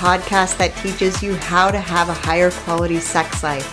podcast 0.00 0.56
that 0.56 0.74
teaches 0.76 1.22
you 1.22 1.34
how 1.34 1.70
to 1.70 1.78
have 1.78 2.08
a 2.08 2.14
higher 2.14 2.50
quality 2.50 2.98
sex 2.98 3.42
life, 3.42 3.66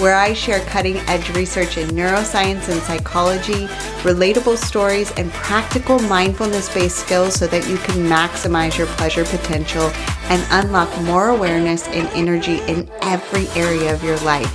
where 0.00 0.16
I 0.16 0.32
share 0.32 0.60
cutting 0.60 0.96
edge 1.00 1.28
research 1.36 1.76
in 1.76 1.90
neuroscience 1.90 2.70
and 2.70 2.80
psychology, 2.80 3.66
relatable 4.02 4.56
stories, 4.56 5.12
and 5.18 5.30
practical 5.32 5.98
mindfulness 5.98 6.72
based 6.72 6.96
skills 6.96 7.34
so 7.34 7.46
that 7.48 7.68
you 7.68 7.76
can 7.76 7.96
maximize 8.06 8.78
your 8.78 8.86
pleasure 8.96 9.26
potential 9.26 9.90
and 10.30 10.42
unlock 10.52 10.88
more 11.02 11.28
awareness 11.28 11.86
and 11.88 12.08
energy 12.14 12.60
in 12.62 12.88
every 13.02 13.46
area 13.48 13.92
of 13.92 14.02
your 14.02 14.18
life. 14.20 14.52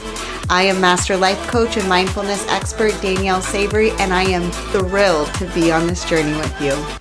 I 0.49 0.63
am 0.63 0.81
Master 0.81 1.15
Life 1.15 1.45
Coach 1.47 1.77
and 1.77 1.87
Mindfulness 1.87 2.43
Expert 2.47 2.99
Danielle 3.03 3.43
Savory, 3.43 3.91
and 3.99 4.11
I 4.11 4.23
am 4.23 4.49
thrilled 4.73 5.31
to 5.35 5.45
be 5.53 5.71
on 5.71 5.85
this 5.85 6.03
journey 6.05 6.35
with 6.35 6.59
you. 6.59 6.98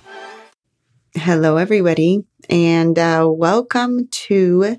Hello, 1.15 1.57
everybody, 1.57 2.23
and 2.49 2.97
uh, 2.97 3.27
welcome 3.29 4.07
to 4.11 4.77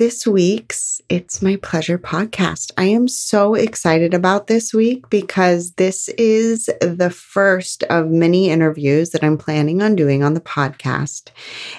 this 0.00 0.26
week's 0.26 1.02
It's 1.10 1.42
My 1.42 1.56
Pleasure 1.56 1.98
podcast. 1.98 2.70
I 2.78 2.84
am 2.84 3.06
so 3.06 3.52
excited 3.52 4.14
about 4.14 4.46
this 4.46 4.72
week 4.72 5.10
because 5.10 5.72
this 5.72 6.08
is 6.16 6.70
the 6.80 7.10
first 7.10 7.82
of 7.82 8.08
many 8.08 8.48
interviews 8.48 9.10
that 9.10 9.22
I'm 9.22 9.36
planning 9.36 9.82
on 9.82 9.96
doing 9.96 10.22
on 10.22 10.32
the 10.32 10.40
podcast. 10.40 11.28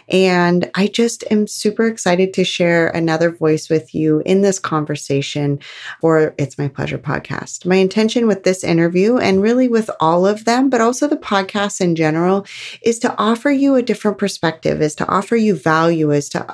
And 0.07 0.69
I 0.75 0.85
just 0.85 1.23
am 1.31 1.47
super 1.47 1.87
excited 1.87 2.31
to 2.35 2.43
share 2.43 2.89
another 2.89 3.31
voice 3.31 3.71
with 3.71 3.95
you 3.95 4.21
in 4.23 4.41
this 4.41 4.59
conversation 4.59 5.57
for 5.99 6.35
It's 6.37 6.59
My 6.59 6.67
Pleasure 6.67 6.99
podcast. 6.99 7.65
My 7.65 7.77
intention 7.77 8.27
with 8.27 8.43
this 8.43 8.63
interview 8.63 9.17
and 9.17 9.41
really 9.41 9.67
with 9.67 9.89
all 9.99 10.27
of 10.27 10.45
them, 10.45 10.69
but 10.69 10.79
also 10.79 11.07
the 11.07 11.17
podcast 11.17 11.81
in 11.81 11.95
general, 11.95 12.45
is 12.83 12.99
to 12.99 13.17
offer 13.17 13.49
you 13.49 13.73
a 13.73 13.81
different 13.81 14.19
perspective, 14.19 14.79
is 14.79 14.93
to 14.93 15.07
offer 15.07 15.35
you 15.35 15.55
value, 15.55 16.11
is 16.11 16.29
to 16.29 16.53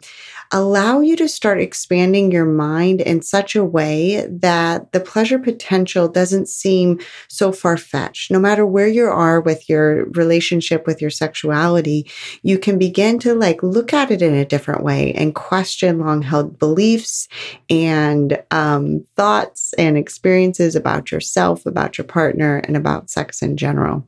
allow 0.52 1.00
you 1.00 1.16
to 1.17 1.28
start 1.28 1.59
expanding 1.59 2.31
your 2.31 2.45
mind 2.45 3.02
in 3.02 3.22
such 3.22 3.56
a 3.56 3.64
way 3.64 4.26
that 4.30 4.92
the 4.92 5.00
pleasure 5.00 5.40
potential 5.40 6.08
doesn't 6.08 6.48
seem 6.48 7.00
so 7.28 7.52
far 7.52 7.78
fetched. 7.78 8.31
No 8.31 8.40
matter 8.40 8.66
where 8.66 8.88
you 8.88 9.06
are 9.06 9.42
with 9.42 9.70
your 9.70 10.06
relationship 10.12 10.86
with 10.88 11.02
your 11.02 11.09
sexuality, 11.09 12.09
you 12.44 12.58
can 12.58 12.78
begin 12.78 13.20
to 13.20 13.34
like 13.34 13.62
look 13.64 13.94
at 13.94 14.12
it 14.12 14.22
in 14.22 14.34
a 14.34 14.45
different 14.45 14.84
way 14.84 15.14
and 15.14 15.36
question 15.36 16.00
long 16.00 16.22
held 16.22 16.59
beliefs 16.59 17.28
and 17.70 18.42
um, 18.52 19.06
thoughts 19.16 19.73
and 19.73 19.98
experiences 19.98 20.75
about 20.75 21.12
yourself, 21.12 21.66
about 21.66 21.98
your 21.98 22.06
partner, 22.06 22.58
and 22.58 22.78
about 22.78 23.09
sex 23.09 23.42
in 23.42 23.58
general. 23.58 24.06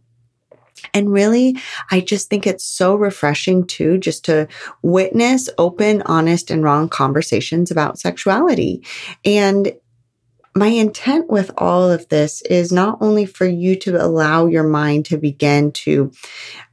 And 0.94 1.12
really, 1.12 1.58
I 1.92 2.02
just 2.02 2.30
think 2.30 2.46
it's 2.46 2.66
so 2.66 2.96
refreshing 2.96 3.66
too, 3.66 3.98
just 3.98 4.26
to 4.26 4.48
witness 4.82 5.50
open, 5.58 6.02
honest, 6.04 6.52
and 6.52 6.64
wrong 6.64 6.90
conversations 6.90 7.72
about 7.72 8.00
sexuality. 8.00 8.84
And 9.26 9.74
my 10.56 10.68
intent 10.68 11.30
with 11.30 11.52
all 11.58 11.90
of 11.90 12.08
this 12.10 12.42
is 12.44 12.72
not 12.72 12.98
only 13.02 13.26
for 13.26 13.46
you 13.46 13.76
to 13.78 14.04
allow 14.04 14.46
your 14.46 14.64
mind 14.64 15.06
to 15.06 15.18
begin 15.18 15.72
to 15.72 16.12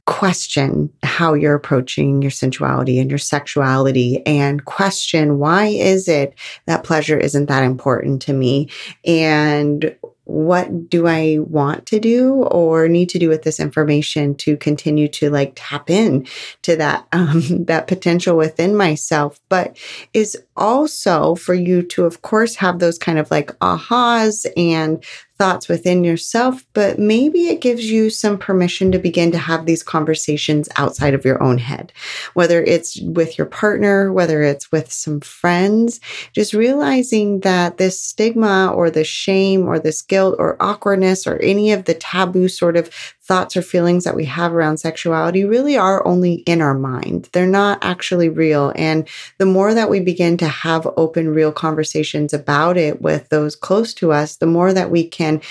question 0.05 0.91
how 1.03 1.33
you're 1.33 1.55
approaching 1.55 2.21
your 2.21 2.31
sensuality 2.31 2.99
and 2.99 3.09
your 3.09 3.17
sexuality 3.17 4.21
and 4.25 4.63
question 4.63 5.37
why 5.37 5.65
is 5.65 6.07
it 6.07 6.33
that 6.65 6.85
pleasure 6.85 7.17
isn't 7.17 7.47
that 7.47 7.63
important 7.63 8.21
to 8.21 8.31
me 8.31 8.69
and 9.05 9.95
what 10.27 10.89
do 10.89 11.07
I 11.07 11.37
want 11.39 11.85
to 11.87 12.01
do 12.01 12.43
or 12.43 12.89
need 12.89 13.07
to 13.09 13.19
do 13.19 13.29
with 13.29 13.43
this 13.43 13.61
information 13.61 14.35
to 14.35 14.57
continue 14.57 15.07
to 15.07 15.29
like 15.29 15.53
tap 15.55 15.89
in 15.89 16.27
to 16.63 16.75
that 16.75 17.07
um, 17.13 17.65
that 17.65 17.87
potential 17.87 18.35
within 18.35 18.75
myself? 18.75 19.39
But 19.49 19.77
is 20.13 20.37
also 20.57 21.35
for 21.35 21.53
you 21.53 21.81
to 21.81 22.05
of 22.05 22.21
course 22.21 22.55
have 22.55 22.79
those 22.79 22.97
kind 22.97 23.19
of 23.19 23.31
like 23.31 23.57
ahas 23.59 24.45
and 24.57 25.03
thoughts 25.37 25.67
within 25.67 26.03
yourself, 26.03 26.65
but 26.73 26.97
maybe 26.97 27.47
it 27.47 27.61
gives 27.61 27.89
you 27.89 28.09
some 28.09 28.37
permission 28.37 28.91
to 28.91 28.99
begin 28.99 29.31
to 29.31 29.37
have 29.37 29.65
these 29.65 29.83
conversations 29.83 30.67
outside 30.77 31.13
of 31.13 31.23
your 31.23 31.41
own 31.41 31.57
head, 31.57 31.93
whether 32.33 32.63
it's 32.63 32.99
with 33.01 33.37
your 33.37 33.45
partner, 33.45 34.11
whether 34.11 34.41
it's 34.41 34.71
with 34.71 34.91
some 34.91 35.19
friends, 35.19 35.99
just 36.33 36.53
realizing 36.53 37.41
that 37.41 37.77
this 37.77 38.01
stigma 38.01 38.71
or 38.73 38.89
the 38.89 39.03
shame 39.03 39.67
or 39.67 39.79
this 39.79 40.01
guilt 40.01 40.35
or 40.39 40.57
awkwardness 40.59 41.27
or 41.27 41.37
any 41.37 41.71
of 41.71 41.85
the 41.85 41.93
taboo 41.93 42.47
sort 42.47 42.75
of 42.75 42.89
thoughts 43.27 43.57
or 43.57 43.61
feelings 43.61 44.05
that 44.05 44.15
we 44.15 44.25
have 44.25 44.53
around 44.53 44.77
sexuality 44.77 45.43
really 45.43 45.77
are 45.77 46.05
only 46.07 46.35
in 46.45 46.61
our 46.61 46.73
mind. 46.73 47.29
They're 47.33 47.45
not 47.45 47.79
actually 47.83 48.29
real. 48.29 48.71
And 48.75 49.07
the 49.37 49.45
more 49.45 49.73
that 49.73 49.89
we 49.89 49.99
begin 49.99 50.37
to 50.37 50.47
have 50.47 50.87
open, 50.95 51.29
real 51.29 51.51
conversations 51.51 52.33
about 52.33 52.77
it 52.77 53.01
with 53.01 53.29
those 53.29 53.55
close 53.55 53.93
to 53.95 54.11
us, 54.11 54.37
the 54.37 54.45
more 54.45 54.71
that 54.73 54.89
we 54.89 55.07
can 55.07 55.41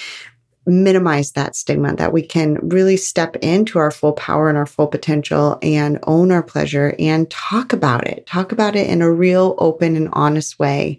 minimize 0.67 1.33
that 1.33 1.55
stigma, 1.55 1.95
that 1.95 2.13
we 2.13 2.23
can 2.23 2.57
really 2.69 2.97
step 2.97 3.37
into 3.37 3.79
our 3.79 3.93
full 3.93 4.13
power 4.13 4.49
and 4.49 4.59
our 4.59 4.67
full 4.67 4.89
potential 4.89 5.59
and 5.63 5.99
own 6.03 6.33
our 6.33 6.43
pleasure 6.43 6.95
and 6.99 7.31
talk 7.31 7.73
about 7.73 8.07
it, 8.07 8.27
talk 8.27 8.51
about 8.51 8.75
it 8.75 8.89
in 8.89 9.01
a 9.01 9.11
real, 9.11 9.55
open, 9.59 9.95
and 9.95 10.09
honest 10.13 10.59
way. 10.59 10.99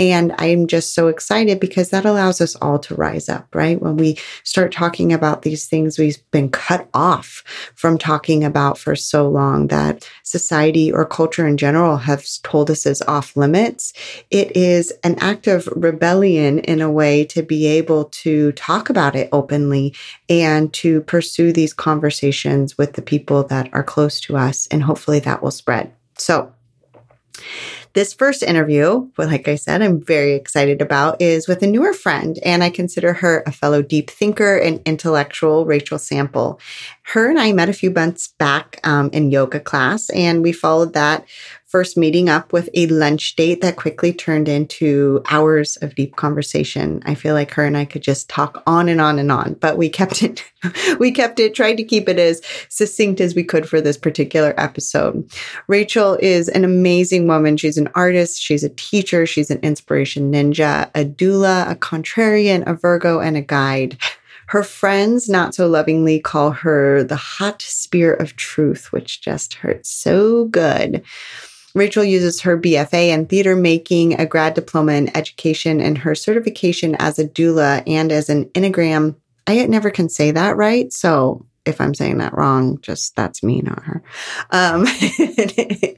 And 0.00 0.34
I'm 0.38 0.66
just 0.66 0.92
so 0.92 1.06
excited 1.06 1.60
because 1.60 1.90
that 1.90 2.04
allows 2.04 2.40
us 2.40 2.56
all 2.56 2.80
to 2.80 2.96
rise 2.96 3.28
up, 3.28 3.54
right? 3.54 3.80
When 3.80 3.96
we 3.96 4.18
start 4.42 4.72
talking 4.72 5.12
about 5.12 5.42
these 5.42 5.68
things 5.68 5.98
we've 5.98 6.18
been 6.32 6.50
cut 6.50 6.88
off 6.92 7.44
from 7.76 7.98
talking 7.98 8.42
about 8.42 8.76
for 8.76 8.96
so 8.96 9.28
long 9.28 9.68
that 9.68 10.08
society 10.24 10.92
or 10.92 11.04
culture 11.04 11.46
in 11.46 11.56
general 11.56 11.96
has 11.98 12.38
told 12.38 12.70
us 12.70 12.86
is 12.86 13.02
off 13.02 13.36
limits, 13.36 13.92
it 14.32 14.56
is 14.56 14.92
an 15.04 15.16
act 15.20 15.46
of 15.46 15.68
rebellion 15.76 16.58
in 16.58 16.80
a 16.80 16.90
way 16.90 17.24
to 17.24 17.42
be 17.42 17.66
able 17.66 18.06
to 18.06 18.50
talk 18.52 18.90
about 18.90 18.95
it 19.16 19.28
openly 19.32 19.94
and 20.28 20.72
to 20.74 21.02
pursue 21.02 21.52
these 21.52 21.74
conversations 21.74 22.78
with 22.78 22.94
the 22.94 23.02
people 23.02 23.44
that 23.44 23.68
are 23.72 23.84
close 23.84 24.20
to 24.22 24.36
us. 24.36 24.66
And 24.68 24.82
hopefully 24.82 25.18
that 25.20 25.42
will 25.42 25.50
spread. 25.50 25.92
So, 26.16 26.52
this 27.96 28.12
first 28.12 28.42
interview, 28.42 29.08
like 29.16 29.48
I 29.48 29.54
said, 29.54 29.80
I'm 29.80 30.02
very 30.02 30.34
excited 30.34 30.82
about 30.82 31.22
is 31.22 31.48
with 31.48 31.62
a 31.62 31.66
newer 31.66 31.94
friend, 31.94 32.38
and 32.44 32.62
I 32.62 32.68
consider 32.68 33.14
her 33.14 33.42
a 33.46 33.52
fellow 33.52 33.80
deep 33.80 34.10
thinker 34.10 34.58
and 34.58 34.82
intellectual, 34.84 35.64
Rachel 35.64 35.98
Sample. 35.98 36.60
Her 37.04 37.30
and 37.30 37.38
I 37.38 37.52
met 37.52 37.70
a 37.70 37.72
few 37.72 37.90
months 37.90 38.28
back 38.28 38.80
um, 38.84 39.08
in 39.14 39.30
yoga 39.30 39.60
class, 39.60 40.10
and 40.10 40.42
we 40.42 40.52
followed 40.52 40.92
that 40.92 41.24
first 41.76 41.98
meeting 41.98 42.30
up 42.30 42.54
with 42.54 42.70
a 42.72 42.86
lunch 42.86 43.36
date 43.36 43.60
that 43.60 43.76
quickly 43.76 44.10
turned 44.10 44.48
into 44.48 45.20
hours 45.28 45.76
of 45.82 45.94
deep 45.94 46.16
conversation. 46.16 47.02
I 47.04 47.14
feel 47.14 47.34
like 47.34 47.50
her 47.50 47.66
and 47.66 47.76
I 47.76 47.84
could 47.84 48.00
just 48.00 48.30
talk 48.30 48.62
on 48.66 48.88
and 48.88 48.98
on 48.98 49.18
and 49.18 49.30
on, 49.30 49.52
but 49.60 49.76
we 49.76 49.90
kept 49.90 50.22
it, 50.22 50.42
we 50.98 51.12
kept 51.12 51.38
it, 51.38 51.54
tried 51.54 51.74
to 51.74 51.84
keep 51.84 52.08
it 52.08 52.18
as 52.18 52.40
succinct 52.70 53.20
as 53.20 53.34
we 53.34 53.44
could 53.44 53.68
for 53.68 53.82
this 53.82 53.98
particular 53.98 54.54
episode. 54.56 55.30
Rachel 55.66 56.16
is 56.22 56.48
an 56.48 56.64
amazing 56.64 57.26
woman. 57.26 57.58
She's 57.58 57.76
an 57.76 57.90
artist, 57.94 58.40
she's 58.40 58.64
a 58.64 58.70
teacher, 58.70 59.26
she's 59.26 59.50
an 59.50 59.60
inspiration 59.60 60.32
ninja, 60.32 60.88
a 60.94 61.04
doula, 61.04 61.70
a 61.70 61.74
contrarian, 61.74 62.66
a 62.66 62.72
Virgo, 62.72 63.20
and 63.20 63.36
a 63.36 63.42
guide. 63.42 63.98
Her 64.46 64.62
friends 64.62 65.28
not 65.28 65.54
so 65.54 65.66
lovingly 65.66 66.20
call 66.20 66.52
her 66.52 67.02
the 67.02 67.16
hot 67.16 67.60
spear 67.60 68.14
of 68.14 68.34
truth, 68.36 68.92
which 68.92 69.20
just 69.20 69.52
hurts 69.52 69.90
so 69.90 70.46
good. 70.46 71.04
Rachel 71.76 72.02
uses 72.02 72.40
her 72.40 72.58
BFA 72.58 73.08
in 73.08 73.26
theater 73.26 73.54
making, 73.54 74.18
a 74.18 74.24
grad 74.24 74.54
diploma 74.54 74.92
in 74.92 75.14
education, 75.14 75.78
and 75.78 75.98
her 75.98 76.14
certification 76.14 76.94
as 76.94 77.18
a 77.18 77.28
doula 77.28 77.82
and 77.86 78.10
as 78.10 78.30
an 78.30 78.46
Enneagram. 78.46 79.14
I 79.46 79.64
never 79.66 79.90
can 79.90 80.08
say 80.08 80.30
that 80.30 80.56
right. 80.56 80.90
So 80.90 81.44
if 81.66 81.78
I'm 81.80 81.94
saying 81.94 82.18
that 82.18 82.32
wrong, 82.32 82.80
just 82.80 83.14
that's 83.14 83.42
me, 83.42 83.60
not 83.60 83.82
her. 83.82 84.02
Um, 84.52 84.86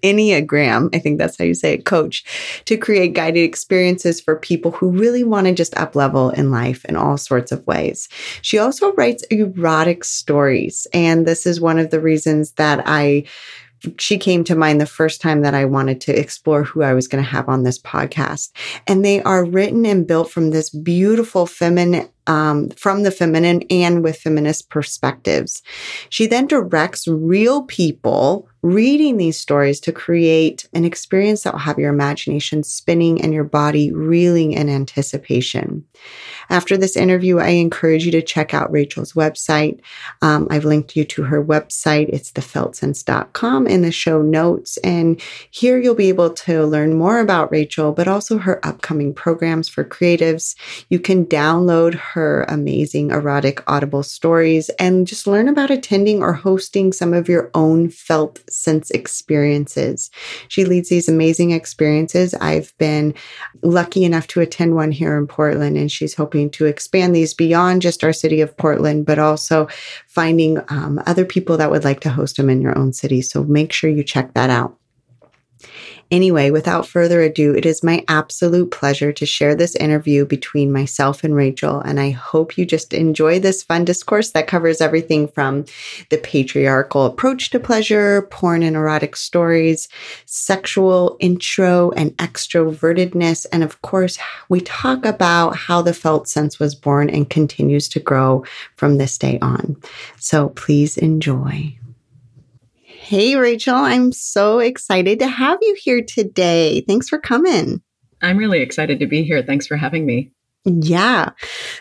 Enneagram, 0.02 0.94
I 0.94 0.98
think 0.98 1.19
that's 1.19 1.38
how 1.38 1.44
you 1.44 1.54
say 1.54 1.75
it, 1.75 1.84
coach, 1.84 2.24
to 2.64 2.76
create 2.76 3.14
guided 3.14 3.44
experiences 3.44 4.20
for 4.20 4.34
people 4.34 4.72
who 4.72 4.90
really 4.90 5.22
want 5.22 5.46
to 5.46 5.54
just 5.54 5.76
up 5.76 5.94
level 5.94 6.31
in 6.31 6.50
life 6.50 6.84
in 6.86 6.96
all 6.96 7.19
sorts 7.19 7.52
of 7.52 7.64
ways. 7.66 8.08
She 8.42 8.58
also 8.58 8.92
writes 8.94 9.22
erotic 9.24 10.04
stories. 10.04 10.88
And 10.92 11.24
this 11.24 11.46
is 11.46 11.60
one 11.60 11.78
of 11.78 11.90
the 11.90 12.00
reasons 12.00 12.52
that 12.52 12.82
I 12.84 13.26
she 13.98 14.19
came 14.19 14.44
to 14.44 14.56
mind 14.56 14.80
the 14.80 14.86
first 14.86 15.20
time 15.20 15.42
that 15.42 15.54
I 15.54 15.64
wanted 15.64 16.00
to 16.02 16.19
explore 16.19 16.64
who 16.64 16.82
I 16.82 16.94
was 16.94 17.08
going 17.08 17.22
to 17.22 17.30
have 17.30 17.48
on 17.48 17.62
this 17.62 17.78
podcast. 17.78 18.50
And 18.86 19.04
they 19.04 19.22
are 19.22 19.44
written 19.44 19.86
and 19.86 20.06
built 20.06 20.30
from 20.30 20.50
this 20.50 20.70
beautiful 20.70 21.46
feminine, 21.46 22.08
um, 22.26 22.70
from 22.70 23.02
the 23.02 23.10
feminine 23.10 23.62
and 23.70 24.02
with 24.02 24.19
feminist 24.19 24.69
perspectives. 24.69 25.62
She 26.08 26.26
then 26.26 26.46
directs 26.46 27.06
real 27.06 27.62
people 27.62 28.47
reading 28.69 29.17
these 29.17 29.38
stories 29.38 29.81
to 29.81 29.93
create 29.93 30.69
an 30.75 30.85
experience 30.85 31.43
that 31.43 31.55
will 31.55 31.61
have 31.61 31.79
your 31.79 31.93
imagination 31.93 32.62
spinning 32.62 33.20
and 33.20 33.32
your 33.32 33.44
body 33.44 33.93
reeling 33.93 34.53
in 34.53 34.69
anticipation. 34.69 35.85
After 36.50 36.76
this 36.76 36.97
interview, 36.97 37.38
I 37.38 37.49
encourage 37.49 38.06
you 38.06 38.12
to 38.12 38.23
check 38.23 38.55
out 38.55 38.73
Rachel's 38.73 39.12
website. 39.12 39.81
Um, 40.23 40.47
I've 40.50 40.65
linked 40.65 40.97
you 40.97 41.05
to 41.05 41.25
her 41.25 41.44
website. 41.44 42.09
It's 42.09 42.32
thefeltsense.com 42.32 43.67
in 43.67 43.82
the 43.82 43.93
show 43.93 44.23
notes. 44.23 44.79
And 44.79 45.20
here 45.50 45.79
you'll 45.79 45.94
be 45.94 46.09
able 46.09 46.31
to 46.31 46.65
learn 46.65 46.94
more 46.94 47.20
about 47.20 47.53
Rachel, 47.53 47.93
but 47.93 48.09
also 48.09 48.38
her 48.38 48.65
upcoming 48.67 49.12
programs 49.12 49.69
for 49.69 49.85
creatives. 49.85 50.55
You 50.88 51.00
can 51.00 51.26
download 51.26 51.94
her 51.94 52.44
amazing 52.49 53.11
erotic 53.11 53.62
audible 53.70 54.03
stories 54.03 54.70
and 54.79 55.06
just 55.06 55.26
learn 55.26 55.49
about 55.49 55.70
attending 55.70 56.23
or 56.23 56.32
hosting 56.32 56.93
some 56.93 57.12
of 57.12 57.29
your 57.29 57.50
own 57.55 57.91
felt 57.91 58.41
sense 58.58 58.90
experiences. 58.90 60.10
She 60.49 60.64
leads 60.64 60.88
these 60.88 61.08
amazing 61.08 61.52
experiences. 61.52 62.34
I've 62.34 62.76
been 62.78 63.14
lucky 63.62 64.05
enough 64.05 64.26
to 64.28 64.40
attend 64.40 64.75
one 64.75 64.93
here 64.93 65.16
in 65.16 65.26
Portland, 65.26 65.76
and 65.76 65.90
she's 65.90 66.14
hoping 66.14 66.50
to 66.50 66.66
expand 66.66 67.14
these 67.14 67.34
beyond 67.34 67.82
just 67.82 68.05
our 68.05 68.12
city 68.12 68.40
of 68.40 68.56
Portland, 68.56 69.06
but 69.06 69.19
also 69.19 69.69
finding 70.06 70.58
um, 70.69 71.00
other 71.06 71.25
people 71.25 71.56
that 71.56 71.70
would 71.70 71.84
like 71.84 72.00
to 72.00 72.10
host 72.10 72.37
them 72.37 72.50
in 72.50 72.60
your 72.60 72.76
own 72.76 72.93
city. 72.93 73.22
So 73.22 73.44
make 73.44 73.72
sure 73.72 73.90
you 73.90 74.02
check 74.02 74.34
that 74.34 74.50
out. 74.50 74.76
Anyway, 76.10 76.50
without 76.50 76.87
further 76.87 77.20
ado, 77.20 77.55
it 77.55 77.66
is 77.66 77.82
my 77.82 78.02
absolute 78.08 78.70
pleasure 78.70 79.12
to 79.12 79.26
share 79.26 79.55
this 79.55 79.76
interview 79.76 80.25
between 80.25 80.72
myself 80.72 81.22
and 81.22 81.34
Rachel. 81.34 81.81
And 81.81 82.00
I 82.00 82.10
hope 82.10 82.56
you 82.56 82.64
just 82.64 82.94
enjoy 82.94 83.38
this 83.38 83.62
fun 83.62 83.84
discourse 83.84 84.31
that 84.31 84.46
covers 84.46 84.81
everything 84.81 85.28
from 85.28 85.66
the 86.08 86.19
patriarchal 86.19 87.05
approach 87.05 87.50
to 87.50 87.60
pleasure, 87.60 88.22
porn 88.31 88.62
and 88.62 88.75
erotic 88.75 89.16
stories, 89.16 89.88
sexual 90.25 91.16
intro 91.20 91.90
and 91.90 92.16
extrovertedness. 92.16 93.46
And 93.52 93.62
of 93.62 93.82
course, 93.82 94.19
we 94.49 94.60
talk 94.62 95.05
about 95.05 95.56
how 95.56 95.82
the 95.82 95.94
felt 95.94 96.28
sense 96.28 96.58
was 96.58 96.75
born 96.75 97.10
and 97.10 97.28
continues 97.28 97.88
to 97.90 98.00
grow 98.00 98.44
from 98.76 98.99
this 98.99 99.19
day 99.19 99.38
on. 99.40 99.76
So 100.19 100.49
please 100.50 100.96
enjoy. 100.96 101.77
Hey, 103.08 103.37
Rachel, 103.37 103.75
I'm 103.75 104.12
so 104.12 104.58
excited 104.58 105.20
to 105.20 105.28
have 105.28 105.58
you 105.62 105.75
here 105.81 106.02
today. 106.06 106.82
Thanks 106.87 107.08
for 107.08 107.19
coming. 107.19 107.81
I'm 108.20 108.37
really 108.37 108.60
excited 108.60 109.00
to 109.00 109.06
be 109.06 109.25
here. 109.25 109.43
Thanks 109.43 109.66
for 109.66 109.78
having 109.78 110.05
me. 110.05 110.34
Yeah. 110.69 111.31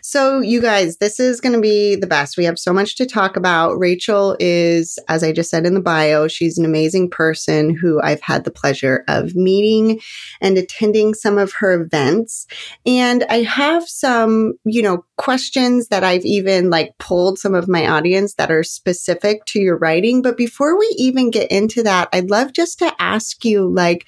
So, 0.02 0.40
you 0.40 0.62
guys, 0.62 0.98
this 0.98 1.20
is 1.20 1.42
going 1.42 1.54
to 1.54 1.62
be 1.62 1.96
the 1.96 2.08
best. 2.08 2.38
We 2.38 2.46
have 2.46 2.58
so 2.58 2.72
much 2.72 2.96
to 2.96 3.06
talk 3.06 3.36
about. 3.36 3.78
Rachel 3.78 4.38
is, 4.40 4.98
as 5.10 5.24
I 5.24 5.34
just 5.34 5.50
said 5.50 5.66
in 5.66 5.74
the 5.74 5.82
bio, 5.82 6.30
she's 6.30 6.58
an 6.58 6.64
amazing 6.64 7.10
person 7.10 7.76
who 7.76 8.02
I've 8.02 8.22
had 8.22 8.46
the 8.46 8.52
pleasure 8.52 9.04
of 9.10 9.36
meeting 9.36 10.00
and 10.40 10.58
attending 10.58 11.14
some 11.14 11.38
of 11.38 11.52
her 11.54 11.82
events. 11.82 12.48
And 12.86 13.26
I 13.30 13.44
have 13.44 13.90
some, 13.90 14.54
you 14.64 14.82
know, 14.82 15.04
questions 15.18 15.90
that 15.90 16.06
I've 16.06 16.26
even 16.26 16.70
like 16.70 16.98
pulled 16.98 17.40
some 17.40 17.56
of 17.56 17.68
my 17.68 17.88
audience 17.88 18.36
that 18.36 18.52
are 18.52 18.64
specific 18.64 19.44
to 19.46 19.60
your 19.60 19.78
writing. 19.78 20.22
But 20.22 20.38
before 20.38 20.80
we 20.80 20.88
even 20.98 21.30
get 21.30 21.52
into 21.52 21.84
that, 21.84 22.08
I'd 22.14 22.30
love 22.30 22.54
just 22.54 22.80
to 22.80 22.94
ask 23.00 23.44
you, 23.44 23.68
like, 23.68 24.08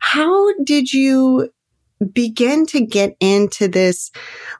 how 0.00 0.52
did 0.64 0.92
you 0.92 1.50
begin 2.12 2.66
to 2.66 2.84
get 2.84 3.16
into 3.20 3.68
this 3.68 4.10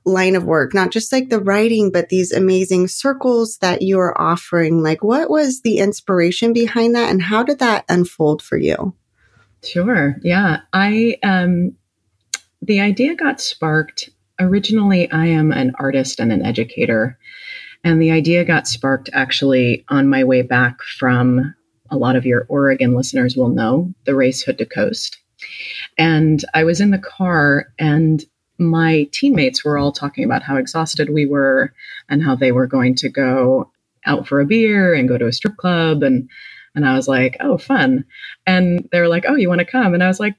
line 0.05 0.35
of 0.35 0.45
work, 0.45 0.75
not 0.75 0.91
just 0.91 1.13
like 1.13 1.29
the 1.29 1.41
writing, 1.41 1.91
but 1.93 2.09
these 2.09 2.33
amazing 2.33 2.89
circles 2.89 3.59
that 3.59 3.83
you 3.83 3.99
are 3.99 4.21
offering. 4.21 4.83
Like, 4.83 5.05
what 5.05 5.31
was 5.31 5.63
the 5.63 5.79
inspiration 5.79 6.53
behind 6.53 6.95
that 6.95 7.11
and 7.11 7.23
how 7.23 7.43
did 7.43 7.61
that 7.61 7.85
unfold 7.89 8.43
for 8.43 8.59
you? 8.59 8.95
Sure. 9.63 10.17
Yeah. 10.23 10.61
I, 10.73 11.19
um, 11.23 11.77
the 12.63 12.81
idea 12.81 13.15
got 13.15 13.41
sparked. 13.41 14.11
Originally, 14.41 15.11
I 15.11 15.27
am 15.27 15.53
an 15.53 15.73
artist 15.79 16.21
and 16.21 16.33
an 16.33 16.45
educator. 16.45 17.19
And 17.85 18.03
the 18.03 18.11
idea 18.11 18.45
got 18.45 18.67
sparked 18.67 19.11
actually 19.13 19.85
on 19.89 20.09
my 20.09 20.25
way 20.25 20.43
back 20.43 20.83
from 20.83 21.55
a 21.91 21.97
lot 21.97 22.17
of 22.17 22.27
your 22.27 22.47
Oregon 22.49 22.95
listeners 22.95 23.37
will 23.37 23.49
know 23.49 23.93
the 24.05 24.15
race 24.15 24.43
Hood 24.43 24.59
to 24.59 24.67
Coast. 24.67 25.19
And 25.97 26.45
I 26.55 26.65
was 26.65 26.81
in 26.81 26.91
the 26.91 26.99
car, 26.99 27.73
and 27.79 28.25
my 28.59 29.09
teammates 29.13 29.65
were 29.65 29.79
all 29.79 29.93
talking 29.93 30.25
about 30.25 30.43
how 30.43 30.57
exhausted 30.57 31.11
we 31.11 31.27
were 31.27 31.73
and 32.09 32.23
how 32.23 32.35
they 32.35 32.53
were 32.53 32.67
going 32.67 32.95
to 32.97 33.09
go 33.09 33.71
out 34.05 34.27
for 34.27 34.41
a 34.41 34.47
beer 34.47 34.95
and 34.95 35.09
go 35.09 35.19
to 35.19 35.27
a 35.27 35.33
strip 35.33 35.57
club. 35.57 36.03
And, 36.03 36.29
and 36.75 36.87
I 36.87 36.95
was 36.95 37.09
like, 37.09 37.37
oh, 37.41 37.59
fun. 37.59 38.05
And 38.47 38.89
they 38.91 39.01
were 39.01 39.09
like, 39.09 39.25
oh, 39.29 39.37
you 39.37 39.49
want 39.49 39.61
to 39.61 39.65
come? 39.65 39.95
And 39.95 40.03
I 40.03 40.09
was 40.09 40.21
like, 40.21 40.35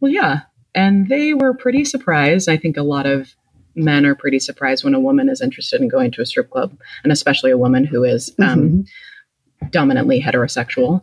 well, 0.00 0.12
yeah. 0.12 0.40
And 0.74 1.08
they 1.08 1.34
were 1.34 1.54
pretty 1.54 1.84
surprised. 1.84 2.48
I 2.48 2.56
think 2.56 2.76
a 2.76 2.82
lot 2.82 3.06
of 3.06 3.34
men 3.74 4.06
are 4.06 4.14
pretty 4.14 4.38
surprised 4.38 4.84
when 4.84 4.94
a 4.94 5.00
woman 5.00 5.28
is 5.28 5.40
interested 5.40 5.80
in 5.80 5.88
going 5.88 6.10
to 6.12 6.22
a 6.22 6.26
strip 6.26 6.50
club, 6.50 6.76
and 7.02 7.12
especially 7.12 7.50
a 7.50 7.58
woman 7.58 7.84
who 7.84 8.04
is 8.04 8.34
um, 8.40 8.58
mm-hmm. 8.58 9.66
dominantly 9.68 10.20
heterosexual. 10.20 11.02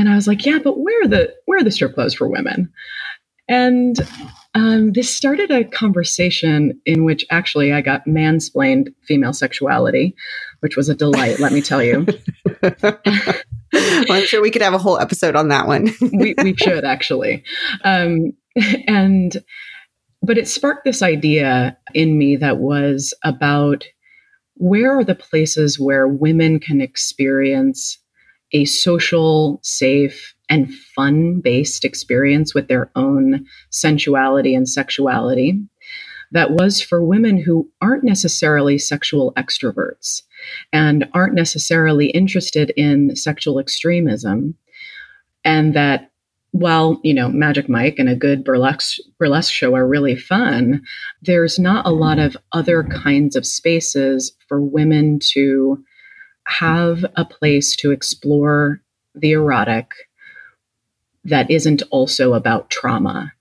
And 0.00 0.08
I 0.08 0.14
was 0.14 0.26
like, 0.26 0.46
yeah, 0.46 0.58
but 0.64 0.78
where 0.78 1.02
are 1.02 1.08
the 1.08 1.34
where 1.44 1.58
are 1.58 1.62
the 1.62 1.70
strip 1.70 1.92
clubs 1.92 2.14
for 2.14 2.26
women? 2.26 2.72
And 3.48 3.96
um, 4.54 4.92
this 4.92 5.14
started 5.14 5.50
a 5.50 5.64
conversation 5.64 6.80
in 6.86 7.04
which 7.04 7.26
actually 7.30 7.74
I 7.74 7.82
got 7.82 8.06
mansplained 8.06 8.94
female 9.02 9.34
sexuality, 9.34 10.14
which 10.60 10.74
was 10.74 10.88
a 10.88 10.94
delight, 10.94 11.38
let 11.38 11.52
me 11.52 11.60
tell 11.60 11.82
you. 11.82 12.06
well, 12.62 12.96
I'm 13.74 14.24
sure 14.24 14.40
we 14.40 14.50
could 14.50 14.62
have 14.62 14.72
a 14.72 14.78
whole 14.78 14.98
episode 14.98 15.36
on 15.36 15.48
that 15.48 15.66
one. 15.66 15.90
we, 16.00 16.34
we 16.42 16.56
should 16.56 16.84
actually. 16.84 17.44
Um, 17.84 18.32
and, 18.86 19.36
but 20.22 20.38
it 20.38 20.48
sparked 20.48 20.84
this 20.84 21.02
idea 21.02 21.76
in 21.92 22.16
me 22.16 22.36
that 22.36 22.56
was 22.56 23.12
about 23.22 23.84
where 24.54 24.96
are 24.98 25.04
the 25.04 25.14
places 25.14 25.78
where 25.78 26.08
women 26.08 26.58
can 26.58 26.80
experience 26.80 27.98
a 28.52 28.64
social, 28.64 29.60
safe, 29.62 30.34
and 30.48 30.74
fun 30.74 31.40
based 31.40 31.84
experience 31.84 32.54
with 32.54 32.68
their 32.68 32.90
own 32.96 33.46
sensuality 33.70 34.54
and 34.54 34.68
sexuality 34.68 35.60
that 36.32 36.52
was 36.52 36.80
for 36.80 37.02
women 37.02 37.38
who 37.38 37.68
aren't 37.80 38.04
necessarily 38.04 38.78
sexual 38.78 39.32
extroverts 39.34 40.22
and 40.72 41.08
aren't 41.12 41.34
necessarily 41.34 42.06
interested 42.06 42.72
in 42.76 43.16
sexual 43.16 43.58
extremism. 43.58 44.54
And 45.44 45.74
that 45.74 46.10
while, 46.52 47.00
you 47.02 47.14
know, 47.14 47.28
Magic 47.28 47.68
Mike 47.68 47.96
and 47.98 48.08
a 48.08 48.16
good 48.16 48.44
burlesque, 48.44 48.98
burlesque 49.18 49.52
show 49.52 49.74
are 49.74 49.86
really 49.86 50.16
fun, 50.16 50.82
there's 51.22 51.58
not 51.58 51.86
a 51.86 51.90
lot 51.90 52.18
of 52.18 52.36
other 52.52 52.82
kinds 52.84 53.36
of 53.36 53.46
spaces 53.46 54.32
for 54.48 54.60
women 54.60 55.18
to 55.32 55.82
have 56.46 57.04
a 57.16 57.24
place 57.24 57.76
to 57.76 57.90
explore 57.90 58.80
the 59.14 59.32
erotic 59.32 59.92
that 61.24 61.50
isn't 61.50 61.82
also 61.90 62.34
about 62.34 62.70
trauma. 62.70 63.32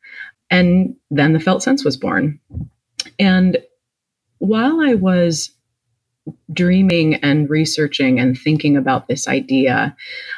And 0.49 0.95
then 1.11 1.33
the 1.33 1.39
felt 1.39 1.63
sense 1.63 1.85
was 1.85 1.97
born. 1.97 2.39
And 3.17 3.57
while 4.39 4.81
I 4.81 4.95
was 4.95 5.51
dreaming 6.51 7.15
and 7.15 7.49
researching 7.49 8.19
and 8.19 8.37
thinking 8.37 8.77
about 8.77 9.07
this 9.07 9.27
idea 9.27 9.95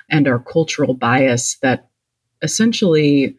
and 0.09 0.27
our 0.27 0.39
cultural 0.39 0.93
bias 0.93 1.57
that 1.62 1.89
essentially 2.41 3.36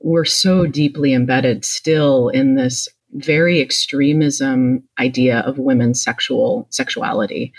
we're 0.00 0.24
so 0.24 0.66
deeply 0.66 1.12
embedded 1.12 1.64
still 1.64 2.28
in 2.28 2.54
this 2.54 2.88
very 3.12 3.60
extremism 3.60 4.84
idea 4.98 5.40
of 5.40 5.58
women's 5.58 6.02
sexual 6.02 6.66
sexuality 6.70 7.52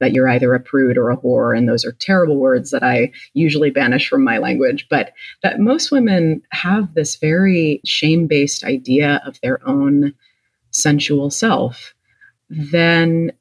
that 0.00 0.12
you're 0.12 0.28
either 0.28 0.54
a 0.54 0.60
prude 0.60 0.96
or 0.96 1.10
a 1.10 1.16
whore. 1.16 1.56
And 1.56 1.68
those 1.68 1.84
are 1.84 1.92
terrible 1.92 2.36
words 2.36 2.70
that 2.70 2.82
I 2.82 3.12
usually 3.34 3.70
banish 3.70 4.08
from 4.08 4.24
my 4.24 4.38
language. 4.38 4.86
But 4.88 5.12
that 5.42 5.60
most 5.60 5.90
women 5.90 6.42
have 6.50 6.94
this 6.94 7.16
very 7.16 7.80
shame 7.84 8.26
based 8.26 8.64
idea 8.64 9.20
of 9.26 9.40
their 9.40 9.66
own 9.66 10.14
sensual 10.70 11.30
self. 11.30 11.94
Then 12.48 13.32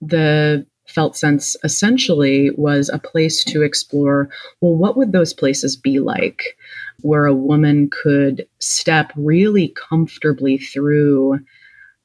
the 0.00 0.66
felt 0.86 1.16
sense 1.16 1.56
essentially 1.62 2.50
was 2.56 2.88
a 2.88 2.98
place 2.98 3.44
to 3.44 3.62
explore 3.62 4.28
well, 4.60 4.74
what 4.74 4.96
would 4.96 5.12
those 5.12 5.32
places 5.32 5.76
be 5.76 6.00
like 6.00 6.56
where 7.02 7.26
a 7.26 7.34
woman 7.34 7.88
could 7.90 8.46
step 8.58 9.12
really 9.16 9.68
comfortably 9.68 10.58
through 10.58 11.38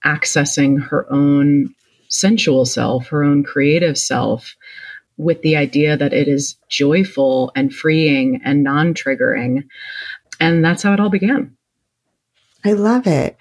accessing 0.05 0.81
her 0.81 1.11
own 1.11 1.73
sensual 2.09 2.65
self, 2.65 3.07
her 3.07 3.23
own 3.23 3.43
creative 3.43 3.97
self, 3.97 4.55
with 5.17 5.41
the 5.41 5.55
idea 5.55 5.95
that 5.95 6.13
it 6.13 6.27
is 6.27 6.57
joyful 6.69 7.51
and 7.55 7.73
freeing 7.73 8.41
and 8.43 8.63
non 8.63 8.93
triggering. 8.93 9.63
And 10.39 10.63
that's 10.63 10.83
how 10.83 10.93
it 10.93 10.99
all 10.99 11.09
began. 11.09 11.55
I 12.65 12.73
love 12.73 13.05
it. 13.05 13.37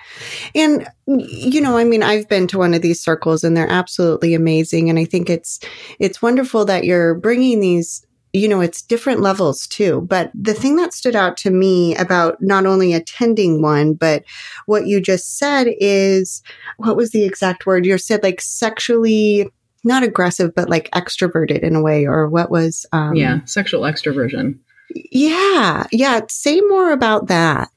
And 0.54 0.86
you 1.06 1.60
know, 1.60 1.78
I 1.78 1.84
mean, 1.84 2.02
I've 2.02 2.28
been 2.28 2.46
to 2.48 2.58
one 2.58 2.74
of 2.74 2.82
these 2.82 3.02
circles 3.02 3.42
and 3.42 3.56
they're 3.56 3.70
absolutely 3.70 4.34
amazing 4.34 4.90
and 4.90 4.98
I 4.98 5.06
think 5.06 5.30
it's 5.30 5.60
it's 5.98 6.20
wonderful 6.20 6.66
that 6.66 6.84
you're 6.84 7.14
bringing 7.14 7.60
these 7.60 8.06
you 8.34 8.48
know, 8.48 8.60
it's 8.60 8.82
different 8.82 9.20
levels 9.20 9.66
too. 9.68 10.00
But 10.02 10.32
the 10.34 10.54
thing 10.54 10.74
that 10.76 10.92
stood 10.92 11.14
out 11.14 11.36
to 11.38 11.50
me 11.50 11.94
about 11.94 12.36
not 12.40 12.66
only 12.66 12.92
attending 12.92 13.62
one, 13.62 13.94
but 13.94 14.24
what 14.66 14.88
you 14.88 15.00
just 15.00 15.38
said 15.38 15.68
is 15.78 16.42
what 16.76 16.96
was 16.96 17.12
the 17.12 17.24
exact 17.24 17.64
word? 17.64 17.86
You 17.86 17.96
said 17.96 18.24
like 18.24 18.40
sexually 18.40 19.48
not 19.84 20.02
aggressive, 20.02 20.52
but 20.54 20.68
like 20.68 20.90
extroverted 20.90 21.60
in 21.60 21.76
a 21.76 21.82
way, 21.82 22.06
or 22.06 22.28
what 22.28 22.50
was 22.50 22.84
um 22.92 23.14
Yeah, 23.14 23.44
sexual 23.44 23.82
extroversion. 23.82 24.58
Yeah. 24.90 25.84
Yeah. 25.92 26.20
Say 26.28 26.60
more 26.62 26.90
about 26.90 27.28
that. 27.28 27.70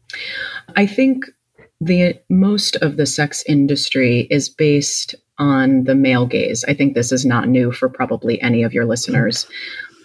I 0.75 0.87
think 0.87 1.25
the 1.79 2.19
most 2.29 2.77
of 2.77 2.97
the 2.97 3.05
sex 3.05 3.43
industry 3.47 4.27
is 4.31 4.49
based 4.49 5.13
on 5.37 5.83
the 5.83 5.93
male 5.93 6.25
gaze. 6.25 6.65
I 6.67 6.73
think 6.73 6.95
this 6.95 7.11
is 7.11 7.25
not 7.25 7.47
new 7.47 7.71
for 7.71 7.89
probably 7.89 8.41
any 8.41 8.63
of 8.63 8.73
your 8.73 8.85
listeners 8.85 9.45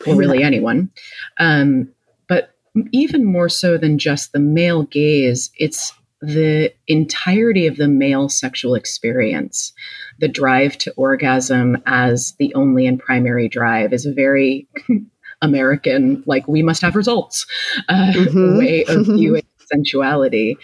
or 0.07 0.17
really 0.17 0.43
anyone. 0.43 0.91
Um, 1.39 1.89
but 2.29 2.55
even 2.93 3.25
more 3.25 3.49
so 3.49 3.77
than 3.77 3.99
just 3.99 4.33
the 4.33 4.41
male 4.41 4.85
gaze, 4.85 5.51
it's 5.57 5.93
the 6.21 6.73
entirety 6.87 7.67
of 7.67 7.77
the 7.77 7.89
male 7.89 8.29
sexual 8.29 8.75
experience. 8.75 9.73
The 10.21 10.29
drive 10.29 10.79
to 10.79 10.93
orgasm 10.97 11.83
as 11.85 12.35
the 12.39 12.55
only 12.55 12.87
and 12.87 12.99
primary 12.99 13.49
drive 13.49 13.93
is 13.93 14.07
a 14.07 14.13
very 14.13 14.69
American, 15.43 16.23
like, 16.25 16.47
we 16.47 16.63
must 16.63 16.83
have 16.83 16.95
results 16.95 17.47
uh, 17.89 18.13
mm-hmm. 18.15 18.59
way 18.59 18.85
of 18.85 19.07
viewing 19.07 19.43
sensuality. 19.73 20.57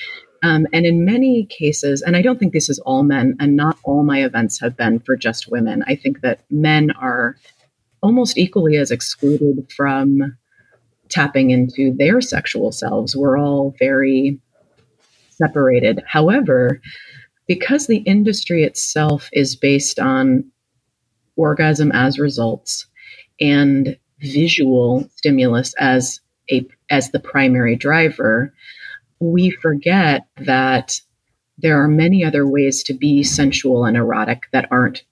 Um, 0.43 0.69
and 0.73 0.87
in 0.87 1.05
many 1.05 1.47
cases, 1.47 2.01
and 2.01 2.17
I 2.17 2.23
don't 2.23 2.39
think 2.39 2.53
this 2.53 2.69
is 2.69 2.79
all 2.81 3.03
men, 3.03 3.37
and 3.41 3.57
not 3.57 3.77
all 3.83 4.05
my 4.05 4.25
events 4.25 4.61
have 4.61 4.77
been 4.77 5.01
for 5.01 5.17
just 5.17 5.51
women. 5.51 5.83
I 5.89 5.97
think 5.97 6.21
that 6.21 6.41
men 6.49 6.93
are 6.93 7.37
almost 8.03 8.39
equally 8.39 8.77
as 8.77 8.91
excluded 8.91 9.71
from 9.75 10.37
tapping 11.09 11.51
into 11.51 11.93
their 11.97 12.21
sexual 12.21 12.73
selves. 12.73 13.17
We're 13.17 13.39
all 13.39 13.75
very 13.79 14.39
separated. 15.31 16.03
However, 16.07 16.81
because 17.47 17.87
the 17.87 17.99
industry 17.99 18.63
itself 18.63 19.29
is 19.33 19.57
based 19.57 19.99
on 19.99 20.45
orgasm 21.37 21.93
as 21.93 22.19
results 22.19 22.87
and 23.41 23.97
visual 24.21 25.09
stimulus 25.17 25.75
as 25.79 26.21
a 26.51 26.67
as 26.91 27.11
the 27.11 27.21
primary 27.21 27.77
driver, 27.77 28.53
we 29.21 29.51
forget 29.51 30.27
that 30.39 31.01
there 31.59 31.83
are 31.83 31.89
many 31.89 32.25
other 32.25 32.47
ways 32.47 32.83
to 32.85 32.95
be 32.95 33.23
sensual 33.23 33.85
and 33.85 33.97
erotic 33.97 34.45
that 34.53 34.69
aren't 34.71 35.03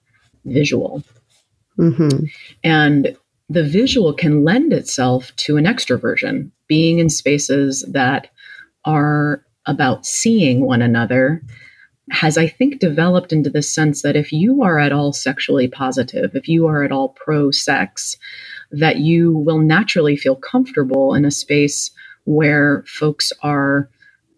visual. 0.44 1.02
Mm-hmm. 1.78 2.24
And 2.64 3.16
the 3.48 3.64
visual 3.64 4.12
can 4.12 4.44
lend 4.44 4.72
itself 4.72 5.34
to 5.36 5.56
an 5.56 5.64
extroversion, 5.64 6.50
being 6.68 6.98
in 6.98 7.08
spaces 7.08 7.84
that 7.92 8.28
are 8.84 9.44
about 9.66 10.06
seeing 10.06 10.64
one 10.64 10.82
another 10.82 11.42
has, 12.10 12.38
I 12.38 12.46
think, 12.46 12.78
developed 12.78 13.32
into 13.32 13.50
the 13.50 13.62
sense 13.62 14.02
that 14.02 14.16
if 14.16 14.32
you 14.32 14.62
are 14.62 14.78
at 14.78 14.92
all 14.92 15.12
sexually 15.12 15.66
positive, 15.66 16.30
if 16.34 16.48
you 16.48 16.66
are 16.66 16.84
at 16.84 16.92
all 16.92 17.10
pro 17.10 17.50
sex, 17.50 18.16
that 18.70 18.98
you 18.98 19.32
will 19.32 19.58
naturally 19.58 20.16
feel 20.16 20.36
comfortable 20.36 21.14
in 21.14 21.24
a 21.24 21.30
space 21.30 21.90
where 22.24 22.84
folks 22.86 23.32
are, 23.42 23.90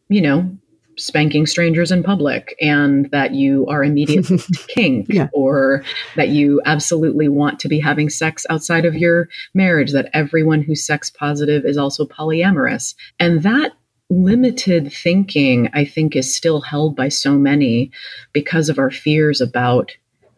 you 0.09 0.21
know, 0.21 0.57
spanking 0.99 1.47
strangers 1.47 1.93
in 1.93 2.03
public 2.03 2.57
and 2.61 3.11
that 3.11 3.33
you 3.33 3.67
are 3.67 3.85
immediately 3.85 4.39
kink 4.69 5.07
yeah. 5.09 5.29
or 5.33 5.85
that 6.17 6.29
you 6.29 6.61
absolutely 6.65 7.29
want 7.29 7.59
to 7.61 7.69
be 7.69 7.79
having 7.79 8.11
sex 8.11 8.45
outside 8.51 8.85
of 8.85 8.95
your 8.95 9.29
marriage 9.55 9.93
that 9.93 10.11
everyone 10.13 10.61
who's 10.61 10.85
sex 10.85 11.11
positive 11.11 11.65
is 11.65 11.79
also 11.79 12.05
polyamorous 12.05 12.95
and 13.19 13.43
that 13.43 13.73
limited 14.11 14.93
thinking 14.93 15.69
i 15.75 15.85
think 15.85 16.17
is 16.17 16.35
still 16.35 16.61
held 16.61 16.97
by 16.97 17.09
so 17.09 17.39
many 17.39 17.91
because 18.33 18.69
of 18.69 18.79
our 18.79 18.91
fears 18.91 19.41
about 19.41 19.93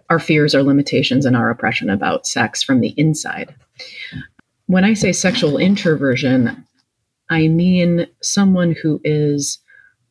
our 0.09 0.19
fears 0.19 0.55
our 0.55 0.63
limitations 0.63 1.25
and 1.25 1.37
our 1.37 1.51
oppression 1.51 1.89
about 1.89 2.27
sex 2.27 2.63
from 2.63 2.81
the 2.81 2.93
inside 2.97 3.55
when 4.67 4.85
i 4.85 4.93
say 4.93 5.13
sexual 5.13 5.57
introversion 5.57 6.67
i 7.31 7.47
mean 7.47 8.07
someone 8.21 8.75
who 8.83 9.01
is 9.05 9.61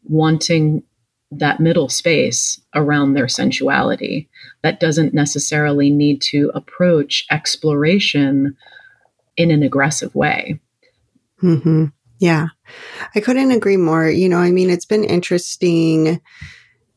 wanting 0.04 0.84
that 1.32 1.60
middle 1.60 1.90
space 1.90 2.60
around 2.74 3.14
their 3.14 3.28
sensuality 3.28 4.28
that 4.64 4.80
doesn't 4.80 5.14
necessarily 5.14 5.90
need 5.90 6.22
to 6.22 6.52
approach 6.56 7.26
exploration 7.30 8.58
in 9.38 9.52
an 9.52 9.62
aggressive 9.62 10.14
way. 10.16 10.60
Mm-hmm. 11.42 11.86
Yeah, 12.20 12.48
I 13.16 13.20
couldn't 13.22 13.52
agree 13.52 13.78
more. 13.78 14.10
You 14.10 14.28
know, 14.28 14.40
I 14.40 14.52
mean, 14.52 14.70
it's 14.70 14.86
been 14.86 15.06
interesting 15.06 16.20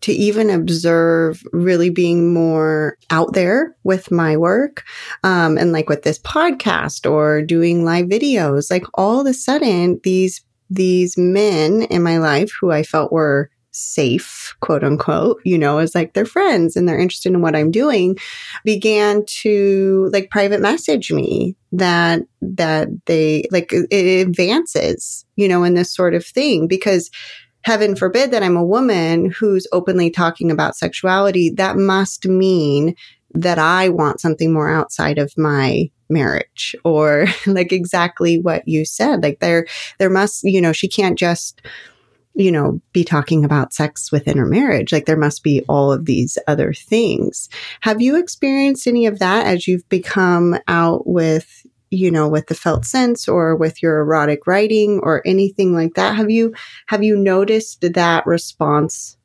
to 0.03 0.13
even 0.13 0.51
observe 0.51 1.43
really 1.53 1.89
being 1.89 2.35
more 2.35 2.99
out 3.11 3.35
there 3.35 3.77
with 3.85 4.11
my 4.11 4.37
work 4.37 4.85
um, 5.23 5.57
and 5.57 5.73
like 5.73 5.89
with 5.89 6.03
this 6.03 6.19
podcast 6.19 7.09
or 7.09 7.41
doing 7.41 7.85
live 7.85 8.07
videos 8.07 8.69
like 8.71 8.85
all 8.95 9.21
of 9.21 9.27
a 9.29 9.33
sudden 9.33 10.01
these 10.03 10.45
these 10.75 11.17
men 11.19 11.83
in 11.83 12.02
my 12.02 12.19
life 12.19 12.50
who 12.61 12.71
I 12.71 12.83
felt 12.83 13.12
were 13.12 13.50
safe, 13.73 14.55
quote 14.61 14.85
unquote, 14.85 15.41
you 15.45 15.59
know, 15.59 15.79
as 15.79 15.95
like 15.95 16.12
their 16.12 16.26
friends 16.26 16.76
and 16.76 16.87
they're 16.87 16.99
interested 16.99 17.33
in 17.33 17.41
what 17.41 17.57
I'm 17.57 17.71
doing, 17.71 18.19
began 18.64 19.25
to 19.41 20.11
like 20.12 20.31
private 20.31 20.61
message 20.61 21.11
me 21.11 21.57
that, 21.73 22.23
that 22.43 22.88
they 23.07 23.47
like 23.50 23.73
it 23.73 24.26
advances, 24.26 25.25
you 25.37 25.49
know, 25.49 25.64
in 25.64 25.75
this 25.75 25.93
sort 25.93 26.14
of 26.14 26.25
thing 26.25 26.69
because 26.69 27.11
heaven 27.64 27.97
forbid 27.97 28.31
that 28.31 28.43
I'm 28.43 28.57
a 28.57 28.64
woman 28.64 29.31
who's 29.31 29.67
openly 29.73 30.11
talking 30.11 30.50
about 30.50 30.76
sexuality. 30.76 31.50
That 31.50 31.76
must 31.76 32.26
mean 32.26 32.95
that 33.35 33.59
I 33.59 33.88
want 33.88 34.21
something 34.21 34.52
more 34.52 34.69
outside 34.69 35.19
of 35.19 35.33
my 35.38 35.91
marriage 36.12 36.75
or 36.85 37.26
like 37.47 37.73
exactly 37.73 38.38
what 38.38 38.66
you 38.66 38.85
said. 38.85 39.23
Like 39.23 39.40
there 39.40 39.66
there 39.99 40.11
must 40.11 40.45
you 40.45 40.61
know 40.61 40.73
she 40.73 40.88
can't 40.88 41.19
just 41.19 41.62
you 42.35 42.50
know 42.50 42.81
be 42.92 43.04
talking 43.04 43.45
about 43.45 43.73
sex 43.73 44.12
within 44.12 44.38
her 44.38 44.47
marriage. 44.47 44.92
Like 44.92 45.07
there 45.07 45.16
must 45.16 45.42
be 45.42 45.64
all 45.69 45.92
of 45.92 46.04
these 46.04 46.38
other 46.47 46.73
things. 46.73 47.49
Have 47.81 48.00
you 48.00 48.16
experienced 48.16 48.87
any 48.87 49.07
of 49.07 49.19
that 49.19 49.47
as 49.47 49.66
you've 49.66 49.88
become 49.88 50.57
out 50.69 51.07
with 51.07 51.66
you 51.90 52.11
know 52.11 52.28
with 52.28 52.47
the 52.47 52.54
felt 52.54 52.85
sense 52.85 53.28
or 53.28 53.54
with 53.54 53.83
your 53.83 54.00
erotic 54.00 54.47
writing 54.47 55.00
or 55.02 55.23
anything 55.26 55.75
like 55.75 55.95
that? 55.95 56.16
Have 56.16 56.31
you 56.31 56.54
have 56.87 57.02
you 57.02 57.16
noticed 57.16 57.81
that 57.81 58.26
response 58.26 59.16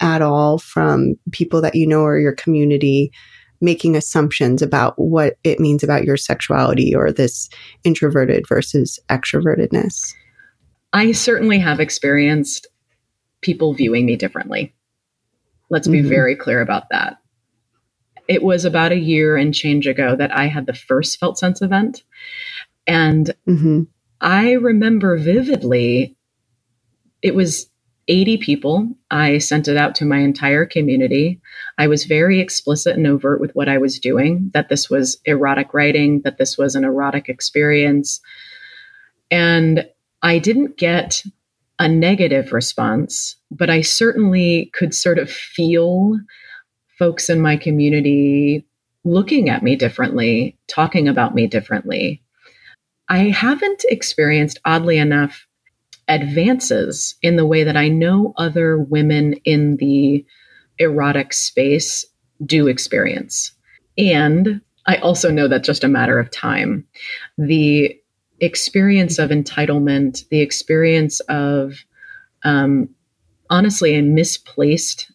at 0.00 0.22
all 0.22 0.58
from 0.58 1.14
people 1.32 1.60
that 1.62 1.74
you 1.74 1.86
know 1.86 2.02
or 2.02 2.18
your 2.18 2.34
community 2.34 3.10
making 3.60 3.96
assumptions 3.96 4.62
about 4.62 4.98
what 4.98 5.36
it 5.44 5.60
means 5.60 5.82
about 5.82 6.04
your 6.04 6.16
sexuality 6.16 6.94
or 6.94 7.12
this 7.12 7.48
introverted 7.84 8.46
versus 8.48 8.98
extrovertedness? 9.08 10.14
I 10.92 11.12
certainly 11.12 11.58
have 11.58 11.80
experienced 11.80 12.66
people 13.40 13.74
viewing 13.74 14.06
me 14.06 14.16
differently. 14.16 14.74
Let's 15.68 15.88
be 15.88 16.00
mm-hmm. 16.00 16.08
very 16.08 16.36
clear 16.36 16.60
about 16.60 16.84
that. 16.90 17.18
It 18.28 18.42
was 18.42 18.64
about 18.64 18.92
a 18.92 18.98
year 18.98 19.36
and 19.36 19.54
change 19.54 19.86
ago 19.86 20.16
that 20.16 20.36
I 20.36 20.46
had 20.46 20.66
the 20.66 20.74
first 20.74 21.18
Felt 21.18 21.38
Sense 21.38 21.62
event. 21.62 22.02
And 22.86 23.32
mm-hmm. 23.48 23.82
I 24.20 24.52
remember 24.52 25.16
vividly, 25.16 26.16
it 27.22 27.34
was 27.34 27.68
80 28.08 28.38
people. 28.38 28.88
I 29.10 29.38
sent 29.38 29.68
it 29.68 29.76
out 29.76 29.94
to 29.96 30.04
my 30.04 30.18
entire 30.18 30.64
community. 30.64 31.40
I 31.78 31.88
was 31.88 32.04
very 32.04 32.40
explicit 32.40 32.96
and 32.96 33.06
overt 33.06 33.40
with 33.40 33.54
what 33.54 33.68
I 33.68 33.78
was 33.78 33.98
doing 33.98 34.50
that 34.54 34.68
this 34.68 34.88
was 34.88 35.18
erotic 35.24 35.74
writing, 35.74 36.20
that 36.22 36.38
this 36.38 36.56
was 36.56 36.74
an 36.74 36.84
erotic 36.84 37.28
experience. 37.28 38.20
And 39.30 39.86
I 40.22 40.38
didn't 40.38 40.76
get 40.76 41.22
a 41.78 41.88
negative 41.88 42.52
response, 42.52 43.36
but 43.50 43.70
I 43.70 43.82
certainly 43.82 44.70
could 44.72 44.94
sort 44.94 45.18
of 45.18 45.30
feel 45.30 46.18
folks 46.98 47.28
in 47.28 47.40
my 47.40 47.56
community 47.56 48.66
looking 49.04 49.48
at 49.48 49.62
me 49.62 49.76
differently, 49.76 50.58
talking 50.68 51.06
about 51.06 51.34
me 51.34 51.46
differently. 51.46 52.22
I 53.08 53.24
haven't 53.28 53.84
experienced, 53.88 54.58
oddly 54.64 54.98
enough, 54.98 55.45
advances 56.08 57.14
in 57.22 57.36
the 57.36 57.46
way 57.46 57.64
that 57.64 57.76
I 57.76 57.88
know 57.88 58.32
other 58.36 58.78
women 58.78 59.34
in 59.44 59.76
the 59.76 60.24
erotic 60.78 61.32
space 61.32 62.04
do 62.44 62.68
experience. 62.68 63.52
And 63.98 64.60
I 64.86 64.96
also 64.96 65.30
know 65.30 65.48
that's 65.48 65.66
just 65.66 65.84
a 65.84 65.88
matter 65.88 66.18
of 66.18 66.30
time. 66.30 66.86
The 67.38 67.98
experience 68.40 69.18
of 69.18 69.30
entitlement, 69.30 70.28
the 70.28 70.40
experience 70.40 71.20
of 71.20 71.74
um, 72.44 72.90
honestly 73.50 73.94
a 73.94 74.02
misplaced 74.02 75.10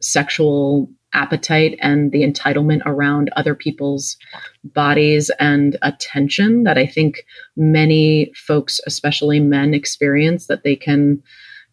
sexual 0.00 0.88
appetite 1.16 1.78
and 1.80 2.12
the 2.12 2.22
entitlement 2.22 2.82
around 2.86 3.30
other 3.36 3.54
people's 3.54 4.16
bodies 4.64 5.30
and 5.40 5.76
attention 5.82 6.64
that 6.64 6.78
I 6.78 6.86
think 6.86 7.24
many 7.56 8.32
folks, 8.34 8.80
especially 8.86 9.40
men, 9.40 9.74
experience 9.74 10.46
that 10.46 10.62
they 10.62 10.76
can 10.76 11.22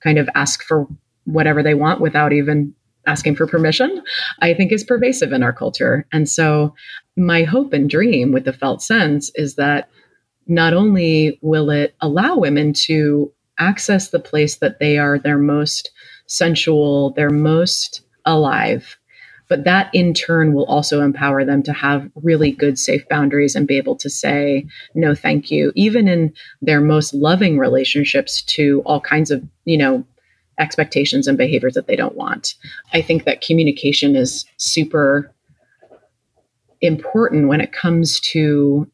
kind 0.01 0.17
of 0.17 0.29
ask 0.33 0.63
for 0.63 0.87
whatever 1.25 1.61
they 1.61 1.73
want 1.73 2.01
without 2.01 2.33
even 2.33 2.73
asking 3.05 3.35
for 3.35 3.47
permission, 3.47 4.01
I 4.41 4.53
think 4.53 4.71
is 4.71 4.83
pervasive 4.83 5.33
in 5.33 5.43
our 5.43 5.53
culture. 5.53 6.07
And 6.11 6.29
so, 6.29 6.73
my 7.15 7.43
hope 7.43 7.73
and 7.73 7.89
dream 7.89 8.31
with 8.31 8.45
the 8.45 8.53
felt 8.53 8.81
sense 8.81 9.31
is 9.35 9.55
that 9.55 9.89
not 10.47 10.73
only 10.73 11.37
will 11.41 11.69
it 11.69 11.95
allow 12.01 12.37
women 12.37 12.73
to 12.73 13.31
access 13.59 14.09
the 14.09 14.19
place 14.19 14.57
that 14.57 14.79
they 14.79 14.97
are 14.97 15.19
their 15.19 15.37
most 15.37 15.91
sensual, 16.27 17.11
their 17.11 17.29
most 17.29 18.01
alive, 18.25 18.97
but 19.49 19.63
that 19.65 19.89
in 19.93 20.13
turn 20.13 20.53
will 20.53 20.65
also 20.65 21.01
empower 21.01 21.45
them 21.45 21.61
to 21.63 21.73
have 21.73 22.09
really 22.21 22.51
good 22.51 22.79
safe 22.79 23.07
boundaries 23.09 23.55
and 23.55 23.67
be 23.67 23.77
able 23.77 23.95
to 23.95 24.09
say 24.09 24.65
no 24.95 25.13
thank 25.13 25.51
you 25.51 25.71
even 25.75 26.07
in 26.07 26.33
their 26.61 26.81
most 26.81 27.13
loving 27.13 27.57
relationships 27.57 28.41
to 28.41 28.81
all 28.85 28.99
kinds 28.99 29.31
of 29.31 29.43
you 29.65 29.77
know 29.77 30.03
expectations 30.59 31.27
and 31.27 31.37
behaviors 31.37 31.73
that 31.73 31.87
they 31.87 31.95
don't 31.95 32.15
want. 32.15 32.55
I 32.93 33.01
think 33.01 33.25
that 33.25 33.41
communication 33.41 34.15
is 34.15 34.45
super 34.57 35.31
important 36.81 37.47
when 37.47 37.61
it 37.61 37.71
comes 37.71 38.19
to 38.19 38.89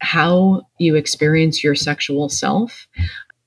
how 0.00 0.62
you 0.78 0.96
experience 0.96 1.62
your 1.62 1.74
sexual 1.74 2.28
self. 2.28 2.86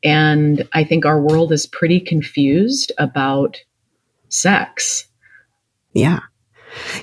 And 0.03 0.67
i 0.73 0.83
think 0.83 1.05
our 1.05 1.21
world 1.21 1.51
is 1.51 1.65
pretty 1.65 1.99
confused 1.99 2.91
about 2.97 3.57
sex. 4.29 5.07
Yeah 5.93 6.19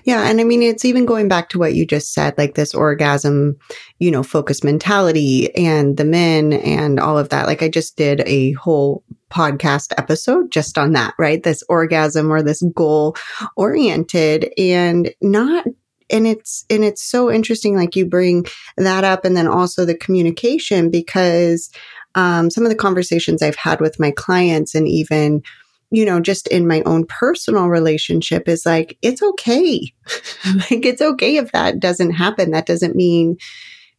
yeah. 0.04 0.28
And 0.28 0.40
I 0.40 0.44
mean, 0.44 0.62
it's 0.62 0.84
even 0.84 1.06
going 1.06 1.28
back 1.28 1.48
to 1.50 1.58
what 1.58 1.74
you 1.74 1.86
just 1.86 2.12
said, 2.12 2.36
like 2.38 2.54
this 2.54 2.74
orgasm, 2.74 3.56
you 3.98 4.10
know, 4.10 4.22
focus 4.22 4.64
mentality 4.64 5.54
and 5.54 5.96
the 5.96 6.04
men 6.04 6.52
and 6.52 6.98
all 6.98 7.18
of 7.18 7.28
that. 7.30 7.46
Like 7.46 7.62
I 7.62 7.68
just 7.68 7.96
did 7.96 8.22
a 8.26 8.52
whole 8.52 9.04
podcast 9.30 9.92
episode 9.96 10.50
just 10.50 10.76
on 10.76 10.92
that, 10.92 11.14
right? 11.18 11.42
This 11.42 11.62
orgasm 11.68 12.32
or 12.32 12.42
this 12.42 12.62
goal 12.74 13.16
oriented 13.56 14.52
and 14.58 15.12
not 15.20 15.64
and 16.10 16.26
it's 16.26 16.64
and 16.68 16.84
it's 16.84 17.02
so 17.02 17.30
interesting 17.30 17.76
like 17.76 17.96
you 17.96 18.04
bring 18.04 18.44
that 18.76 19.04
up 19.04 19.24
and 19.24 19.36
then 19.36 19.46
also 19.46 19.84
the 19.84 19.96
communication 19.96 20.90
because 20.90 21.70
um, 22.16 22.50
some 22.50 22.64
of 22.64 22.70
the 22.70 22.76
conversations 22.76 23.42
i've 23.42 23.56
had 23.56 23.80
with 23.80 24.00
my 24.00 24.10
clients 24.10 24.74
and 24.74 24.88
even 24.88 25.42
you 25.90 26.04
know, 26.04 26.20
just 26.20 26.46
in 26.48 26.66
my 26.66 26.82
own 26.86 27.04
personal 27.06 27.66
relationship 27.66 28.48
is 28.48 28.64
like, 28.64 28.96
it's 29.02 29.22
okay. 29.22 29.92
like, 30.54 30.84
it's 30.84 31.02
okay 31.02 31.36
if 31.36 31.52
that 31.52 31.80
doesn't 31.80 32.12
happen. 32.12 32.52
That 32.52 32.66
doesn't 32.66 32.94
mean 32.94 33.36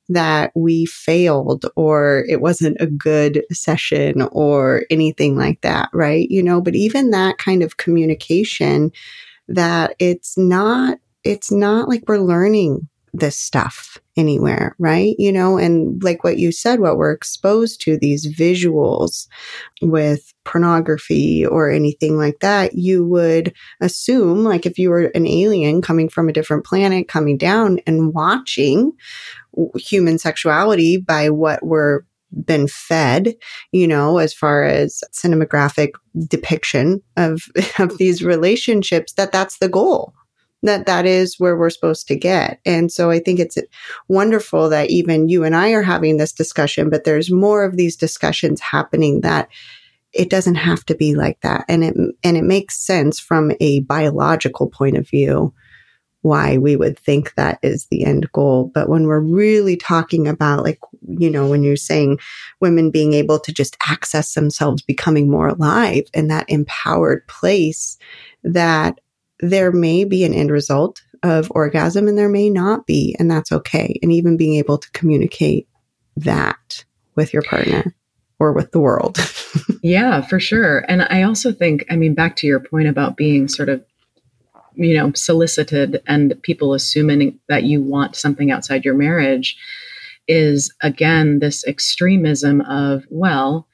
that 0.09 0.51
we 0.55 0.85
failed 0.85 1.65
or 1.75 2.25
it 2.27 2.41
wasn't 2.41 2.77
a 2.79 2.87
good 2.87 3.45
session 3.51 4.21
or 4.31 4.83
anything 4.89 5.37
like 5.37 5.61
that. 5.61 5.89
Right. 5.93 6.29
You 6.29 6.43
know, 6.43 6.61
but 6.61 6.75
even 6.75 7.11
that 7.11 7.37
kind 7.37 7.63
of 7.63 7.77
communication 7.77 8.91
that 9.47 9.95
it's 9.99 10.37
not, 10.37 10.99
it's 11.23 11.51
not 11.51 11.89
like 11.89 12.03
we're 12.07 12.17
learning 12.17 12.87
this 13.13 13.37
stuff 13.37 13.97
anywhere, 14.15 14.75
right? 14.79 15.15
You 15.17 15.31
know, 15.31 15.57
and 15.57 16.01
like 16.03 16.23
what 16.23 16.37
you 16.37 16.51
said, 16.51 16.79
what 16.79 16.97
we're 16.97 17.11
exposed 17.11 17.81
to, 17.81 17.97
these 17.97 18.33
visuals 18.33 19.27
with 19.81 20.33
pornography 20.45 21.45
or 21.45 21.69
anything 21.69 22.17
like 22.17 22.39
that, 22.39 22.73
you 22.75 23.05
would 23.05 23.53
assume, 23.81 24.43
like 24.43 24.65
if 24.65 24.77
you 24.77 24.89
were 24.89 25.11
an 25.13 25.27
alien 25.27 25.81
coming 25.81 26.09
from 26.09 26.29
a 26.29 26.33
different 26.33 26.65
planet, 26.65 27.07
coming 27.07 27.37
down 27.37 27.79
and 27.85 28.13
watching 28.13 28.91
human 29.75 30.17
sexuality 30.17 30.97
by 30.97 31.29
what 31.29 31.65
we're 31.65 32.01
been 32.45 32.65
fed, 32.65 33.35
you 33.73 33.85
know, 33.85 34.17
as 34.17 34.33
far 34.33 34.63
as 34.63 35.03
cinematographic 35.11 35.91
depiction 36.27 37.01
of, 37.17 37.41
of 37.79 37.97
these 37.97 38.23
relationships, 38.23 39.13
that 39.13 39.33
that's 39.33 39.57
the 39.57 39.67
goal 39.67 40.13
that 40.63 40.85
that 40.85 41.05
is 41.05 41.39
where 41.39 41.57
we're 41.57 41.69
supposed 41.69 42.07
to 42.07 42.15
get. 42.15 42.59
And 42.65 42.91
so 42.91 43.09
I 43.09 43.19
think 43.19 43.39
it's 43.39 43.57
wonderful 44.07 44.69
that 44.69 44.89
even 44.89 45.29
you 45.29 45.43
and 45.43 45.55
I 45.55 45.71
are 45.71 45.81
having 45.81 46.17
this 46.17 46.33
discussion, 46.33 46.89
but 46.89 47.03
there's 47.03 47.31
more 47.31 47.63
of 47.63 47.77
these 47.77 47.95
discussions 47.95 48.61
happening 48.61 49.21
that 49.21 49.49
it 50.13 50.29
doesn't 50.29 50.55
have 50.55 50.85
to 50.85 50.95
be 50.95 51.15
like 51.15 51.39
that. 51.41 51.65
And 51.67 51.83
it, 51.83 51.95
and 52.23 52.37
it 52.37 52.43
makes 52.43 52.75
sense 52.75 53.19
from 53.19 53.53
a 53.59 53.79
biological 53.81 54.69
point 54.69 54.97
of 54.97 55.09
view 55.09 55.53
why 56.21 56.57
we 56.57 56.75
would 56.75 56.99
think 56.99 57.33
that 57.33 57.57
is 57.63 57.87
the 57.87 58.03
end 58.05 58.31
goal. 58.31 58.69
But 58.73 58.89
when 58.89 59.07
we're 59.07 59.19
really 59.19 59.75
talking 59.75 60.27
about 60.27 60.63
like, 60.63 60.79
you 61.07 61.31
know, 61.31 61.47
when 61.47 61.63
you're 61.63 61.75
saying 61.75 62.19
women 62.59 62.91
being 62.91 63.13
able 63.13 63.39
to 63.39 63.51
just 63.51 63.75
access 63.87 64.33
themselves, 64.33 64.83
becoming 64.83 65.29
more 65.29 65.47
alive 65.47 66.03
in 66.13 66.27
that 66.27 66.47
empowered 66.47 67.27
place 67.27 67.97
that 68.43 68.99
there 69.41 69.71
may 69.71 70.03
be 70.03 70.23
an 70.23 70.33
end 70.33 70.51
result 70.51 71.01
of 71.23 71.51
orgasm 71.51 72.07
and 72.07 72.17
there 72.17 72.29
may 72.29 72.49
not 72.49 72.85
be, 72.85 73.15
and 73.19 73.29
that's 73.29 73.51
okay. 73.51 73.99
And 74.01 74.11
even 74.11 74.37
being 74.37 74.55
able 74.55 74.77
to 74.77 74.91
communicate 74.91 75.67
that 76.17 76.85
with 77.15 77.33
your 77.33 77.43
partner 77.43 77.95
or 78.39 78.53
with 78.53 78.71
the 78.71 78.79
world. 78.79 79.17
yeah, 79.83 80.21
for 80.21 80.39
sure. 80.39 80.83
And 80.87 81.03
I 81.03 81.23
also 81.23 81.51
think, 81.51 81.85
I 81.89 81.95
mean, 81.95 82.15
back 82.15 82.35
to 82.37 82.47
your 82.47 82.59
point 82.59 82.87
about 82.87 83.17
being 83.17 83.47
sort 83.47 83.69
of, 83.69 83.83
you 84.73 84.95
know, 84.95 85.11
solicited 85.13 86.01
and 86.07 86.41
people 86.41 86.73
assuming 86.73 87.39
that 87.49 87.63
you 87.63 87.81
want 87.81 88.15
something 88.15 88.51
outside 88.51 88.85
your 88.85 88.95
marriage 88.95 89.57
is 90.27 90.73
again 90.81 91.39
this 91.39 91.65
extremism 91.65 92.61
of, 92.61 93.05
well, 93.09 93.67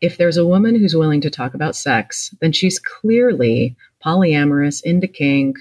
if 0.00 0.16
there's 0.16 0.36
a 0.36 0.46
woman 0.46 0.74
who's 0.74 0.94
willing 0.94 1.20
to 1.22 1.30
talk 1.30 1.54
about 1.54 1.76
sex, 1.76 2.34
then 2.40 2.52
she's 2.52 2.78
clearly 2.78 3.76
polyamorous, 4.04 4.82
into 4.84 5.08
kink, 5.08 5.56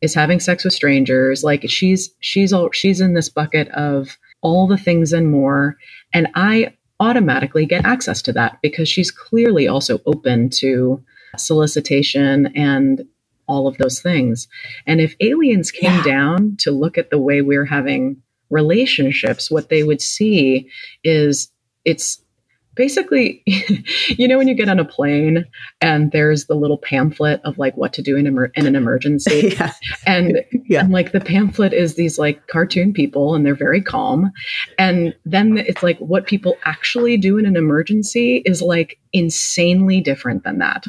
is 0.00 0.14
having 0.14 0.40
sex 0.40 0.64
with 0.64 0.72
strangers. 0.72 1.42
Like 1.42 1.68
she's 1.68 2.10
she's 2.20 2.52
all 2.52 2.70
she's 2.72 3.00
in 3.00 3.14
this 3.14 3.28
bucket 3.28 3.68
of 3.68 4.16
all 4.40 4.66
the 4.66 4.76
things 4.76 5.12
and 5.12 5.30
more. 5.30 5.76
And 6.12 6.28
I 6.34 6.74
automatically 7.00 7.66
get 7.66 7.84
access 7.84 8.22
to 8.22 8.32
that 8.32 8.58
because 8.62 8.88
she's 8.88 9.10
clearly 9.10 9.68
also 9.68 10.00
open 10.06 10.50
to 10.50 11.02
solicitation 11.36 12.46
and 12.56 13.06
all 13.46 13.66
of 13.66 13.78
those 13.78 14.00
things. 14.00 14.46
And 14.86 15.00
if 15.00 15.14
aliens 15.20 15.70
came 15.70 15.94
yeah. 15.98 16.04
down 16.04 16.56
to 16.60 16.70
look 16.70 16.98
at 16.98 17.10
the 17.10 17.18
way 17.18 17.40
we're 17.40 17.64
having 17.64 18.22
relationships, 18.50 19.50
what 19.50 19.68
they 19.68 19.82
would 19.82 20.00
see 20.00 20.68
is 21.04 21.50
it's 21.84 22.20
basically, 22.78 23.42
you 24.08 24.26
know, 24.26 24.38
when 24.38 24.48
you 24.48 24.54
get 24.54 24.68
on 24.68 24.78
a 24.78 24.84
plane 24.84 25.44
and 25.82 26.12
there's 26.12 26.46
the 26.46 26.54
little 26.54 26.78
pamphlet 26.78 27.42
of 27.44 27.58
like 27.58 27.76
what 27.76 27.92
to 27.92 28.00
do 28.00 28.16
in, 28.16 28.26
emer- 28.26 28.52
in 28.54 28.66
an 28.66 28.76
emergency. 28.76 29.54
yeah. 29.60 29.72
And, 30.06 30.42
yeah. 30.66 30.80
and 30.80 30.92
like 30.92 31.12
the 31.12 31.20
pamphlet 31.20 31.74
is 31.74 31.96
these 31.96 32.18
like 32.18 32.46
cartoon 32.46 32.94
people 32.94 33.34
and 33.34 33.44
they're 33.44 33.54
very 33.54 33.82
calm. 33.82 34.32
And 34.78 35.14
then 35.26 35.58
it's 35.58 35.82
like 35.82 35.98
what 35.98 36.26
people 36.26 36.56
actually 36.64 37.18
do 37.18 37.36
in 37.36 37.44
an 37.44 37.56
emergency 37.56 38.42
is 38.46 38.62
like 38.62 38.98
insanely 39.12 40.00
different 40.00 40.44
than 40.44 40.58
that. 40.58 40.86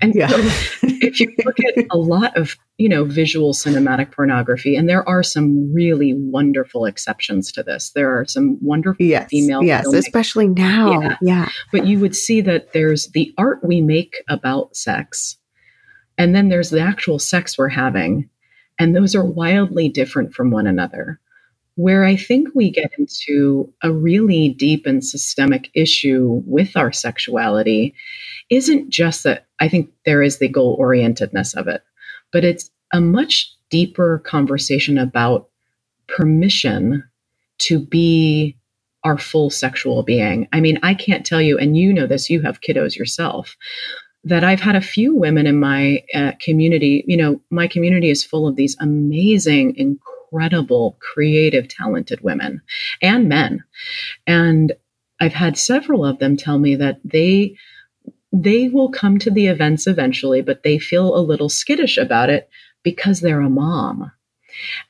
and 0.00 0.14
yeah. 0.14 0.28
so 0.28 0.36
if 0.82 1.20
you 1.20 1.34
look 1.44 1.58
at 1.60 1.84
a 1.90 1.98
lot 1.98 2.36
of 2.36 2.56
you 2.78 2.88
know, 2.88 3.04
visual 3.04 3.52
cinematic 3.52 4.12
pornography. 4.12 4.76
And 4.76 4.88
there 4.88 5.06
are 5.08 5.24
some 5.24 5.74
really 5.74 6.14
wonderful 6.14 6.84
exceptions 6.84 7.50
to 7.52 7.64
this. 7.64 7.90
There 7.90 8.16
are 8.16 8.24
some 8.24 8.56
wonderful 8.62 9.04
yes, 9.04 9.28
female. 9.28 9.64
Yes, 9.64 9.86
filmmakers. 9.86 9.98
especially 9.98 10.46
now. 10.46 11.00
Yeah. 11.00 11.16
yeah. 11.20 11.48
But 11.72 11.86
you 11.86 11.98
would 11.98 12.14
see 12.14 12.40
that 12.42 12.72
there's 12.72 13.08
the 13.08 13.34
art 13.36 13.64
we 13.64 13.80
make 13.80 14.14
about 14.28 14.76
sex, 14.76 15.36
and 16.16 16.34
then 16.36 16.48
there's 16.48 16.70
the 16.70 16.80
actual 16.80 17.18
sex 17.18 17.58
we're 17.58 17.68
having. 17.68 18.30
And 18.78 18.94
those 18.94 19.16
are 19.16 19.24
wildly 19.24 19.88
different 19.88 20.32
from 20.32 20.52
one 20.52 20.68
another. 20.68 21.20
Where 21.74 22.04
I 22.04 22.14
think 22.14 22.48
we 22.54 22.70
get 22.70 22.92
into 22.96 23.72
a 23.82 23.90
really 23.92 24.50
deep 24.50 24.86
and 24.86 25.04
systemic 25.04 25.68
issue 25.74 26.42
with 26.46 26.76
our 26.76 26.92
sexuality 26.92 27.94
isn't 28.50 28.90
just 28.90 29.24
that 29.24 29.46
I 29.58 29.68
think 29.68 29.90
there 30.04 30.22
is 30.22 30.38
the 30.38 30.48
goal 30.48 30.78
orientedness 30.78 31.56
of 31.56 31.66
it 31.66 31.82
but 32.32 32.44
it's 32.44 32.70
a 32.92 33.00
much 33.00 33.52
deeper 33.70 34.20
conversation 34.24 34.98
about 34.98 35.48
permission 36.06 37.04
to 37.58 37.78
be 37.78 38.56
our 39.04 39.18
full 39.18 39.50
sexual 39.50 40.02
being. 40.02 40.48
I 40.52 40.60
mean, 40.60 40.78
I 40.82 40.94
can't 40.94 41.24
tell 41.24 41.40
you, 41.40 41.58
and 41.58 41.76
you 41.76 41.92
know 41.92 42.06
this, 42.06 42.30
you 42.30 42.40
have 42.42 42.60
kiddos 42.60 42.96
yourself, 42.96 43.56
that 44.24 44.44
I've 44.44 44.60
had 44.60 44.76
a 44.76 44.80
few 44.80 45.14
women 45.14 45.46
in 45.46 45.60
my 45.60 46.02
uh, 46.14 46.32
community. 46.40 47.04
You 47.06 47.16
know, 47.16 47.40
my 47.50 47.68
community 47.68 48.10
is 48.10 48.24
full 48.24 48.48
of 48.48 48.56
these 48.56 48.76
amazing, 48.80 49.76
incredible, 49.76 50.96
creative, 51.00 51.68
talented 51.68 52.20
women 52.22 52.60
and 53.00 53.28
men. 53.28 53.64
And 54.26 54.72
I've 55.20 55.32
had 55.32 55.56
several 55.56 56.04
of 56.04 56.18
them 56.18 56.36
tell 56.36 56.58
me 56.58 56.76
that 56.76 57.00
they 57.04 57.56
they 58.32 58.68
will 58.68 58.90
come 58.90 59.18
to 59.18 59.30
the 59.30 59.46
events 59.46 59.86
eventually, 59.86 60.42
but 60.42 60.62
they 60.62 60.78
feel 60.78 61.16
a 61.16 61.20
little 61.20 61.48
skittish 61.48 61.96
about 61.96 62.30
it 62.30 62.48
because 62.82 63.20
they're 63.20 63.40
a 63.40 63.50
mom. 63.50 64.10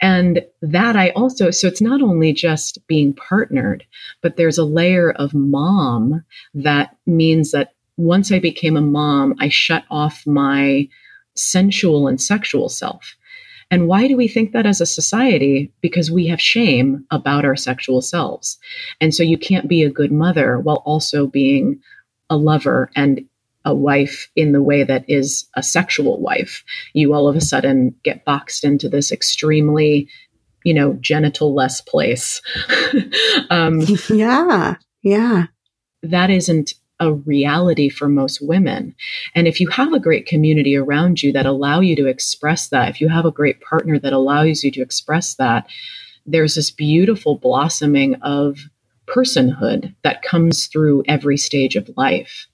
And 0.01 0.45
that 0.63 0.97
I 0.97 1.11
also, 1.11 1.51
so 1.51 1.67
it's 1.67 1.81
not 1.81 2.01
only 2.01 2.33
just 2.33 2.79
being 2.87 3.13
partnered, 3.13 3.85
but 4.23 4.37
there's 4.37 4.59
a 4.59 4.65
layer 4.65 5.11
of 5.13 5.35
mom 5.35 6.25
that 6.55 6.97
means 7.07 7.51
that 7.53 7.75
once 7.97 8.33
I 8.33 8.39
became 8.39 8.77
a 8.77 8.83
mom, 8.83 9.35
I 9.41 9.49
shut 9.49 9.85
off 9.91 10.27
my 10.27 10.89
sensual 11.35 12.09
and 12.09 12.21
sexual 12.21 12.69
self. 12.69 13.17
And 13.71 13.87
why 13.87 14.09
do 14.09 14.17
we 14.17 14.29
think 14.29 14.53
that 14.53 14.65
as 14.65 14.81
a 14.81 14.87
society? 14.87 15.71
Because 15.83 16.11
we 16.11 16.27
have 16.29 16.41
shame 16.41 17.05
about 17.11 17.45
our 17.45 17.57
sexual 17.57 18.01
selves. 18.01 18.59
And 19.01 19.15
so 19.15 19.23
you 19.23 19.37
can't 19.37 19.69
be 19.69 19.83
a 19.83 19.91
good 19.91 20.11
mother 20.11 20.59
while 20.59 20.83
also 20.87 21.27
being 21.27 21.81
a 22.31 22.37
lover 22.37 22.91
and 22.95 23.25
a 23.65 23.75
wife 23.75 24.31
in 24.37 24.53
the 24.53 24.63
way 24.63 24.83
that 24.85 25.05
is 25.09 25.47
a 25.55 25.63
sexual 25.63 26.21
wife. 26.21 26.65
You 26.95 27.13
all 27.13 27.29
of 27.29 27.37
a 27.37 27.41
sudden 27.41 27.95
get 28.03 28.25
boxed 28.25 28.65
into 28.65 28.89
this 28.89 29.13
extremely, 29.13 30.09
you 30.65 30.73
know, 30.73 30.95
genital 30.95 31.55
less 31.55 31.81
place. 31.81 32.41
um, 33.51 33.81
yeah. 34.09 34.77
Yeah. 35.03 35.47
That 36.03 36.31
isn't 36.31 36.75
a 37.01 37.13
reality 37.13 37.89
for 37.89 38.09
most 38.09 38.41
women. 38.41 38.95
And 39.35 39.47
if 39.47 39.61
you 39.61 39.69
have 39.69 39.93
a 39.93 40.01
great 40.01 40.27
community 40.27 40.77
around 40.77 41.23
you 41.23 41.33
that 41.33 41.47
allow 41.47 41.81
you 41.81 41.95
to 41.97 42.07
express 42.07 42.69
that, 42.69 42.89
if 42.89 43.01
you 43.01 43.09
have 43.09 43.25
a 43.25 43.31
great 43.31 43.61
partner 43.61 43.99
that 43.99 44.13
allows 44.13 44.65
you 44.65 44.71
to 44.73 44.83
express 44.83 45.35
that, 45.35 45.67
there's 46.27 46.55
this 46.55 46.71
beautiful 46.71 47.39
blossoming 47.39 48.17
of 48.17 48.59
personhood 49.09 49.95
that 50.03 50.23
comes 50.23 50.67
through 50.67 51.03
every 51.09 51.37
stage 51.37 51.77
of 51.77 51.91
life. 51.97 52.47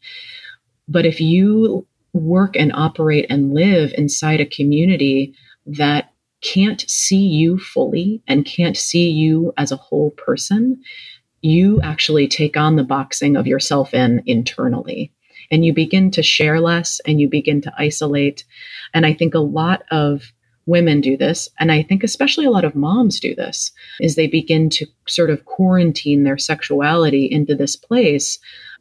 But 0.89 1.07
if 1.07 1.21
you 1.21 1.87
work 2.13 2.57
and 2.57 2.73
operate 2.75 3.27
and 3.29 3.55
live 3.55 3.93
inside 3.97 4.41
a 4.41 4.47
community 4.47 5.35
that 5.67 6.13
can't 6.43 6.89
see 6.89 7.27
you 7.27 7.59
fully 7.59 8.23
and 8.29 8.45
can't 8.45 8.77
see 8.77 9.09
you 9.09 9.53
as 9.57 9.73
a 9.73 9.77
whole 9.77 10.11
person, 10.11 10.81
you 11.41 11.81
actually 11.83 12.29
take 12.29 12.57
on 12.57 12.77
the 12.77 12.85
boxing 12.85 13.37
of 13.37 13.47
yourself 13.47 13.93
in 13.93 14.23
internally 14.27 15.13
and 15.51 15.65
you 15.65 15.73
begin 15.73 16.11
to 16.11 16.23
share 16.23 16.61
less 16.61 17.01
and 17.07 17.21
you 17.21 17.29
begin 17.29 17.61
to 17.63 17.73
isolate. 17.77 18.45
And 18.93 19.05
I 19.05 19.13
think 19.13 19.35
a 19.35 19.41
lot 19.41 19.83
of 19.91 20.33
women 20.67 21.01
do 21.01 21.17
this 21.17 21.49
and 21.59 21.71
i 21.71 21.83
think 21.83 22.03
especially 22.03 22.45
a 22.45 22.51
lot 22.51 22.65
of 22.65 22.75
moms 22.75 23.21
do 23.21 23.35
this 23.35 23.73
is 24.01 24.15
they 24.15 24.27
begin 24.27 24.71
to 24.71 24.87
sort 25.07 25.31
of 25.31 25.45
quarantine 25.45 26.25
their 26.25 26.39
sexuality 26.39 27.27
into 27.31 27.55
this 27.55 27.77
place 27.77 28.39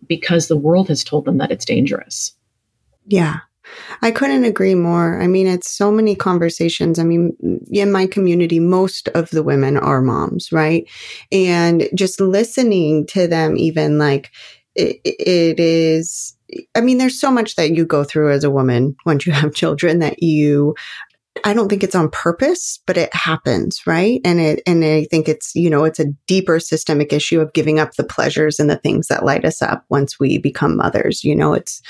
because 0.08 0.48
the 0.48 0.58
world 0.58 0.88
has 0.88 1.04
told 1.04 1.26
them 1.26 1.38
that 1.38 1.52
it's 1.52 1.66
dangerous 1.66 2.34
yeah 3.06 3.40
I 4.02 4.12
couldn't 4.12 4.44
agree 4.44 4.76
more. 4.76 5.22
I 5.22 5.28
mean, 5.28 5.48
it's 5.48 5.72
so 5.72 5.92
many 5.92 6.16
conversations. 6.16 7.00
I 7.00 7.04
mean, 7.04 7.36
in 7.72 7.92
my 7.92 8.08
community, 8.08 8.60
most 8.60 9.08
of 9.10 9.30
the 9.30 9.44
women 9.44 9.78
are 9.78 10.02
moms, 10.02 10.52
right? 10.52 10.86
And 11.32 11.88
just 11.96 12.20
listening 12.20 13.08
to 13.08 13.28
them, 13.28 13.58
even 13.58 13.98
like 13.98 14.32
it, 14.76 15.00
it 15.04 15.60
is, 15.60 16.36
I 16.76 16.82
mean, 16.82 16.98
there's 16.98 17.20
so 17.20 17.32
much 17.32 17.56
that 17.56 17.72
you 17.72 17.86
go 17.86 18.04
through 18.04 18.32
as 18.32 18.44
a 18.44 18.52
woman 18.52 18.96
once 19.06 19.26
you 19.26 19.34
have 19.34 19.54
children 19.54 20.00
that 20.00 20.22
you 20.22 20.76
I 21.44 21.54
don't 21.54 21.68
think 21.68 21.84
it's 21.84 21.96
on 21.96 22.10
purpose, 22.10 22.80
but 22.88 22.98
it 22.98 23.14
happens, 23.14 23.86
right? 23.86 24.22
And 24.24 24.40
it, 24.40 24.62
and 24.66 24.84
I 24.84 25.06
think 25.06 25.28
it's, 25.28 25.54
you 25.56 25.70
know, 25.70 25.84
it's 25.84 26.00
a 26.00 26.14
deeper 26.28 26.60
systemic 26.60 27.12
issue 27.12 27.42
of 27.42 27.54
giving 27.54 27.80
up 27.80 27.96
the 27.96 28.04
pleasures 28.04 28.60
and 28.60 28.70
the 28.70 28.78
things 28.78 29.08
that 29.08 29.26
light 29.26 29.44
us 29.44 29.62
up 29.62 29.84
once 29.90 30.20
we 30.20 30.38
become 30.38 30.78
mothers. 30.78 31.24
You 31.24 31.36
know, 31.36 31.54
it's, 31.54 31.82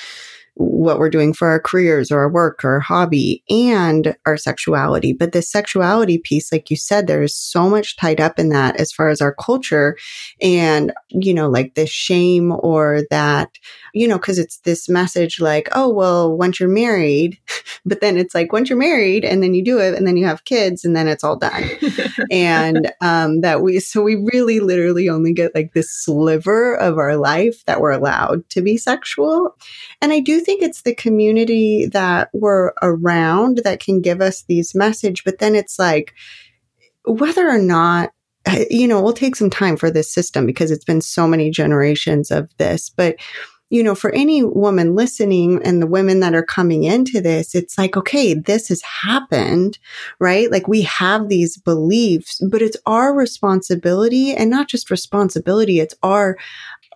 what 0.56 1.00
we're 1.00 1.10
doing 1.10 1.34
for 1.34 1.48
our 1.48 1.60
careers 1.60 2.12
or 2.12 2.20
our 2.20 2.30
work 2.30 2.64
or 2.64 2.74
our 2.74 2.80
hobby 2.80 3.44
and 3.50 4.16
our 4.26 4.38
sexuality. 4.38 5.12
But 5.12 5.32
the 5.32 5.42
sexuality 5.42 6.20
piece, 6.20 6.52
like 6.52 6.70
you 6.70 6.76
said, 6.76 7.08
there 7.08 7.24
is 7.24 7.36
so 7.36 7.70
much 7.70 7.98
tied 7.98 8.22
up 8.22 8.38
in 8.38 8.50
that 8.50 8.80
as 8.80 8.92
far 8.92 9.10
as 9.10 9.22
our 9.22 9.34
culture 9.34 9.98
and, 10.42 10.94
you 11.10 11.34
know, 11.34 11.50
like 11.50 11.74
the 11.74 11.88
shame 11.88 12.54
or 12.60 13.02
that, 13.10 13.50
you 13.94 14.08
know, 14.08 14.20
cause 14.20 14.38
it's 14.38 14.60
this 14.60 14.88
message 14.88 15.40
like, 15.40 15.70
oh, 15.72 15.90
well, 15.90 16.36
once 16.36 16.60
you're 16.60 16.70
married, 16.70 17.40
but 17.86 18.02
then 18.02 18.18
it's 18.18 18.36
like 18.36 18.54
once 18.54 18.70
you're 18.70 18.78
married 18.78 19.26
and 19.26 19.42
then 19.42 19.54
you 19.54 19.64
do 19.64 19.80
it 19.80 19.96
and 19.96 20.06
then 20.06 20.18
you 20.18 20.26
have 20.26 20.46
kids 20.46 20.86
and 20.86 20.96
then 20.96 21.08
it's 21.08 21.24
all 21.24 21.36
done. 21.36 21.64
and, 22.32 22.92
um, 23.02 23.42
that 23.42 23.62
we, 23.62 23.80
so 23.80 24.02
we 24.02 24.16
really 24.16 24.60
literally 24.60 25.10
only 25.10 25.34
get 25.34 25.54
like 25.56 25.74
this 25.74 25.92
sliver 25.92 26.76
of 26.76 26.98
our 26.98 27.16
life 27.16 27.64
that 27.66 27.82
we're 27.82 27.92
allowed 27.92 28.50
to 28.50 28.62
be 28.62 28.78
sexual. 28.78 29.56
And 30.02 30.12
I 30.12 30.20
do 30.20 30.40
think 30.40 30.62
it's 30.62 30.82
the 30.82 30.96
community 30.96 31.86
that 31.88 32.30
we're 32.34 32.72
around 32.82 33.62
that 33.64 33.80
can 33.80 34.02
give 34.02 34.22
us 34.22 34.44
these 34.44 34.76
message, 34.76 35.24
but 35.24 35.40
then 35.40 35.56
it's 35.56 35.80
like 35.80 36.14
whether 37.06 37.48
or 37.48 37.60
not 37.60 38.12
you 38.70 38.88
know, 38.88 39.02
we'll 39.02 39.14
take 39.14 39.36
some 39.36 39.50
time 39.50 39.78
for 39.78 39.90
this 39.90 40.14
system 40.14 40.46
because 40.46 40.72
it's 40.72 40.84
been 40.84 41.02
so 41.02 41.28
many 41.28 41.50
generations 41.50 42.32
of 42.32 42.50
this, 42.58 42.90
but 42.90 43.16
you 43.74 43.82
know, 43.82 43.96
for 43.96 44.12
any 44.12 44.44
woman 44.44 44.94
listening 44.94 45.60
and 45.64 45.82
the 45.82 45.88
women 45.88 46.20
that 46.20 46.36
are 46.36 46.46
coming 46.46 46.84
into 46.84 47.20
this, 47.20 47.56
it's 47.56 47.76
like, 47.76 47.98
okay, 47.98 48.36
this 48.36 48.68
has 48.68 48.84
happened, 48.84 49.80
right? 50.20 50.52
Like 50.52 50.68
we 50.68 50.84
have 50.84 51.28
these 51.28 51.58
beliefs, 51.58 52.40
but 52.52 52.62
it's 52.62 52.78
our 52.86 53.16
responsibility 53.16 54.32
and 54.32 54.52
not 54.52 54.68
just 54.68 54.92
responsibility. 54.92 55.80
It's 55.80 55.96
our, 56.04 56.38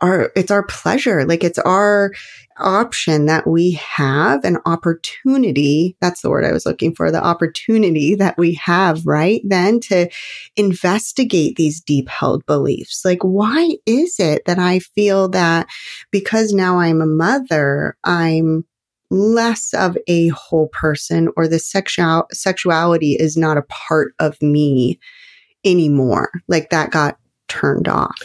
our, 0.01 0.31
it's 0.35 0.51
our 0.51 0.63
pleasure. 0.63 1.25
Like 1.25 1.43
it's 1.43 1.59
our, 1.59 2.11
option 2.59 3.25
that 3.25 3.47
we 3.47 3.73
have, 3.73 4.43
an 4.43 4.57
opportunity. 4.65 5.95
That's 6.01 6.21
the 6.21 6.29
word 6.29 6.45
I 6.45 6.51
was 6.51 6.65
looking 6.65 6.93
for. 6.93 7.11
The 7.11 7.23
opportunity 7.23 8.15
that 8.15 8.37
we 8.37 8.53
have, 8.55 9.05
right? 9.05 9.41
Then 9.43 9.79
to 9.81 10.09
investigate 10.55 11.55
these 11.55 11.81
deep 11.81 12.09
held 12.09 12.45
beliefs. 12.45 13.03
Like, 13.05 13.21
why 13.21 13.77
is 13.85 14.19
it 14.19 14.43
that 14.45 14.59
I 14.59 14.79
feel 14.79 15.29
that 15.29 15.67
because 16.11 16.53
now 16.53 16.79
I'm 16.79 17.01
a 17.01 17.05
mother, 17.05 17.97
I'm 18.03 18.65
less 19.09 19.73
of 19.73 19.97
a 20.07 20.27
whole 20.29 20.67
person 20.69 21.29
or 21.37 21.47
the 21.47 21.59
sexual 21.59 22.27
sexuality 22.31 23.13
is 23.13 23.37
not 23.37 23.57
a 23.57 23.61
part 23.63 24.13
of 24.19 24.41
me 24.41 24.99
anymore. 25.63 26.29
Like 26.49 26.71
that 26.71 26.91
got 26.91 27.17
turned 27.47 27.87
off. 27.87 28.21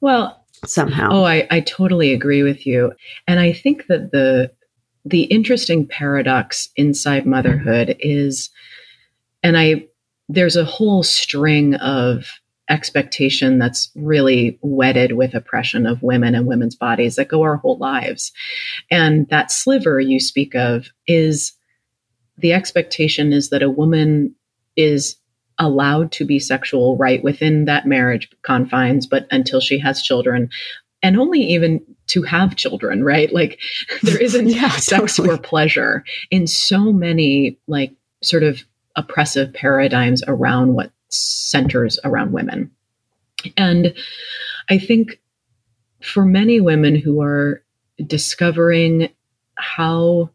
Well, 0.00 0.43
somehow. 0.66 1.08
Oh, 1.10 1.24
I, 1.24 1.46
I 1.50 1.60
totally 1.60 2.12
agree 2.12 2.42
with 2.42 2.66
you. 2.66 2.92
And 3.26 3.40
I 3.40 3.52
think 3.52 3.86
that 3.88 4.10
the 4.12 4.50
the 5.06 5.24
interesting 5.24 5.86
paradox 5.86 6.70
inside 6.76 7.26
motherhood 7.26 7.96
is 8.00 8.50
and 9.42 9.58
I 9.58 9.86
there's 10.28 10.56
a 10.56 10.64
whole 10.64 11.02
string 11.02 11.74
of 11.76 12.26
expectation 12.70 13.58
that's 13.58 13.90
really 13.94 14.58
wedded 14.62 15.12
with 15.12 15.34
oppression 15.34 15.86
of 15.86 16.02
women 16.02 16.34
and 16.34 16.46
women's 16.46 16.74
bodies 16.74 17.16
that 17.16 17.28
go 17.28 17.42
our 17.42 17.56
whole 17.56 17.76
lives. 17.76 18.32
And 18.90 19.28
that 19.28 19.52
sliver 19.52 20.00
you 20.00 20.18
speak 20.18 20.54
of 20.54 20.88
is 21.06 21.52
the 22.38 22.54
expectation 22.54 23.32
is 23.32 23.50
that 23.50 23.62
a 23.62 23.70
woman 23.70 24.34
is 24.76 25.16
allowed 25.64 26.12
to 26.12 26.24
be 26.24 26.38
sexual 26.38 26.96
right 26.96 27.22
within 27.24 27.64
that 27.64 27.86
marriage 27.86 28.28
confines, 28.42 29.06
but 29.06 29.26
until 29.30 29.60
she 29.60 29.78
has 29.78 30.02
children, 30.02 30.50
and 31.02 31.18
only 31.18 31.40
even 31.40 31.80
to 32.08 32.22
have 32.22 32.56
children, 32.56 33.04
right? 33.04 33.32
Like 33.32 33.60
there 34.02 34.20
isn't 34.20 34.48
yeah, 34.48 34.70
sex 34.70 35.16
totally. 35.16 35.36
for 35.36 35.42
pleasure 35.42 36.04
in 36.30 36.46
so 36.46 36.92
many 36.92 37.58
like 37.66 37.92
sort 38.22 38.42
of 38.42 38.64
oppressive 38.96 39.52
paradigms 39.52 40.22
around 40.26 40.74
what 40.74 40.92
centers 41.08 41.98
around 42.04 42.32
women. 42.32 42.70
And 43.56 43.94
I 44.70 44.78
think 44.78 45.20
for 46.02 46.24
many 46.24 46.60
women 46.60 46.96
who 46.96 47.20
are 47.20 47.62
discovering 48.06 49.10
how 49.56 50.30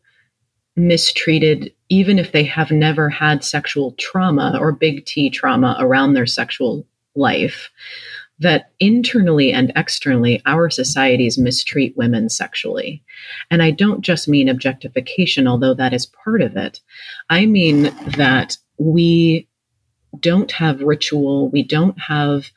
mistreated 0.79 1.73
even 1.89 2.19
if 2.19 2.31
they 2.31 2.43
have 2.43 2.71
never 2.71 3.09
had 3.09 3.43
sexual 3.43 3.93
trauma 3.99 4.57
or 4.59 4.71
big 4.71 5.05
T 5.05 5.29
trauma 5.29 5.75
around 5.79 6.13
their 6.13 6.25
sexual 6.25 6.85
life, 7.15 7.69
that 8.39 8.71
internally 8.79 9.51
and 9.51 9.71
externally, 9.75 10.41
our 10.45 10.69
societies 10.69 11.37
mistreat 11.37 11.97
women 11.97 12.29
sexually. 12.29 13.03
And 13.51 13.61
I 13.61 13.71
don't 13.71 14.01
just 14.01 14.27
mean 14.27 14.47
objectification, 14.47 15.47
although 15.47 15.73
that 15.73 15.93
is 15.93 16.05
part 16.05 16.41
of 16.41 16.55
it. 16.55 16.79
I 17.29 17.45
mean 17.45 17.83
that 18.17 18.57
we 18.77 19.47
don't 20.19 20.51
have 20.53 20.81
ritual, 20.81 21.49
we 21.49 21.63
don't 21.63 21.99
have 21.99 22.49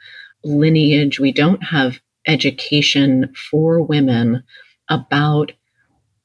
lineage, 0.45 1.19
we 1.19 1.33
don't 1.33 1.63
have 1.65 2.01
education 2.27 3.33
for 3.51 3.83
women 3.83 4.45
about 4.89 5.53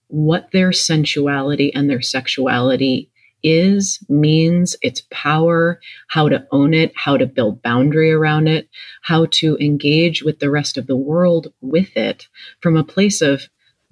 what 0.07 0.51
their 0.51 0.71
sensuality 0.71 1.73
and 1.73 1.89
their 1.89 2.01
sexuality 2.01 3.11
is, 3.43 3.99
means, 4.09 4.75
its 4.81 5.03
power, 5.11 5.79
how 6.07 6.27
to 6.29 6.45
own 6.51 6.73
it, 6.73 6.91
how 6.95 7.17
to 7.17 7.25
build 7.25 7.61
boundary 7.61 8.11
around 8.11 8.47
it, 8.47 8.67
how 9.03 9.27
to 9.31 9.57
engage 9.57 10.23
with 10.23 10.39
the 10.39 10.49
rest 10.49 10.77
of 10.77 10.87
the 10.87 10.97
world 10.97 11.53
with 11.61 11.95
it 11.95 12.27
from 12.61 12.75
a 12.75 12.83
place 12.83 13.21
of 13.21 13.41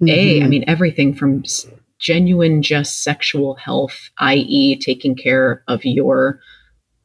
mm-hmm. 0.02 0.08
A, 0.08 0.42
I 0.42 0.46
mean, 0.48 0.64
everything 0.66 1.14
from 1.14 1.44
genuine, 1.98 2.62
just 2.62 3.02
sexual 3.02 3.54
health, 3.54 4.10
i.e., 4.18 4.78
taking 4.78 5.14
care 5.14 5.62
of 5.68 5.84
your 5.84 6.40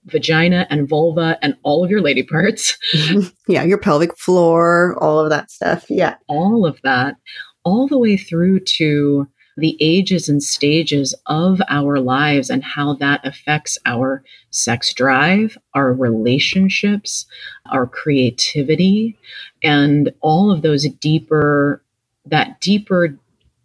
vagina 0.06 0.66
and 0.70 0.90
vulva 0.90 1.38
and 1.42 1.56
all 1.64 1.84
of 1.84 1.92
your 1.92 2.02
lady 2.02 2.24
parts. 2.24 2.78
yeah, 3.48 3.64
your 3.64 3.78
pelvic 3.78 4.18
floor, 4.18 4.98
all 5.00 5.20
of 5.20 5.30
that 5.30 5.52
stuff. 5.52 5.86
Yeah. 5.90 6.16
All 6.28 6.66
of 6.66 6.80
that, 6.84 7.16
all 7.64 7.88
the 7.88 7.98
way 7.98 8.18
through 8.18 8.60
to 8.62 9.28
the 9.58 9.78
ages 9.80 10.30
and 10.30 10.42
stages 10.42 11.14
of 11.28 11.62
our 11.70 12.00
lives 12.00 12.50
and 12.50 12.64
how 12.64 12.94
that 12.96 13.26
affects 13.26 13.78
our 13.86 14.24
sex 14.50 14.94
drive, 14.94 15.58
our 15.76 15.94
relationships, 15.94 17.26
our 17.72 17.86
creativity, 17.86 19.18
and 19.64 20.12
all 20.22 20.52
of 20.52 20.62
those 20.62 20.88
deeper, 21.00 21.82
that 22.26 22.60
deeper 22.62 23.18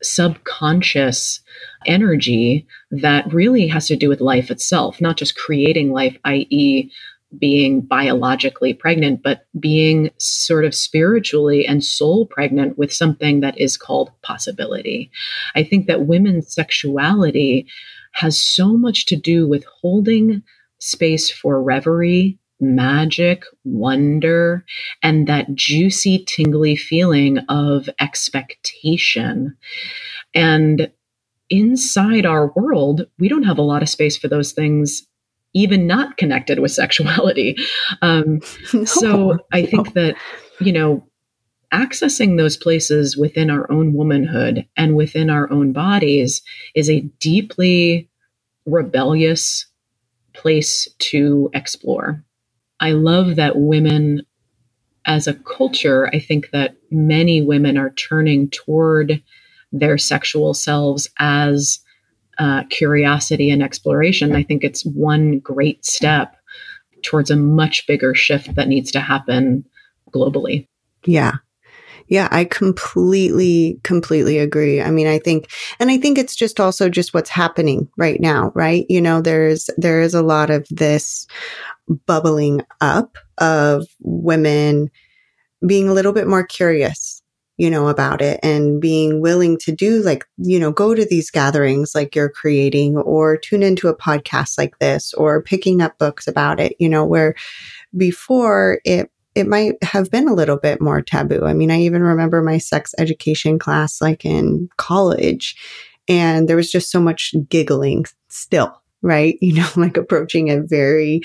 subconscious 0.02 1.40
energy 1.86 2.66
that 2.90 3.32
really 3.32 3.66
has 3.66 3.86
to 3.86 3.96
do 3.96 4.08
with 4.08 4.20
life 4.20 4.50
itself, 4.50 5.00
not 5.00 5.16
just 5.16 5.36
creating 5.36 5.92
life, 5.92 6.16
i.e., 6.24 6.90
being 7.38 7.80
biologically 7.80 8.74
pregnant, 8.74 9.22
but 9.22 9.46
being 9.58 10.10
sort 10.18 10.64
of 10.64 10.74
spiritually 10.74 11.66
and 11.66 11.84
soul 11.84 12.26
pregnant 12.26 12.78
with 12.78 12.92
something 12.92 13.40
that 13.40 13.58
is 13.58 13.76
called 13.76 14.10
possibility. 14.22 15.10
I 15.54 15.62
think 15.62 15.86
that 15.86 16.06
women's 16.06 16.52
sexuality 16.52 17.66
has 18.12 18.40
so 18.40 18.76
much 18.76 19.06
to 19.06 19.16
do 19.16 19.46
with 19.46 19.64
holding 19.80 20.42
space 20.78 21.30
for 21.30 21.62
reverie, 21.62 22.38
magic, 22.60 23.44
wonder, 23.64 24.64
and 25.02 25.26
that 25.26 25.54
juicy, 25.54 26.24
tingly 26.26 26.76
feeling 26.76 27.38
of 27.48 27.88
expectation. 28.00 29.56
And 30.34 30.90
inside 31.50 32.26
our 32.26 32.52
world, 32.56 33.06
we 33.18 33.28
don't 33.28 33.44
have 33.44 33.58
a 33.58 33.62
lot 33.62 33.82
of 33.82 33.88
space 33.88 34.16
for 34.16 34.28
those 34.28 34.52
things 34.52 35.06
even 35.56 35.86
not 35.86 36.16
connected 36.18 36.58
with 36.60 36.70
sexuality. 36.70 37.56
Um, 38.02 38.40
no, 38.74 38.84
so 38.84 39.38
I 39.52 39.64
think 39.64 39.94
that, 39.94 40.16
you 40.60 40.72
know, 40.72 41.06
accessing 41.72 42.36
those 42.36 42.56
places 42.56 43.16
within 43.16 43.50
our 43.50 43.70
own 43.70 43.94
womanhood 43.94 44.66
and 44.76 44.96
within 44.96 45.30
our 45.30 45.50
own 45.50 45.72
bodies 45.72 46.42
is 46.74 46.90
a 46.90 47.00
deeply 47.20 48.08
rebellious 48.66 49.66
place 50.34 50.88
to 50.98 51.50
explore. 51.54 52.22
I 52.80 52.92
love 52.92 53.36
that 53.36 53.56
women, 53.56 54.22
as 55.06 55.26
a 55.26 55.34
culture, 55.34 56.08
I 56.12 56.18
think 56.18 56.50
that 56.50 56.76
many 56.90 57.40
women 57.40 57.78
are 57.78 57.90
turning 57.90 58.50
toward 58.50 59.22
their 59.72 59.96
sexual 59.96 60.54
selves 60.54 61.08
as 61.18 61.80
uh, 62.38 62.64
curiosity 62.70 63.50
and 63.50 63.62
exploration. 63.62 64.34
I 64.34 64.42
think 64.42 64.64
it's 64.64 64.84
one 64.84 65.38
great 65.38 65.84
step 65.84 66.36
towards 67.02 67.30
a 67.30 67.36
much 67.36 67.86
bigger 67.86 68.14
shift 68.14 68.54
that 68.54 68.68
needs 68.68 68.90
to 68.92 69.00
happen 69.00 69.64
globally. 70.12 70.66
Yeah. 71.04 71.34
Yeah, 72.08 72.28
I 72.30 72.44
completely, 72.44 73.80
completely 73.82 74.38
agree. 74.38 74.80
I 74.80 74.90
mean, 74.90 75.08
I 75.08 75.18
think, 75.18 75.50
and 75.80 75.90
I 75.90 75.98
think 75.98 76.18
it's 76.18 76.36
just 76.36 76.60
also 76.60 76.88
just 76.88 77.12
what's 77.12 77.30
happening 77.30 77.88
right 77.96 78.20
now, 78.20 78.52
right? 78.54 78.86
You 78.88 79.00
know, 79.00 79.20
there's, 79.20 79.68
there 79.76 80.00
is 80.00 80.14
a 80.14 80.22
lot 80.22 80.50
of 80.50 80.66
this 80.70 81.26
bubbling 82.06 82.62
up 82.80 83.16
of 83.38 83.86
women 84.00 84.88
being 85.66 85.88
a 85.88 85.92
little 85.92 86.12
bit 86.12 86.28
more 86.28 86.44
curious 86.44 87.15
you 87.56 87.70
know, 87.70 87.88
about 87.88 88.20
it 88.20 88.38
and 88.42 88.80
being 88.80 89.20
willing 89.20 89.56
to 89.58 89.72
do 89.72 90.02
like, 90.02 90.26
you 90.36 90.58
know, 90.58 90.70
go 90.70 90.94
to 90.94 91.06
these 91.06 91.30
gatherings 91.30 91.94
like 91.94 92.14
you're 92.14 92.28
creating 92.28 92.96
or 92.98 93.36
tune 93.36 93.62
into 93.62 93.88
a 93.88 93.96
podcast 93.96 94.58
like 94.58 94.78
this 94.78 95.14
or 95.14 95.42
picking 95.42 95.80
up 95.80 95.96
books 95.98 96.26
about 96.26 96.60
it, 96.60 96.74
you 96.78 96.88
know, 96.88 97.04
where 97.04 97.34
before 97.96 98.80
it, 98.84 99.10
it 99.34 99.46
might 99.46 99.82
have 99.82 100.10
been 100.10 100.28
a 100.28 100.34
little 100.34 100.58
bit 100.58 100.80
more 100.80 101.00
taboo. 101.00 101.44
I 101.44 101.54
mean, 101.54 101.70
I 101.70 101.80
even 101.80 102.02
remember 102.02 102.42
my 102.42 102.58
sex 102.58 102.94
education 102.98 103.58
class 103.58 104.00
like 104.00 104.24
in 104.24 104.68
college 104.76 105.56
and 106.08 106.48
there 106.48 106.56
was 106.56 106.70
just 106.70 106.90
so 106.90 107.00
much 107.00 107.34
giggling 107.48 108.04
still 108.28 108.82
right? 109.06 109.38
You 109.46 109.54
know, 109.54 109.68
like 109.76 109.96
approaching 109.96 110.48
it 110.48 110.68
very 110.68 111.20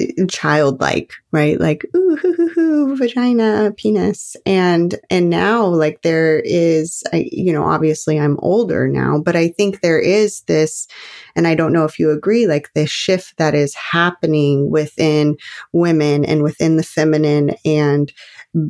uh, 0.00 0.24
childlike, 0.30 1.12
right? 1.32 1.60
Like, 1.60 1.84
ooh, 1.94 2.16
hoo, 2.16 2.32
hoo, 2.32 2.48
hoo, 2.48 2.96
vagina, 2.96 3.74
penis. 3.76 4.34
And, 4.46 4.94
and 5.10 5.28
now 5.28 5.66
like 5.66 6.00
there 6.00 6.40
is, 6.40 7.02
I, 7.12 7.28
you 7.30 7.52
know, 7.52 7.64
obviously 7.64 8.18
I'm 8.18 8.38
older 8.40 8.88
now, 8.88 9.20
but 9.22 9.36
I 9.36 9.48
think 9.48 9.80
there 9.82 10.00
is 10.00 10.40
this, 10.42 10.88
and 11.36 11.46
I 11.46 11.54
don't 11.54 11.74
know 11.74 11.84
if 11.84 11.98
you 11.98 12.10
agree, 12.10 12.46
like 12.46 12.72
this 12.72 12.90
shift 12.90 13.36
that 13.36 13.54
is 13.54 13.74
happening 13.74 14.70
within 14.70 15.36
women 15.74 16.24
and 16.24 16.42
within 16.42 16.78
the 16.78 16.82
feminine 16.82 17.50
and 17.66 18.10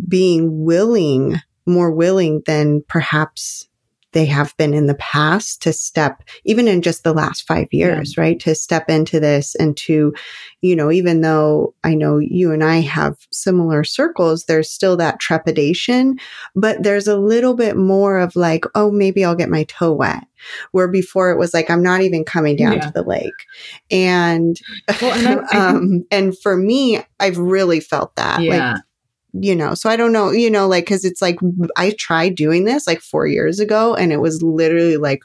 being 0.08 0.64
willing, 0.64 1.36
more 1.66 1.92
willing 1.92 2.42
than 2.46 2.82
perhaps 2.88 3.67
they 4.12 4.24
have 4.24 4.56
been 4.56 4.72
in 4.72 4.86
the 4.86 4.94
past 4.94 5.62
to 5.62 5.72
step, 5.72 6.22
even 6.44 6.66
in 6.66 6.82
just 6.82 7.04
the 7.04 7.12
last 7.12 7.46
five 7.46 7.68
years, 7.72 8.14
yeah. 8.16 8.22
right? 8.22 8.40
To 8.40 8.54
step 8.54 8.88
into 8.88 9.20
this 9.20 9.54
and 9.54 9.76
to, 9.78 10.14
you 10.62 10.76
know, 10.76 10.90
even 10.90 11.20
though 11.20 11.74
I 11.84 11.94
know 11.94 12.18
you 12.18 12.52
and 12.52 12.64
I 12.64 12.80
have 12.80 13.16
similar 13.30 13.84
circles, 13.84 14.44
there's 14.44 14.70
still 14.70 14.96
that 14.96 15.20
trepidation, 15.20 16.18
but 16.54 16.82
there's 16.82 17.06
a 17.06 17.18
little 17.18 17.54
bit 17.54 17.76
more 17.76 18.18
of 18.18 18.34
like, 18.34 18.64
oh, 18.74 18.90
maybe 18.90 19.24
I'll 19.24 19.34
get 19.34 19.50
my 19.50 19.64
toe 19.64 19.92
wet. 19.92 20.24
Where 20.70 20.88
before 20.88 21.30
it 21.30 21.38
was 21.38 21.52
like, 21.52 21.68
I'm 21.68 21.82
not 21.82 22.00
even 22.00 22.24
coming 22.24 22.56
down 22.56 22.74
yeah. 22.74 22.80
to 22.80 22.92
the 22.92 23.02
lake. 23.02 23.32
And, 23.90 24.56
well, 25.02 25.12
and, 25.12 25.40
I, 25.52 25.58
I, 25.58 25.68
um, 25.68 26.04
and 26.10 26.38
for 26.38 26.56
me, 26.56 27.00
I've 27.20 27.38
really 27.38 27.80
felt 27.80 28.14
that. 28.16 28.40
Yeah. 28.40 28.72
Like, 28.72 28.82
you 29.32 29.54
know, 29.54 29.74
so 29.74 29.90
I 29.90 29.96
don't 29.96 30.12
know, 30.12 30.30
you 30.30 30.50
know, 30.50 30.66
like, 30.66 30.86
cause 30.86 31.04
it's 31.04 31.20
like, 31.20 31.38
I 31.76 31.94
tried 31.98 32.34
doing 32.34 32.64
this 32.64 32.86
like 32.86 33.00
four 33.00 33.26
years 33.26 33.60
ago 33.60 33.94
and 33.94 34.12
it 34.12 34.20
was 34.20 34.42
literally 34.42 34.96
like 34.96 35.22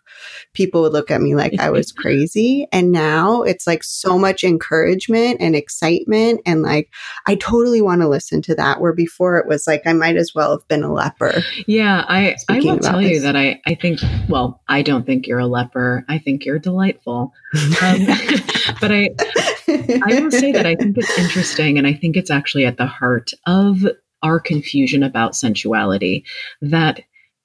people 0.53 0.81
would 0.81 0.93
look 0.93 1.09
at 1.09 1.21
me 1.21 1.35
like 1.35 1.57
I 1.59 1.69
was 1.69 1.91
crazy. 1.97 2.67
And 2.71 2.91
now 2.91 3.43
it's 3.43 3.65
like 3.65 3.83
so 3.83 4.17
much 4.19 4.43
encouragement 4.43 5.37
and 5.39 5.55
excitement. 5.55 6.41
And 6.45 6.61
like, 6.61 6.89
I 7.25 7.35
totally 7.35 7.81
want 7.81 8.01
to 8.01 8.09
listen 8.09 8.41
to 8.43 8.55
that 8.55 8.81
where 8.81 8.93
before 8.93 9.37
it 9.37 9.47
was 9.47 9.67
like, 9.67 9.83
I 9.85 9.93
might 9.93 10.17
as 10.17 10.33
well 10.35 10.51
have 10.51 10.67
been 10.67 10.83
a 10.83 10.93
leper. 10.93 11.41
Yeah. 11.65 12.05
I, 12.07 12.35
I 12.49 12.59
will 12.59 12.79
tell 12.79 12.99
this. 12.99 13.11
you 13.11 13.19
that 13.21 13.35
I, 13.35 13.61
I 13.65 13.75
think, 13.75 13.99
well, 14.27 14.61
I 14.67 14.81
don't 14.81 15.05
think 15.05 15.27
you're 15.27 15.39
a 15.39 15.47
leper. 15.47 16.03
I 16.09 16.17
think 16.17 16.45
you're 16.45 16.59
delightful. 16.59 17.33
Um, 17.83 18.05
but 18.81 18.91
I, 18.91 19.09
I 19.67 20.19
will 20.21 20.31
say 20.31 20.51
that 20.51 20.65
I 20.65 20.75
think 20.75 20.97
it's 20.97 21.17
interesting 21.17 21.77
and 21.77 21.87
I 21.87 21.93
think 21.93 22.17
it's 22.17 22.31
actually 22.31 22.65
at 22.65 22.77
the 22.77 22.85
heart 22.85 23.31
of 23.45 23.85
our 24.21 24.39
confusion 24.39 25.03
about 25.03 25.35
sensuality 25.35 26.23
that 26.61 27.01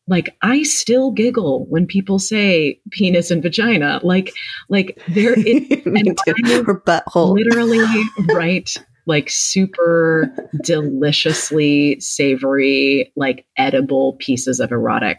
like 0.08 0.36
I 0.42 0.62
still 0.62 1.10
giggle 1.10 1.66
when 1.68 1.86
people 1.86 2.18
say 2.18 2.80
penis 2.90 3.30
and 3.30 3.42
vagina. 3.42 4.00
Like, 4.02 4.32
like 4.68 5.00
there 5.08 5.34
it 5.36 5.86
or 6.66 6.80
butthole. 6.80 7.34
Literally, 7.34 8.04
right? 8.34 8.72
Like 9.06 9.28
super 9.30 10.34
deliciously 10.62 12.00
savory, 12.00 13.12
like 13.16 13.46
edible 13.56 14.14
pieces 14.14 14.60
of 14.60 14.72
erotic 14.72 15.18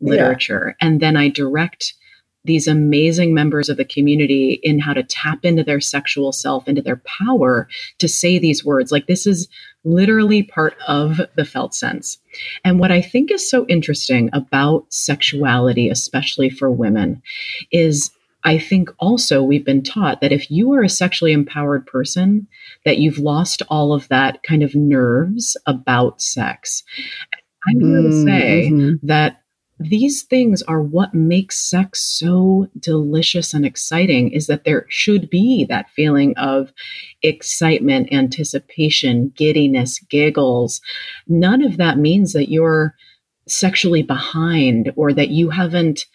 literature. 0.00 0.76
Yeah. 0.80 0.86
And 0.86 1.00
then 1.00 1.16
I 1.16 1.28
direct 1.28 1.94
these 2.44 2.66
amazing 2.68 3.32
members 3.32 3.68
of 3.68 3.76
the 3.76 3.84
community 3.84 4.60
in 4.62 4.78
how 4.78 4.92
to 4.92 5.02
tap 5.02 5.44
into 5.44 5.64
their 5.64 5.80
sexual 5.80 6.32
self, 6.32 6.68
into 6.68 6.82
their 6.82 7.02
power 7.04 7.68
to 7.98 8.08
say 8.08 8.38
these 8.38 8.64
words. 8.64 8.92
Like 8.92 9.06
this 9.06 9.26
is 9.26 9.48
literally 9.84 10.42
part 10.42 10.76
of 10.86 11.20
the 11.36 11.44
felt 11.44 11.74
sense. 11.74 12.18
And 12.64 12.78
what 12.78 12.90
I 12.90 13.00
think 13.00 13.30
is 13.30 13.48
so 13.48 13.66
interesting 13.66 14.30
about 14.32 14.86
sexuality, 14.92 15.88
especially 15.88 16.50
for 16.50 16.70
women, 16.70 17.22
is 17.72 18.10
I 18.44 18.58
think 18.58 18.90
also 18.98 19.42
we've 19.42 19.64
been 19.64 19.82
taught 19.82 20.20
that 20.20 20.32
if 20.32 20.50
you 20.50 20.72
are 20.74 20.82
a 20.82 20.88
sexually 20.88 21.32
empowered 21.32 21.86
person, 21.86 22.46
that 22.84 22.98
you've 22.98 23.18
lost 23.18 23.62
all 23.68 23.94
of 23.94 24.06
that 24.08 24.42
kind 24.42 24.62
of 24.62 24.74
nerves 24.74 25.56
about 25.66 26.20
sex. 26.20 26.82
I'm 27.66 27.80
going 27.80 28.02
to 28.02 28.22
say 28.22 28.68
mm-hmm. 28.70 29.06
that 29.06 29.43
these 29.78 30.22
things 30.22 30.62
are 30.62 30.80
what 30.80 31.14
makes 31.14 31.58
sex 31.58 32.00
so 32.00 32.68
delicious 32.78 33.52
and 33.54 33.66
exciting 33.66 34.30
is 34.30 34.46
that 34.46 34.64
there 34.64 34.86
should 34.88 35.28
be 35.28 35.64
that 35.64 35.90
feeling 35.90 36.34
of 36.36 36.72
excitement, 37.22 38.12
anticipation, 38.12 39.32
giddiness, 39.36 39.98
giggles. 39.98 40.80
None 41.26 41.62
of 41.62 41.76
that 41.78 41.98
means 41.98 42.32
that 42.34 42.50
you're 42.50 42.94
sexually 43.48 44.02
behind 44.02 44.92
or 44.96 45.12
that 45.12 45.28
you 45.28 45.50
haven't 45.50 46.06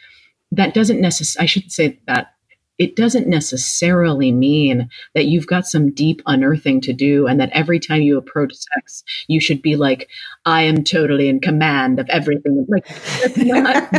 that 0.51 0.73
doesn't 0.73 1.01
necessarily 1.01 1.43
I 1.43 1.47
shouldn't 1.47 1.73
say 1.73 1.99
that 2.07 2.33
it 2.79 2.95
doesn't 2.95 3.27
necessarily 3.27 4.31
mean 4.31 4.89
that 5.13 5.25
you've 5.25 5.45
got 5.45 5.67
some 5.67 5.91
deep 5.91 6.21
unearthing 6.25 6.79
to 6.79 6.93
do 6.93 7.27
and 7.27 7.39
that 7.41 7.49
every 7.51 7.77
time 7.77 8.01
you 8.01 8.17
approach 8.17 8.53
sex, 8.55 9.03
you 9.27 9.41
should 9.41 9.61
be 9.61 9.75
like, 9.75 10.09
I 10.45 10.61
am 10.61 10.85
totally 10.85 11.27
in 11.27 11.41
command 11.41 11.99
of 11.99 12.09
everything. 12.09 12.65
Like, 12.69 12.87
that's 12.87 13.37
not, 13.37 13.91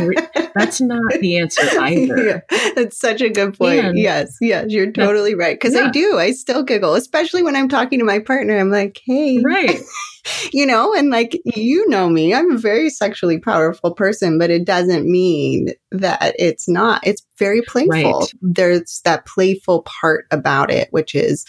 that's 0.55 0.81
not 0.81 1.13
the 1.19 1.37
answer 1.37 1.61
either. 1.79 2.17
Yeah, 2.17 2.71
that's 2.75 2.99
such 2.99 3.21
a 3.21 3.29
good 3.29 3.57
point. 3.57 3.85
And 3.85 3.97
yes, 3.99 4.35
yes, 4.41 4.65
you're 4.69 4.91
totally 4.91 5.35
right. 5.35 5.55
Because 5.55 5.75
yeah. 5.75 5.85
I 5.85 5.89
do, 5.91 6.17
I 6.17 6.31
still 6.31 6.63
giggle, 6.63 6.95
especially 6.95 7.43
when 7.43 7.55
I'm 7.55 7.69
talking 7.69 7.99
to 7.99 8.05
my 8.05 8.19
partner. 8.19 8.59
I'm 8.59 8.71
like, 8.71 8.99
hey. 9.05 9.39
Right. 9.43 9.79
you 10.51 10.65
know, 10.65 10.93
and 10.95 11.09
like, 11.09 11.39
you 11.45 11.87
know 11.87 12.09
me, 12.09 12.33
I'm 12.33 12.51
a 12.51 12.57
very 12.57 12.89
sexually 12.89 13.39
powerful 13.39 13.93
person, 13.93 14.37
but 14.37 14.49
it 14.49 14.65
doesn't 14.65 15.05
mean 15.05 15.69
that 15.91 16.35
it's 16.39 16.67
not. 16.67 17.05
It's 17.05 17.21
very 17.41 17.61
playful. 17.61 18.19
Right. 18.19 18.33
There's 18.41 19.01
that 19.05 19.25
playful 19.25 19.81
part 19.81 20.25
about 20.31 20.71
it, 20.71 20.87
which 20.91 21.15
is, 21.15 21.45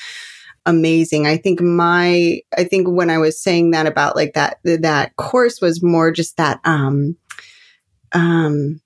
amazing. 0.66 1.26
I 1.26 1.36
think 1.36 1.60
my, 1.60 2.40
I 2.56 2.64
think 2.64 2.88
when 2.88 3.10
I 3.10 3.18
was 3.18 3.42
saying 3.42 3.72
that 3.72 3.86
about 3.86 4.16
like 4.16 4.34
that, 4.34 4.58
that 4.64 5.16
course 5.16 5.60
was 5.60 5.82
more 5.82 6.12
just 6.12 6.36
that, 6.36 6.60
um, 6.64 7.16
um, 8.12 8.80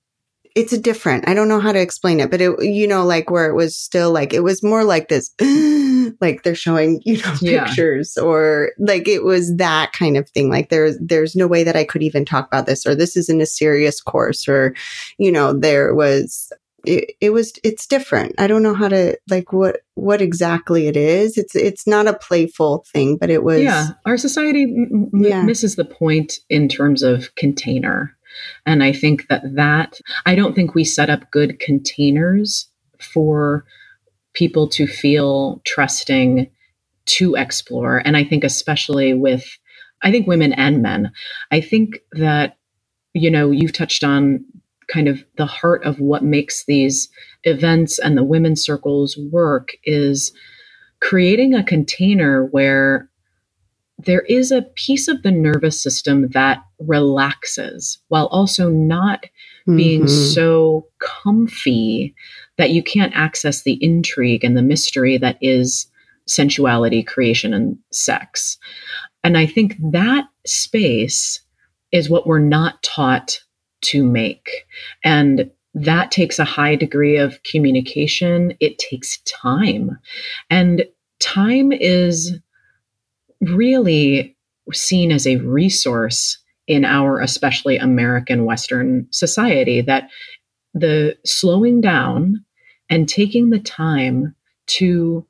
it's 0.54 0.72
a 0.72 0.78
different, 0.78 1.28
I 1.28 1.34
don't 1.34 1.48
know 1.48 1.60
how 1.60 1.72
to 1.72 1.80
explain 1.80 2.18
it, 2.18 2.30
but 2.30 2.40
it, 2.40 2.64
you 2.64 2.88
know, 2.88 3.04
like 3.04 3.28
where 3.28 3.50
it 3.50 3.54
was 3.54 3.76
still 3.76 4.10
like, 4.10 4.32
it 4.32 4.40
was 4.40 4.62
more 4.62 4.84
like 4.84 5.08
this, 5.08 5.30
like 6.22 6.44
they're 6.44 6.54
showing, 6.54 7.02
you 7.04 7.18
know, 7.18 7.36
pictures 7.38 8.14
yeah. 8.16 8.22
or 8.22 8.72
like 8.78 9.06
it 9.06 9.22
was 9.22 9.54
that 9.56 9.92
kind 9.92 10.16
of 10.16 10.30
thing. 10.30 10.48
Like 10.48 10.70
there's, 10.70 10.96
there's 10.98 11.36
no 11.36 11.46
way 11.46 11.62
that 11.62 11.76
I 11.76 11.84
could 11.84 12.02
even 12.02 12.24
talk 12.24 12.46
about 12.46 12.64
this 12.64 12.86
or 12.86 12.94
this 12.94 13.18
isn't 13.18 13.42
a 13.42 13.46
serious 13.46 14.00
course 14.00 14.48
or, 14.48 14.74
you 15.18 15.30
know, 15.30 15.52
there 15.52 15.94
was, 15.94 16.50
it, 16.86 17.16
it 17.20 17.30
was 17.30 17.52
it's 17.64 17.86
different. 17.86 18.34
I 18.38 18.46
don't 18.46 18.62
know 18.62 18.74
how 18.74 18.88
to 18.88 19.18
like 19.28 19.52
what 19.52 19.80
what 19.94 20.20
exactly 20.20 20.86
it 20.86 20.96
is. 20.96 21.36
It's 21.36 21.54
it's 21.54 21.86
not 21.86 22.06
a 22.06 22.14
playful 22.14 22.84
thing 22.92 23.16
but 23.16 23.30
it 23.30 23.42
was 23.42 23.62
yeah 23.62 23.88
our 24.04 24.16
society 24.16 24.62
m- 24.64 25.10
yeah. 25.14 25.42
misses 25.42 25.76
the 25.76 25.84
point 25.84 26.38
in 26.48 26.68
terms 26.68 27.02
of 27.02 27.34
container. 27.34 28.16
And 28.66 28.82
i 28.82 28.92
think 28.92 29.28
that 29.28 29.42
that 29.54 30.00
i 30.26 30.34
don't 30.34 30.54
think 30.54 30.74
we 30.74 30.84
set 30.84 31.10
up 31.10 31.30
good 31.30 31.58
containers 31.58 32.68
for 33.00 33.64
people 34.34 34.68
to 34.68 34.86
feel 34.86 35.62
trusting 35.64 36.50
to 37.06 37.34
explore. 37.34 38.02
And 38.04 38.16
i 38.16 38.24
think 38.24 38.44
especially 38.44 39.14
with 39.14 39.46
i 40.02 40.10
think 40.10 40.26
women 40.26 40.52
and 40.52 40.82
men. 40.82 41.12
I 41.50 41.60
think 41.60 42.00
that 42.12 42.56
you 43.14 43.30
know 43.30 43.50
you've 43.50 43.72
touched 43.72 44.04
on 44.04 44.44
kind 44.88 45.08
of 45.08 45.24
the 45.36 45.46
heart 45.46 45.84
of 45.84 46.00
what 46.00 46.22
makes 46.22 46.64
these 46.64 47.08
events 47.44 47.98
and 47.98 48.16
the 48.16 48.24
women's 48.24 48.62
circles 48.62 49.18
work 49.30 49.70
is 49.84 50.32
creating 51.00 51.54
a 51.54 51.64
container 51.64 52.46
where 52.46 53.08
there 53.98 54.22
is 54.22 54.50
a 54.50 54.62
piece 54.74 55.08
of 55.08 55.22
the 55.22 55.30
nervous 55.30 55.80
system 55.80 56.28
that 56.28 56.62
relaxes 56.78 57.98
while 58.08 58.26
also 58.26 58.68
not 58.68 59.22
mm-hmm. 59.22 59.76
being 59.76 60.08
so 60.08 60.86
comfy 60.98 62.14
that 62.58 62.70
you 62.70 62.82
can't 62.82 63.16
access 63.16 63.62
the 63.62 63.78
intrigue 63.82 64.44
and 64.44 64.56
the 64.56 64.62
mystery 64.62 65.18
that 65.18 65.38
is 65.40 65.86
sensuality, 66.26 67.02
creation, 67.02 67.54
and 67.54 67.78
sex. 67.90 68.58
And 69.24 69.38
I 69.38 69.46
think 69.46 69.76
that 69.92 70.28
space 70.44 71.40
is 71.92 72.10
what 72.10 72.26
we're 72.26 72.38
not 72.38 72.82
taught 72.82 73.40
to 73.86 74.04
make. 74.04 74.66
And 75.04 75.50
that 75.74 76.10
takes 76.10 76.38
a 76.38 76.44
high 76.44 76.74
degree 76.74 77.18
of 77.18 77.42
communication. 77.42 78.54
It 78.60 78.78
takes 78.78 79.18
time. 79.22 79.98
And 80.48 80.86
time 81.20 81.72
is 81.72 82.38
really 83.40 84.36
seen 84.72 85.12
as 85.12 85.26
a 85.26 85.36
resource 85.36 86.38
in 86.66 86.84
our 86.84 87.20
especially 87.20 87.76
American 87.76 88.44
Western 88.44 89.06
society 89.10 89.82
that 89.82 90.08
the 90.74 91.16
slowing 91.24 91.80
down 91.80 92.44
and 92.90 93.08
taking 93.08 93.50
the 93.50 93.60
time 93.60 94.34
to 94.66 95.26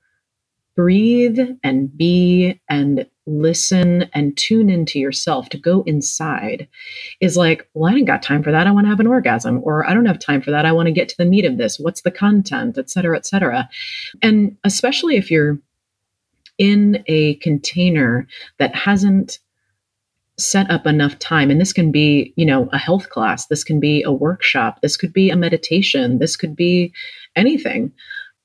breathe 0.75 1.38
and 1.62 1.97
be 1.97 2.61
and 2.69 3.07
listen 3.27 4.09
and 4.15 4.37
tune 4.37 4.71
into 4.71 4.99
yourself, 4.99 5.49
to 5.51 5.59
go 5.59 5.83
inside, 5.83 6.69
is 7.21 7.37
like, 7.37 7.69
well, 7.75 7.93
I 7.93 7.97
ain't 7.97 8.07
got 8.07 8.23
time 8.23 8.43
for 8.43 8.53
that. 8.53 8.67
I 8.67 8.71
want 8.71 8.87
to 8.87 8.91
have 8.91 9.01
an 9.01 9.07
orgasm, 9.07 9.61
or 9.65 9.89
I 9.89 9.95
don't 9.95 10.07
have 10.07 10.19
time 10.19 10.43
for 10.43 10.51
that. 10.53 10.65
I 10.67 10.73
want 10.73 10.87
to 10.87 10.93
get 10.93 11.09
to 11.11 11.17
the 11.19 11.25
meat 11.25 11.45
of 11.45 11.59
this. 11.59 11.79
What's 11.79 12.03
the 12.03 12.11
content, 12.11 12.79
et 12.79 12.91
cetera, 12.91 13.17
et 13.17 13.27
cetera. 13.27 13.69
And 14.23 14.57
especially 14.65 15.17
if 15.17 15.31
you're 15.31 15.59
in 16.59 17.03
a 17.07 17.35
container 17.37 18.27
that 18.59 18.75
hasn't 18.75 19.39
set 20.39 20.71
up 20.71 20.87
enough 20.87 21.19
time 21.19 21.51
and 21.51 21.61
this 21.61 21.73
can 21.73 21.91
be 21.91 22.33
you 22.37 22.45
know 22.45 22.69
a 22.73 22.79
health 22.79 23.09
class 23.09 23.47
this 23.47 23.65
can 23.65 23.81
be 23.81 24.03
a 24.03 24.12
workshop 24.12 24.79
this 24.83 24.97
could 24.97 25.12
be 25.12 25.31
a 25.31 25.37
meditation 25.37 26.19
this 26.19 26.37
could 26.37 26.55
be 26.55 26.93
anything 27.37 27.91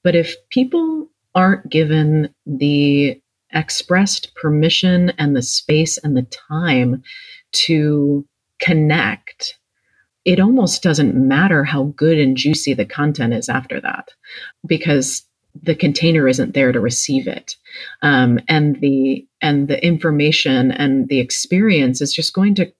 but 0.03 0.15
if 0.15 0.35
people 0.49 1.09
aren't 1.35 1.69
given 1.69 2.33
the 2.45 3.20
expressed 3.53 4.33
permission 4.35 5.11
and 5.17 5.35
the 5.35 5.41
space 5.41 5.97
and 5.97 6.15
the 6.15 6.27
time 6.49 7.03
to 7.51 8.25
connect, 8.59 9.57
it 10.25 10.39
almost 10.39 10.83
doesn't 10.83 11.15
matter 11.15 11.63
how 11.63 11.85
good 11.95 12.17
and 12.17 12.37
juicy 12.37 12.73
the 12.73 12.85
content 12.85 13.33
is 13.33 13.49
after 13.49 13.81
that 13.81 14.09
because 14.65 15.23
the 15.63 15.75
container 15.75 16.27
isn't 16.27 16.53
there 16.53 16.71
to 16.71 16.79
receive 16.79 17.27
it 17.27 17.55
um, 18.03 18.39
and 18.47 18.79
the 18.79 19.27
and 19.41 19.67
the 19.67 19.83
information 19.85 20.71
and 20.71 21.09
the 21.09 21.19
experience 21.19 21.99
is 21.99 22.13
just 22.13 22.33
going 22.33 22.55
to 22.55 22.71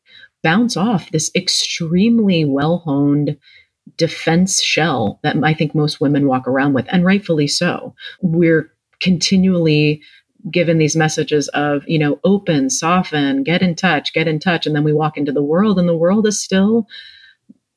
bounce 0.42 0.78
off 0.78 1.12
this 1.12 1.32
extremely 1.36 2.46
well 2.46 2.80
honed 2.80 3.38
defense 3.98 4.62
shell 4.62 5.20
that 5.24 5.36
I 5.44 5.54
think 5.54 5.76
most 5.76 6.00
women 6.02 6.28
walk 6.28 6.48
around 6.48 6.74
with, 6.74 6.86
and 6.92 7.06
rightfully 7.06 7.48
so. 7.48 7.94
We're 8.22 8.72
continually 9.00 10.02
given 10.50 10.78
these 10.78 10.96
messages 10.96 11.48
of, 11.50 11.84
you 11.88 12.00
know, 12.00 12.20
open, 12.24 12.70
soften, 12.70 13.44
get 13.44 13.62
in 13.62 13.76
touch, 13.76 14.14
get 14.14 14.28
in 14.28 14.40
touch. 14.40 14.66
And 14.66 14.76
then 14.76 14.84
we 14.84 14.94
walk 14.94 15.18
into 15.18 15.32
the 15.32 15.44
world, 15.44 15.78
and 15.78 15.88
the 15.88 15.96
world 15.96 16.26
is 16.26 16.42
still 16.42 16.88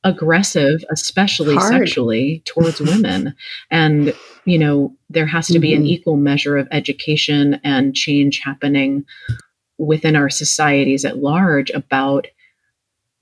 aggressive, 0.03 0.85
especially 0.91 1.55
Hard. 1.55 1.73
sexually, 1.73 2.43
towards 2.45 2.79
women. 2.79 3.35
And, 3.71 4.15
you 4.45 4.59
know, 4.59 4.95
there 5.09 5.25
has 5.25 5.47
to 5.47 5.53
mm-hmm. 5.53 5.61
be 5.61 5.73
an 5.73 5.81
mm-hmm. 5.81 5.87
equal 5.87 6.17
measure 6.17 6.57
of 6.57 6.67
education 6.71 7.59
and 7.63 7.95
change 7.95 8.39
happening 8.39 9.05
within 9.77 10.15
our 10.15 10.29
societies 10.29 11.03
at 11.05 11.17
large 11.17 11.69
about 11.71 12.27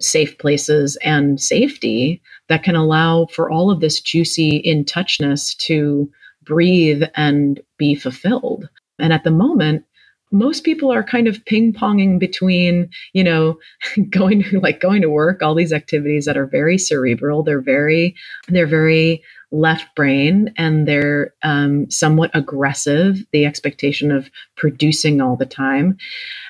safe 0.01 0.37
places 0.37 0.97
and 0.97 1.39
safety 1.39 2.21
that 2.49 2.63
can 2.63 2.75
allow 2.75 3.25
for 3.27 3.49
all 3.49 3.71
of 3.71 3.79
this 3.79 4.01
juicy 4.01 4.57
in 4.57 4.83
touchness 4.83 5.55
to 5.57 6.11
breathe 6.43 7.03
and 7.15 7.61
be 7.77 7.95
fulfilled. 7.95 8.67
And 8.99 9.13
at 9.13 9.23
the 9.23 9.31
moment, 9.31 9.85
most 10.31 10.63
people 10.63 10.91
are 10.91 11.03
kind 11.03 11.27
of 11.27 11.45
ping 11.45 11.73
ponging 11.73 12.19
between, 12.19 12.89
you 13.13 13.23
know, 13.23 13.59
going 14.09 14.43
to 14.43 14.59
like 14.59 14.79
going 14.79 15.01
to 15.01 15.09
work, 15.09 15.41
all 15.41 15.55
these 15.55 15.73
activities 15.73 16.25
that 16.25 16.37
are 16.37 16.47
very 16.47 16.77
cerebral. 16.77 17.43
They're 17.43 17.61
very, 17.61 18.15
they're 18.47 18.67
very 18.67 19.23
left 19.53 19.95
brain 19.95 20.51
and 20.57 20.87
they're 20.87 21.31
um, 21.43 21.89
somewhat 21.89 22.31
aggressive 22.33 23.23
the 23.31 23.45
expectation 23.45 24.11
of 24.11 24.31
producing 24.57 25.21
all 25.21 25.35
the 25.35 25.45
time 25.45 25.95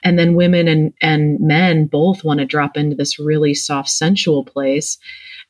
and 0.03 0.17
then 0.17 0.35
women 0.35 0.69
and, 0.69 0.93
and 1.01 1.37
men 1.41 1.85
both 1.85 2.23
want 2.23 2.39
to 2.39 2.45
drop 2.45 2.77
into 2.77 2.95
this 2.95 3.19
really 3.19 3.53
soft 3.53 3.89
sensual 3.89 4.45
place 4.45 4.97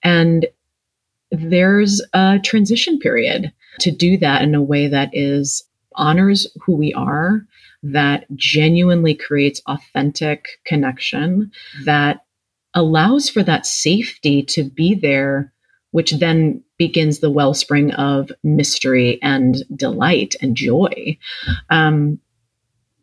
and 0.02 0.48
there's 1.30 2.02
a 2.14 2.40
transition 2.44 2.98
period 2.98 3.54
to 3.80 3.92
do 3.92 4.18
that 4.18 4.42
in 4.42 4.56
a 4.56 4.62
way 4.62 4.88
that 4.88 5.12
is 5.14 5.64
honors 5.96 6.48
who 6.62 6.76
we 6.76 6.94
are 6.94 7.46
that 7.84 8.26
genuinely 8.36 9.14
creates 9.14 9.62
authentic 9.68 10.48
connection 10.66 11.52
that 11.86 12.26
allows 12.74 13.30
for 13.30 13.44
that 13.44 13.66
safety 13.66 14.42
to 14.44 14.64
be 14.64 14.96
there 14.96 15.54
which 15.92 16.12
then 16.14 16.64
begins 16.80 17.20
the 17.20 17.30
wellspring 17.30 17.92
of 17.92 18.32
mystery 18.44 19.20
and 19.22 19.58
delight 19.76 20.34
and 20.42 20.58
joy. 20.58 21.16
Um, 21.70 22.20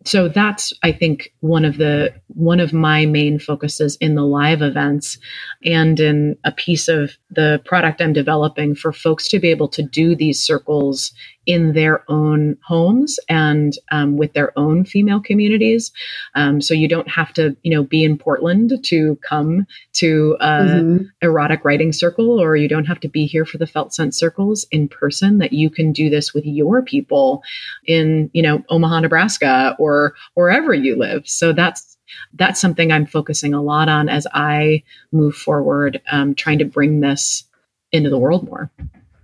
so 0.04 0.28
that's 0.28 0.72
i 0.82 0.90
think 0.90 1.32
one 1.40 1.64
of 1.64 1.76
the 1.76 2.12
one 2.28 2.58
of 2.58 2.72
my 2.72 3.04
main 3.04 3.38
focuses 3.38 3.96
in 3.96 4.14
the 4.14 4.24
live 4.24 4.62
events 4.62 5.18
and 5.64 6.00
in 6.00 6.36
a 6.44 6.52
piece 6.52 6.88
of 6.88 7.12
the 7.30 7.60
product 7.66 8.00
i'm 8.00 8.14
developing 8.14 8.74
for 8.74 8.92
folks 8.92 9.28
to 9.28 9.38
be 9.38 9.48
able 9.48 9.68
to 9.68 9.82
do 9.82 10.16
these 10.16 10.40
circles 10.40 11.12
in 11.46 11.72
their 11.72 12.04
own 12.08 12.56
homes 12.64 13.18
and 13.28 13.74
um, 13.90 14.16
with 14.16 14.32
their 14.34 14.56
own 14.58 14.84
female 14.84 15.20
communities. 15.20 15.90
Um, 16.34 16.60
so 16.60 16.74
you 16.74 16.86
don't 16.86 17.08
have 17.08 17.32
to, 17.34 17.56
you 17.62 17.70
know, 17.70 17.82
be 17.82 18.04
in 18.04 18.18
Portland 18.18 18.72
to 18.84 19.16
come 19.16 19.66
to 19.94 20.36
a 20.40 20.46
mm-hmm. 20.46 21.04
erotic 21.22 21.64
writing 21.64 21.92
circle, 21.92 22.40
or 22.40 22.56
you 22.56 22.68
don't 22.68 22.84
have 22.84 23.00
to 23.00 23.08
be 23.08 23.26
here 23.26 23.44
for 23.44 23.58
the 23.58 23.66
felt 23.66 23.94
sense 23.94 24.18
circles 24.18 24.66
in 24.70 24.88
person. 24.88 25.38
That 25.38 25.52
you 25.52 25.70
can 25.70 25.92
do 25.92 26.10
this 26.10 26.34
with 26.34 26.44
your 26.44 26.82
people 26.82 27.42
in, 27.86 28.30
you 28.32 28.42
know, 28.42 28.62
Omaha, 28.68 29.00
Nebraska, 29.00 29.76
or 29.78 30.14
wherever 30.34 30.74
you 30.74 30.96
live. 30.96 31.28
So 31.28 31.52
that's 31.52 31.96
that's 32.34 32.60
something 32.60 32.92
I'm 32.92 33.06
focusing 33.06 33.54
a 33.54 33.62
lot 33.62 33.88
on 33.88 34.08
as 34.08 34.26
I 34.32 34.82
move 35.12 35.36
forward, 35.36 36.02
um, 36.10 36.34
trying 36.34 36.58
to 36.58 36.64
bring 36.64 37.00
this 37.00 37.44
into 37.92 38.10
the 38.10 38.18
world 38.18 38.44
more. 38.46 38.70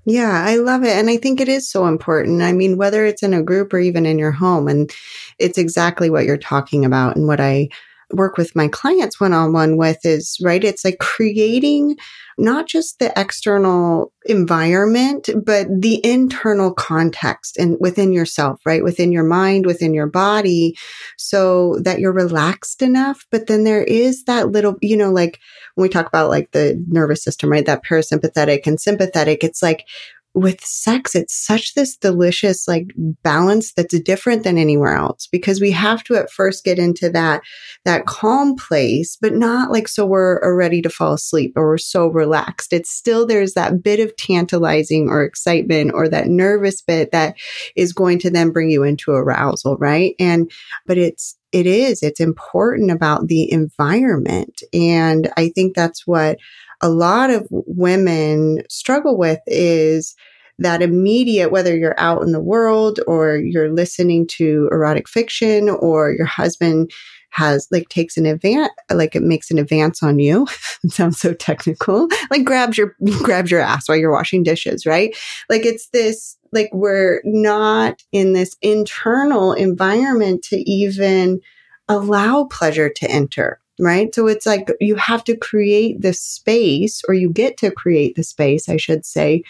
Yeah, 0.06 0.44
I 0.46 0.56
love 0.56 0.84
it. 0.84 0.96
And 0.96 1.10
I 1.10 1.16
think 1.16 1.40
it 1.40 1.48
is 1.48 1.68
so 1.68 1.86
important. 1.86 2.42
I 2.42 2.52
mean, 2.52 2.76
whether 2.76 3.04
it's 3.04 3.22
in 3.22 3.34
a 3.34 3.42
group 3.42 3.72
or 3.74 3.78
even 3.78 4.06
in 4.06 4.18
your 4.18 4.30
home, 4.32 4.68
and 4.68 4.90
it's 5.38 5.58
exactly 5.58 6.10
what 6.10 6.24
you're 6.24 6.36
talking 6.38 6.84
about 6.84 7.16
and 7.16 7.26
what 7.26 7.40
I 7.40 7.68
work 8.12 8.36
with 8.36 8.54
my 8.54 8.68
clients 8.68 9.18
one 9.20 9.32
on 9.32 9.52
one 9.52 9.76
with 9.76 9.98
is 10.06 10.38
right. 10.40 10.62
It's 10.62 10.84
like 10.84 10.98
creating 11.00 11.96
not 12.38 12.66
just 12.66 12.98
the 12.98 13.12
external 13.18 14.12
environment, 14.26 15.28
but 15.44 15.66
the 15.70 16.04
internal 16.04 16.72
context 16.72 17.56
and 17.56 17.76
within 17.80 18.12
yourself, 18.12 18.60
right? 18.66 18.84
Within 18.84 19.12
your 19.12 19.24
mind, 19.24 19.64
within 19.64 19.94
your 19.94 20.06
body, 20.06 20.76
so 21.16 21.78
that 21.82 21.98
you're 21.98 22.12
relaxed 22.12 22.82
enough. 22.82 23.24
But 23.30 23.46
then 23.46 23.64
there 23.64 23.82
is 23.82 24.24
that 24.24 24.50
little, 24.50 24.74
you 24.82 24.96
know, 24.96 25.10
like 25.10 25.38
when 25.74 25.84
we 25.84 25.88
talk 25.88 26.06
about 26.06 26.28
like 26.28 26.50
the 26.52 26.82
nervous 26.88 27.22
system, 27.22 27.50
right? 27.50 27.64
That 27.64 27.84
parasympathetic 27.84 28.66
and 28.66 28.80
sympathetic, 28.80 29.42
it's 29.42 29.62
like 29.62 29.86
with 30.36 30.62
sex, 30.62 31.14
it's 31.14 31.34
such 31.34 31.72
this 31.74 31.96
delicious 31.96 32.68
like 32.68 32.92
balance 33.22 33.72
that's 33.72 33.98
different 34.00 34.44
than 34.44 34.58
anywhere 34.58 34.94
else 34.94 35.26
because 35.26 35.62
we 35.62 35.70
have 35.70 36.04
to 36.04 36.14
at 36.14 36.30
first 36.30 36.62
get 36.62 36.78
into 36.78 37.08
that, 37.08 37.40
that 37.86 38.04
calm 38.04 38.54
place, 38.54 39.16
but 39.18 39.32
not 39.32 39.72
like 39.72 39.88
so 39.88 40.04
we're 40.04 40.44
uh, 40.44 40.50
ready 40.50 40.82
to 40.82 40.90
fall 40.90 41.14
asleep 41.14 41.54
or 41.56 41.66
we're 41.66 41.78
so 41.78 42.08
relaxed. 42.08 42.74
It's 42.74 42.90
still 42.90 43.24
there's 43.24 43.54
that 43.54 43.82
bit 43.82 43.98
of 43.98 44.14
tantalizing 44.16 45.08
or 45.08 45.24
excitement 45.24 45.92
or 45.94 46.06
that 46.10 46.28
nervous 46.28 46.82
bit 46.82 47.12
that 47.12 47.36
is 47.74 47.94
going 47.94 48.18
to 48.18 48.30
then 48.30 48.50
bring 48.50 48.68
you 48.68 48.82
into 48.82 49.12
arousal, 49.12 49.78
right? 49.78 50.14
And, 50.20 50.50
but 50.84 50.98
it's, 50.98 51.38
it 51.56 51.66
is, 51.66 52.02
it's 52.02 52.20
important 52.20 52.90
about 52.90 53.28
the 53.28 53.50
environment. 53.50 54.62
And 54.74 55.32
I 55.38 55.48
think 55.48 55.74
that's 55.74 56.06
what 56.06 56.36
a 56.82 56.90
lot 56.90 57.30
of 57.30 57.48
women 57.50 58.62
struggle 58.68 59.16
with 59.16 59.40
is 59.46 60.14
that 60.58 60.82
immediate, 60.82 61.50
whether 61.50 61.74
you're 61.74 61.98
out 61.98 62.22
in 62.22 62.32
the 62.32 62.42
world 62.42 63.00
or 63.06 63.38
you're 63.38 63.72
listening 63.72 64.26
to 64.32 64.68
erotic 64.70 65.08
fiction 65.08 65.70
or 65.70 66.10
your 66.10 66.26
husband 66.26 66.90
has 67.30 67.68
like 67.70 67.88
takes 67.88 68.18
an 68.18 68.26
advance, 68.26 68.70
like 68.92 69.16
it 69.16 69.22
makes 69.22 69.50
an 69.50 69.58
advance 69.58 70.02
on 70.02 70.18
you. 70.18 70.46
sounds 70.88 71.18
so 71.18 71.32
technical. 71.32 72.06
Like 72.30 72.44
grabs 72.44 72.76
your, 72.76 72.94
grabs 73.22 73.50
your 73.50 73.60
ass 73.60 73.88
while 73.88 73.96
you're 73.96 74.12
washing 74.12 74.42
dishes, 74.42 74.84
right? 74.84 75.16
Like 75.48 75.64
it's 75.64 75.88
this, 75.88 76.36
like 76.56 76.70
we're 76.72 77.20
not 77.24 78.02
in 78.10 78.32
this 78.32 78.56
internal 78.62 79.52
environment 79.52 80.42
to 80.42 80.56
even 80.68 81.40
allow 81.88 82.44
pleasure 82.44 82.88
to 82.88 83.08
enter 83.08 83.60
right? 83.78 84.14
So 84.14 84.26
it's 84.26 84.46
like 84.46 84.70
you 84.80 84.96
have 84.96 85.22
to 85.24 85.36
create 85.36 86.00
the 86.00 86.12
space, 86.12 87.02
or 87.08 87.14
you 87.14 87.30
get 87.30 87.56
to 87.58 87.70
create 87.70 88.16
the 88.16 88.22
space, 88.22 88.68
I 88.68 88.76
should 88.76 89.04
say, 89.04 89.42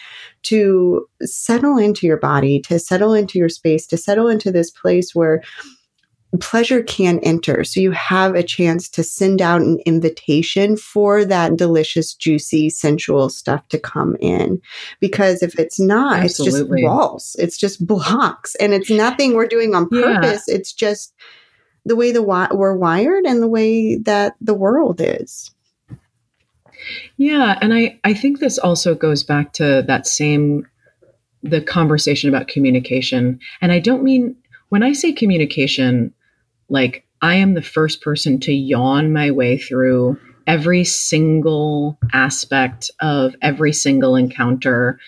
to 0.43 1.07
settle 1.21 1.77
into 1.77 2.05
your 2.05 2.17
body, 2.17 2.59
to 2.61 2.79
settle 2.79 3.13
into 3.13 3.39
your 3.39 3.49
space, 3.49 3.87
to 3.87 3.97
settle 3.97 4.27
into 4.27 4.51
this 4.51 4.69
place 4.69 5.15
where 5.15 5.43
pleasure 6.37 6.83
can 6.83 7.19
enter. 7.19 7.63
So 7.63 7.79
you 7.79 7.91
have 7.91 8.35
a 8.35 8.43
chance 8.43 8.89
to 8.89 9.03
send 9.03 9.41
out 9.41 9.61
an 9.61 9.79
invitation 9.85 10.77
for 10.77 11.25
that 11.25 11.55
delicious, 11.55 12.13
juicy, 12.13 12.69
sensual 12.69 13.29
stuff 13.29 13.67
to 13.69 13.79
come 13.79 14.15
in. 14.19 14.61
Because 14.99 15.43
if 15.43 15.57
it's 15.59 15.79
not, 15.79 16.19
Absolutely. 16.19 16.59
it's 16.59 16.69
just 16.69 16.83
walls, 16.83 17.35
it's 17.39 17.57
just 17.57 17.85
blocks, 17.85 18.55
and 18.55 18.73
it's 18.73 18.89
nothing 18.89 19.33
we're 19.33 19.47
doing 19.47 19.75
on 19.75 19.89
purpose. 19.89 20.43
Yeah. 20.47 20.55
It's 20.55 20.73
just 20.73 21.13
the 21.85 21.95
way 21.95 22.11
the 22.11 22.21
we're 22.21 22.75
wired 22.75 23.25
and 23.25 23.41
the 23.41 23.47
way 23.47 23.97
that 23.97 24.35
the 24.41 24.53
world 24.53 25.01
is. 25.03 25.51
Yeah, 27.17 27.57
and 27.61 27.73
I 27.73 27.99
I 28.03 28.13
think 28.13 28.39
this 28.39 28.57
also 28.57 28.93
goes 28.93 29.23
back 29.23 29.53
to 29.53 29.83
that 29.87 30.05
same 30.05 30.67
the 31.43 31.61
conversation 31.61 32.29
about 32.29 32.47
communication. 32.47 33.39
And 33.61 33.71
I 33.71 33.79
don't 33.79 34.03
mean 34.03 34.35
when 34.69 34.83
I 34.83 34.93
say 34.93 35.11
communication 35.11 36.13
like 36.69 37.05
I 37.21 37.35
am 37.35 37.53
the 37.53 37.61
first 37.61 38.01
person 38.01 38.39
to 38.41 38.53
yawn 38.53 39.11
my 39.11 39.31
way 39.31 39.57
through 39.57 40.19
every 40.45 40.83
single 40.83 41.99
aspect 42.13 42.89
of 43.01 43.35
every 43.41 43.73
single 43.73 44.15
encounter 44.15 44.99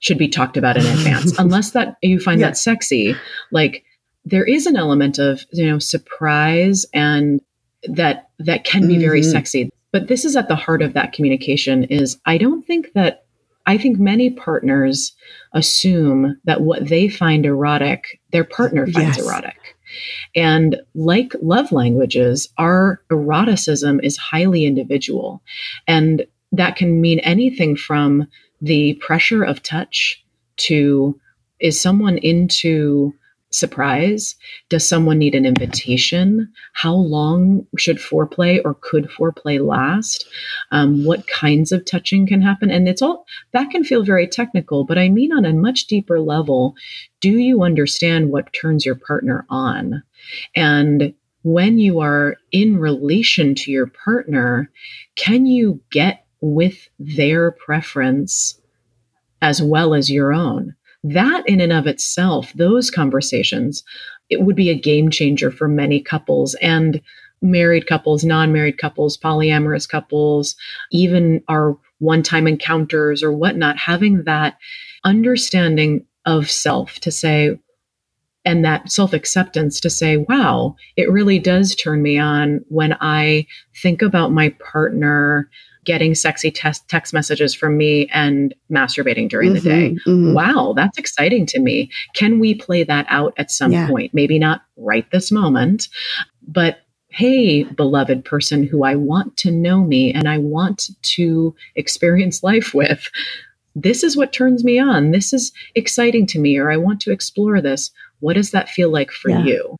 should 0.00 0.18
be 0.18 0.28
talked 0.28 0.56
about 0.56 0.76
in 0.76 0.84
advance 0.86 1.32
unless 1.38 1.70
that 1.70 1.96
you 2.02 2.20
find 2.20 2.40
yeah. 2.40 2.48
that 2.48 2.56
sexy 2.56 3.14
like 3.50 3.84
there 4.24 4.44
is 4.44 4.66
an 4.66 4.76
element 4.76 5.18
of 5.18 5.44
you 5.52 5.66
know 5.66 5.78
surprise 5.78 6.84
and 6.92 7.40
that 7.84 8.28
that 8.38 8.64
can 8.64 8.86
be 8.86 8.98
very 8.98 9.20
mm-hmm. 9.20 9.30
sexy 9.30 9.70
but 9.92 10.08
this 10.08 10.24
is 10.24 10.36
at 10.36 10.48
the 10.48 10.56
heart 10.56 10.82
of 10.82 10.92
that 10.92 11.12
communication 11.12 11.84
is 11.84 12.20
i 12.26 12.36
don't 12.36 12.66
think 12.66 12.92
that 12.94 13.24
i 13.66 13.78
think 13.78 13.98
many 13.98 14.30
partners 14.30 15.14
assume 15.52 16.38
that 16.44 16.60
what 16.60 16.88
they 16.88 17.08
find 17.08 17.46
erotic 17.46 18.20
their 18.32 18.44
partner 18.44 18.86
finds 18.86 19.16
yes. 19.16 19.26
erotic 19.26 19.57
and 20.34 20.76
like 20.94 21.32
love 21.42 21.72
languages 21.72 22.48
our 22.58 23.00
eroticism 23.10 24.00
is 24.02 24.16
highly 24.16 24.64
individual. 24.64 25.42
And 25.86 26.26
that 26.52 26.76
can 26.76 27.00
mean 27.00 27.20
anything 27.20 27.76
from 27.76 28.26
the 28.60 28.94
pressure 28.94 29.42
of 29.42 29.62
touch 29.62 30.24
to 30.56 31.18
is 31.60 31.80
someone 31.80 32.18
into 32.18 33.14
surprise? 33.50 34.36
Does 34.68 34.86
someone 34.86 35.18
need 35.18 35.34
an 35.34 35.46
invitation? 35.46 36.52
How 36.74 36.94
long 36.94 37.66
should 37.76 37.98
foreplay 37.98 38.60
or 38.64 38.74
could 38.74 39.08
foreplay 39.08 39.64
last? 39.64 40.26
Um, 40.70 41.04
what 41.04 41.26
kinds 41.28 41.72
of 41.72 41.84
touching 41.84 42.26
can 42.26 42.42
happen? 42.42 42.70
And 42.70 42.88
it's 42.88 43.02
all 43.02 43.24
that 43.52 43.70
can 43.70 43.84
feel 43.84 44.04
very 44.04 44.26
technical, 44.26 44.84
but 44.84 44.98
I 44.98 45.08
mean 45.08 45.32
on 45.32 45.44
a 45.44 45.52
much 45.52 45.86
deeper 45.86 46.20
level, 46.20 46.74
do 47.20 47.38
you 47.38 47.62
understand 47.62 48.30
what 48.30 48.52
turns 48.52 48.84
your 48.84 48.96
partner 48.96 49.46
on? 49.48 50.02
And 50.54 51.14
when 51.42 51.78
you 51.78 52.00
are 52.00 52.36
in 52.52 52.78
relation 52.78 53.54
to 53.54 53.70
your 53.70 53.86
partner, 53.86 54.70
can 55.16 55.46
you 55.46 55.80
get 55.90 56.26
with 56.40 56.88
their 56.98 57.52
preference 57.52 58.60
as 59.40 59.62
well 59.62 59.94
as 59.94 60.10
your 60.10 60.32
own? 60.32 60.74
That 61.04 61.42
in 61.46 61.60
and 61.60 61.72
of 61.72 61.86
itself, 61.86 62.52
those 62.54 62.90
conversations, 62.90 63.84
it 64.30 64.42
would 64.42 64.56
be 64.56 64.70
a 64.70 64.78
game 64.78 65.10
changer 65.10 65.50
for 65.50 65.68
many 65.68 66.00
couples 66.00 66.54
and 66.56 67.00
married 67.40 67.86
couples, 67.86 68.24
non 68.24 68.52
married 68.52 68.78
couples, 68.78 69.16
polyamorous 69.16 69.88
couples, 69.88 70.56
even 70.90 71.42
our 71.48 71.76
one 71.98 72.22
time 72.22 72.46
encounters 72.46 73.22
or 73.22 73.32
whatnot, 73.32 73.76
having 73.76 74.24
that 74.24 74.58
understanding 75.04 76.04
of 76.26 76.50
self 76.50 76.98
to 77.00 77.10
say, 77.10 77.58
and 78.48 78.64
that 78.64 78.90
self 78.90 79.12
acceptance 79.12 79.78
to 79.78 79.90
say, 79.90 80.16
wow, 80.16 80.74
it 80.96 81.10
really 81.10 81.38
does 81.38 81.74
turn 81.74 82.00
me 82.00 82.18
on 82.18 82.64
when 82.68 82.96
I 82.98 83.46
think 83.76 84.00
about 84.00 84.32
my 84.32 84.48
partner 84.72 85.50
getting 85.84 86.14
sexy 86.14 86.50
text, 86.50 86.88
text 86.88 87.12
messages 87.12 87.54
from 87.54 87.76
me 87.76 88.08
and 88.08 88.54
masturbating 88.72 89.28
during 89.28 89.52
mm-hmm, 89.52 89.68
the 89.68 89.70
day. 89.70 89.96
Mm-hmm. 90.06 90.32
Wow, 90.32 90.72
that's 90.74 90.96
exciting 90.96 91.44
to 91.46 91.60
me. 91.60 91.90
Can 92.14 92.38
we 92.38 92.54
play 92.54 92.84
that 92.84 93.04
out 93.10 93.34
at 93.36 93.50
some 93.50 93.70
yeah. 93.70 93.86
point? 93.86 94.14
Maybe 94.14 94.38
not 94.38 94.62
right 94.78 95.06
this 95.12 95.30
moment, 95.30 95.88
but 96.46 96.78
hey, 97.10 97.64
beloved 97.64 98.24
person 98.24 98.62
who 98.62 98.82
I 98.82 98.94
want 98.94 99.36
to 99.38 99.50
know 99.50 99.82
me 99.82 100.10
and 100.10 100.26
I 100.26 100.38
want 100.38 100.88
to 101.02 101.54
experience 101.74 102.42
life 102.42 102.72
with, 102.72 103.10
this 103.74 104.02
is 104.02 104.16
what 104.16 104.32
turns 104.32 104.64
me 104.64 104.78
on. 104.78 105.10
This 105.10 105.34
is 105.34 105.52
exciting 105.74 106.26
to 106.28 106.38
me, 106.38 106.56
or 106.56 106.70
I 106.70 106.76
want 106.78 107.00
to 107.02 107.12
explore 107.12 107.60
this. 107.60 107.90
What 108.20 108.34
does 108.34 108.50
that 108.50 108.68
feel 108.68 108.90
like 108.90 109.10
for 109.10 109.30
yeah. 109.30 109.44
you? 109.44 109.76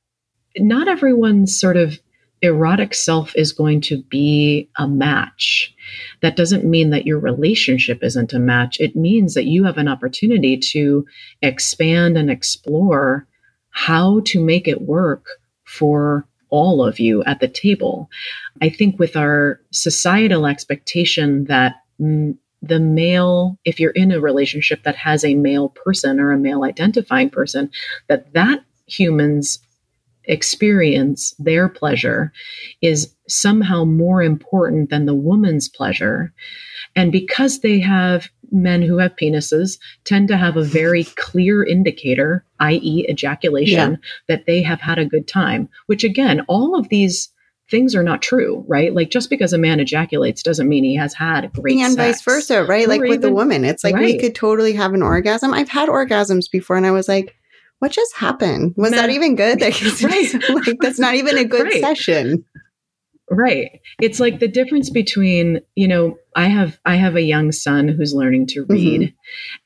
Not 0.56 0.88
everyone's 0.88 1.58
sort 1.58 1.76
of 1.76 1.98
erotic 2.42 2.94
self 2.94 3.34
is 3.34 3.52
going 3.52 3.80
to 3.80 4.02
be 4.04 4.68
a 4.76 4.86
match. 4.86 5.74
That 6.22 6.36
doesn't 6.36 6.64
mean 6.64 6.90
that 6.90 7.06
your 7.06 7.18
relationship 7.18 8.02
isn't 8.02 8.32
a 8.32 8.38
match. 8.38 8.78
It 8.80 8.94
means 8.94 9.34
that 9.34 9.46
you 9.46 9.64
have 9.64 9.78
an 9.78 9.88
opportunity 9.88 10.56
to 10.72 11.04
expand 11.42 12.16
and 12.16 12.30
explore 12.30 13.26
how 13.70 14.20
to 14.26 14.42
make 14.42 14.68
it 14.68 14.82
work 14.82 15.26
for 15.64 16.26
all 16.50 16.84
of 16.84 16.98
you 16.98 17.22
at 17.24 17.40
the 17.40 17.48
table. 17.48 18.08
I 18.62 18.70
think 18.70 18.98
with 18.98 19.16
our 19.16 19.60
societal 19.70 20.46
expectation 20.46 21.44
that 21.44 21.76
mm, 22.00 22.36
the 22.62 22.80
male 22.80 23.58
if 23.64 23.78
you're 23.78 23.90
in 23.92 24.12
a 24.12 24.20
relationship 24.20 24.82
that 24.82 24.96
has 24.96 25.24
a 25.24 25.34
male 25.34 25.68
person 25.70 26.18
or 26.18 26.32
a 26.32 26.38
male 26.38 26.64
identifying 26.64 27.30
person 27.30 27.70
that 28.08 28.32
that 28.32 28.64
human's 28.86 29.60
experience 30.24 31.34
their 31.38 31.68
pleasure 31.68 32.32
is 32.82 33.14
somehow 33.28 33.84
more 33.84 34.22
important 34.22 34.90
than 34.90 35.06
the 35.06 35.14
woman's 35.14 35.68
pleasure 35.68 36.32
and 36.96 37.12
because 37.12 37.60
they 37.60 37.78
have 37.78 38.28
men 38.50 38.82
who 38.82 38.98
have 38.98 39.14
penises 39.16 39.78
tend 40.04 40.26
to 40.28 40.36
have 40.36 40.56
a 40.56 40.64
very 40.64 41.04
clear 41.04 41.64
indicator 41.64 42.44
i.e 42.60 43.06
ejaculation 43.08 43.92
yeah. 43.92 43.96
that 44.26 44.46
they 44.46 44.62
have 44.62 44.80
had 44.80 44.98
a 44.98 45.06
good 45.06 45.28
time 45.28 45.68
which 45.86 46.04
again 46.04 46.40
all 46.48 46.78
of 46.78 46.88
these 46.88 47.30
things 47.70 47.94
are 47.94 48.02
not 48.02 48.22
true, 48.22 48.64
right? 48.66 48.94
Like 48.94 49.10
just 49.10 49.30
because 49.30 49.52
a 49.52 49.58
man 49.58 49.80
ejaculates 49.80 50.42
doesn't 50.42 50.68
mean 50.68 50.84
he 50.84 50.96
has 50.96 51.14
had 51.14 51.52
great 51.52 51.78
and 51.78 51.94
sex. 51.94 52.18
vice 52.18 52.22
versa, 52.22 52.64
right? 52.64 52.86
Or 52.86 52.88
like 52.88 52.98
even, 52.98 53.10
with 53.10 53.20
the 53.22 53.32
woman, 53.32 53.64
it's 53.64 53.84
like 53.84 53.94
right. 53.94 54.04
we 54.04 54.18
could 54.18 54.34
totally 54.34 54.72
have 54.74 54.94
an 54.94 55.02
orgasm. 55.02 55.52
I've 55.52 55.68
had 55.68 55.88
orgasms 55.88 56.50
before, 56.50 56.76
and 56.76 56.86
I 56.86 56.92
was 56.92 57.08
like, 57.08 57.36
"What 57.78 57.92
just 57.92 58.16
happened? 58.16 58.74
Was 58.76 58.90
Man. 58.90 59.00
that 59.00 59.10
even 59.10 59.36
good? 59.36 59.60
Like, 59.60 59.80
right. 60.02 60.34
like 60.66 60.78
that's 60.80 60.98
not 60.98 61.14
even 61.14 61.38
a 61.38 61.44
good 61.44 61.64
right. 61.64 61.80
session." 61.80 62.44
Right. 63.30 63.80
It's 64.00 64.20
like 64.20 64.38
the 64.38 64.48
difference 64.48 64.88
between, 64.88 65.60
you 65.74 65.86
know, 65.86 66.18
I 66.34 66.48
have 66.48 66.78
I 66.86 66.96
have 66.96 67.16
a 67.16 67.22
young 67.22 67.52
son 67.52 67.88
who's 67.88 68.14
learning 68.14 68.46
to 68.48 68.64
read 68.64 69.02
mm-hmm. 69.02 69.14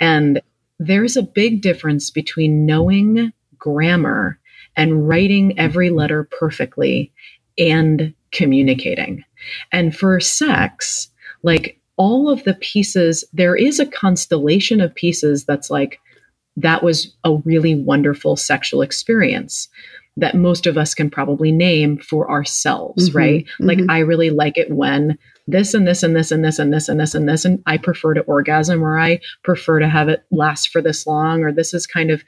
and 0.01 0.43
there's 0.81 1.17
a 1.17 1.23
big 1.23 1.63
difference 1.63 2.11
between 2.11 2.67
knowing 2.67 3.33
grammar 3.57 4.41
and 4.77 5.07
writing 5.09 5.59
every 5.59 5.91
letter 5.91 6.29
perfectly 6.39 7.13
and 7.59 8.15
communicating. 8.33 9.25
And 9.73 9.97
for 9.97 10.21
sex, 10.21 11.09
like 11.43 11.79
all 11.97 12.29
of 12.29 12.45
the 12.45 12.55
pieces, 12.55 13.25
there 13.33 13.57
is 13.57 13.79
a 13.79 13.87
constellation 13.87 14.81
of 14.81 14.95
pieces 14.95 15.45
that's 15.45 15.71
like, 15.71 16.01
that 16.57 16.83
was 16.83 17.15
a 17.25 17.37
really 17.45 17.75
wonderful 17.75 18.37
sexual 18.37 18.83
experience 18.83 19.69
that 20.19 20.35
most 20.35 20.67
of 20.67 20.77
us 20.77 20.95
can 20.95 21.09
probably 21.09 21.51
name 21.51 21.97
for 21.97 22.31
ourselves, 22.31 23.09
mm-hmm, 23.09 23.19
right? 23.19 23.45
Mm-hmm. 23.45 23.67
Like, 23.67 23.79
I 23.89 24.01
really 24.01 24.29
like 24.31 24.59
it 24.59 24.71
when 24.71 25.17
this 25.47 25.73
and 25.73 25.87
this 25.87 26.03
and 26.03 26.15
this 26.15 26.31
and 26.31 26.45
this 26.45 26.59
and 26.59 26.73
this 26.73 26.89
and 26.89 27.01
this 27.01 27.15
and 27.15 27.29
this, 27.29 27.45
and 27.47 27.63
I 27.67 27.79
prefer 27.79 28.15
to 28.15 28.21
orgasm 28.23 28.83
or 28.83 28.99
I 28.99 29.21
prefer 29.43 29.79
to 29.79 29.89
have 29.89 30.09
it 30.09 30.25
last 30.31 30.69
for 30.69 30.83
this 30.83 31.07
long, 31.07 31.43
or 31.43 31.53
this 31.53 31.73
is 31.73 31.87
kind 31.87 32.11
of, 32.11 32.23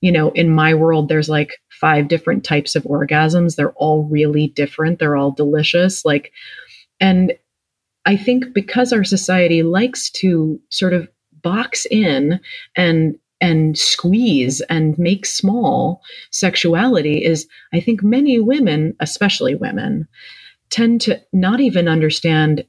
you 0.00 0.10
know, 0.10 0.30
in 0.30 0.48
my 0.48 0.72
world, 0.72 1.08
there's 1.08 1.28
like 1.28 1.60
five 1.82 2.06
different 2.06 2.44
types 2.44 2.76
of 2.76 2.84
orgasms. 2.84 3.56
They're 3.56 3.72
all 3.72 4.04
really 4.04 4.46
different. 4.46 5.00
They're 5.00 5.16
all 5.16 5.32
delicious. 5.32 6.04
Like, 6.04 6.32
and 7.00 7.32
I 8.06 8.16
think 8.16 8.54
because 8.54 8.92
our 8.92 9.02
society 9.02 9.64
likes 9.64 10.08
to 10.12 10.60
sort 10.70 10.92
of 10.94 11.08
box 11.42 11.86
in 11.90 12.40
and 12.76 13.18
and 13.40 13.76
squeeze 13.76 14.60
and 14.70 14.96
make 14.96 15.26
small 15.26 16.00
sexuality 16.30 17.24
is 17.24 17.48
I 17.72 17.80
think 17.80 18.04
many 18.04 18.38
women, 18.38 18.94
especially 19.00 19.56
women, 19.56 20.06
tend 20.70 21.00
to 21.02 21.20
not 21.32 21.58
even 21.58 21.88
understand 21.88 22.64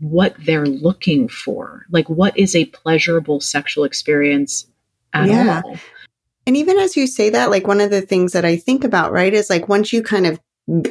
what 0.00 0.34
they're 0.44 0.66
looking 0.66 1.28
for. 1.28 1.86
Like 1.90 2.10
what 2.10 2.38
is 2.38 2.54
a 2.54 2.66
pleasurable 2.66 3.40
sexual 3.40 3.84
experience 3.84 4.66
at 5.14 5.28
yeah. 5.28 5.62
all? 5.64 5.78
And 6.46 6.56
even 6.56 6.78
as 6.78 6.96
you 6.96 7.06
say 7.06 7.30
that, 7.30 7.50
like 7.50 7.66
one 7.66 7.80
of 7.80 7.90
the 7.90 8.00
things 8.00 8.32
that 8.32 8.44
I 8.44 8.56
think 8.56 8.84
about, 8.84 9.12
right, 9.12 9.32
is 9.32 9.48
like 9.48 9.68
once 9.68 9.92
you 9.92 10.02
kind 10.02 10.26
of 10.26 10.40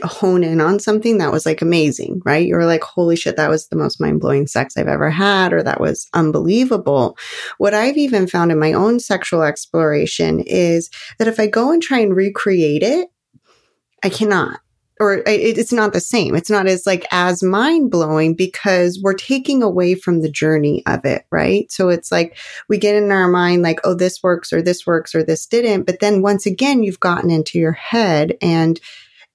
hone 0.04 0.44
in 0.44 0.60
on 0.60 0.80
something 0.80 1.18
that 1.18 1.32
was 1.32 1.46
like 1.46 1.62
amazing, 1.62 2.22
right? 2.26 2.46
You're 2.46 2.66
like, 2.66 2.84
holy 2.84 3.16
shit, 3.16 3.38
that 3.38 3.50
was 3.50 3.68
the 3.68 3.78
most 3.78 4.02
mind 4.02 4.20
blowing 4.20 4.46
sex 4.46 4.76
I've 4.76 4.88
ever 4.88 5.10
had, 5.10 5.54
or 5.54 5.64
that 5.64 5.80
was 5.80 6.10
unbelievable. 6.14 7.18
What 7.58 7.74
I've 7.74 7.98
even 7.98 8.28
found 8.28 8.52
in 8.52 8.60
my 8.60 8.74
own 8.74 9.00
sexual 9.00 9.44
exploration 9.44 10.42
is 10.42 10.90
that 11.20 11.28
if 11.28 11.40
I 11.40 11.48
go 11.48 11.72
and 11.72 11.82
try 11.82 12.00
and 12.00 12.16
recreate 12.16 12.84
it, 12.84 13.10
I 14.04 14.10
cannot 14.10 14.60
or 15.02 15.24
it's 15.26 15.74
not 15.74 15.94
the 15.94 16.00
same. 16.00 16.36
It's 16.36 16.52
not 16.52 16.68
as 16.68 16.86
like 16.86 17.08
as 17.12 17.42
mind 17.42 17.90
blowing 17.90 18.36
because 18.36 19.00
we're 19.02 19.16
taking 19.16 19.64
away 19.64 19.96
from 19.96 20.22
the 20.22 20.30
journey 20.30 20.84
of 20.86 21.04
it, 21.06 21.26
right? 21.32 21.72
So 21.72 21.90
it's 21.90 22.12
like 22.12 22.38
we 22.70 22.78
get 22.78 22.94
in 22.94 23.12
our 23.12 23.28
mind 23.28 23.64
like, 23.64 23.80
oh, 23.84 23.96
this 23.96 24.22
works 24.22 24.54
or 24.54 24.62
this 24.62 24.86
works 24.86 25.16
or 25.16 25.24
this 25.24 25.48
didn't. 25.48 25.88
But 25.88 26.02
then 26.02 26.22
once 26.22 26.46
again, 26.46 26.84
you've 26.84 27.00
gotten 27.00 27.32
into 27.32 27.58
your 27.58 27.72
head 27.72 28.38
and 28.44 28.80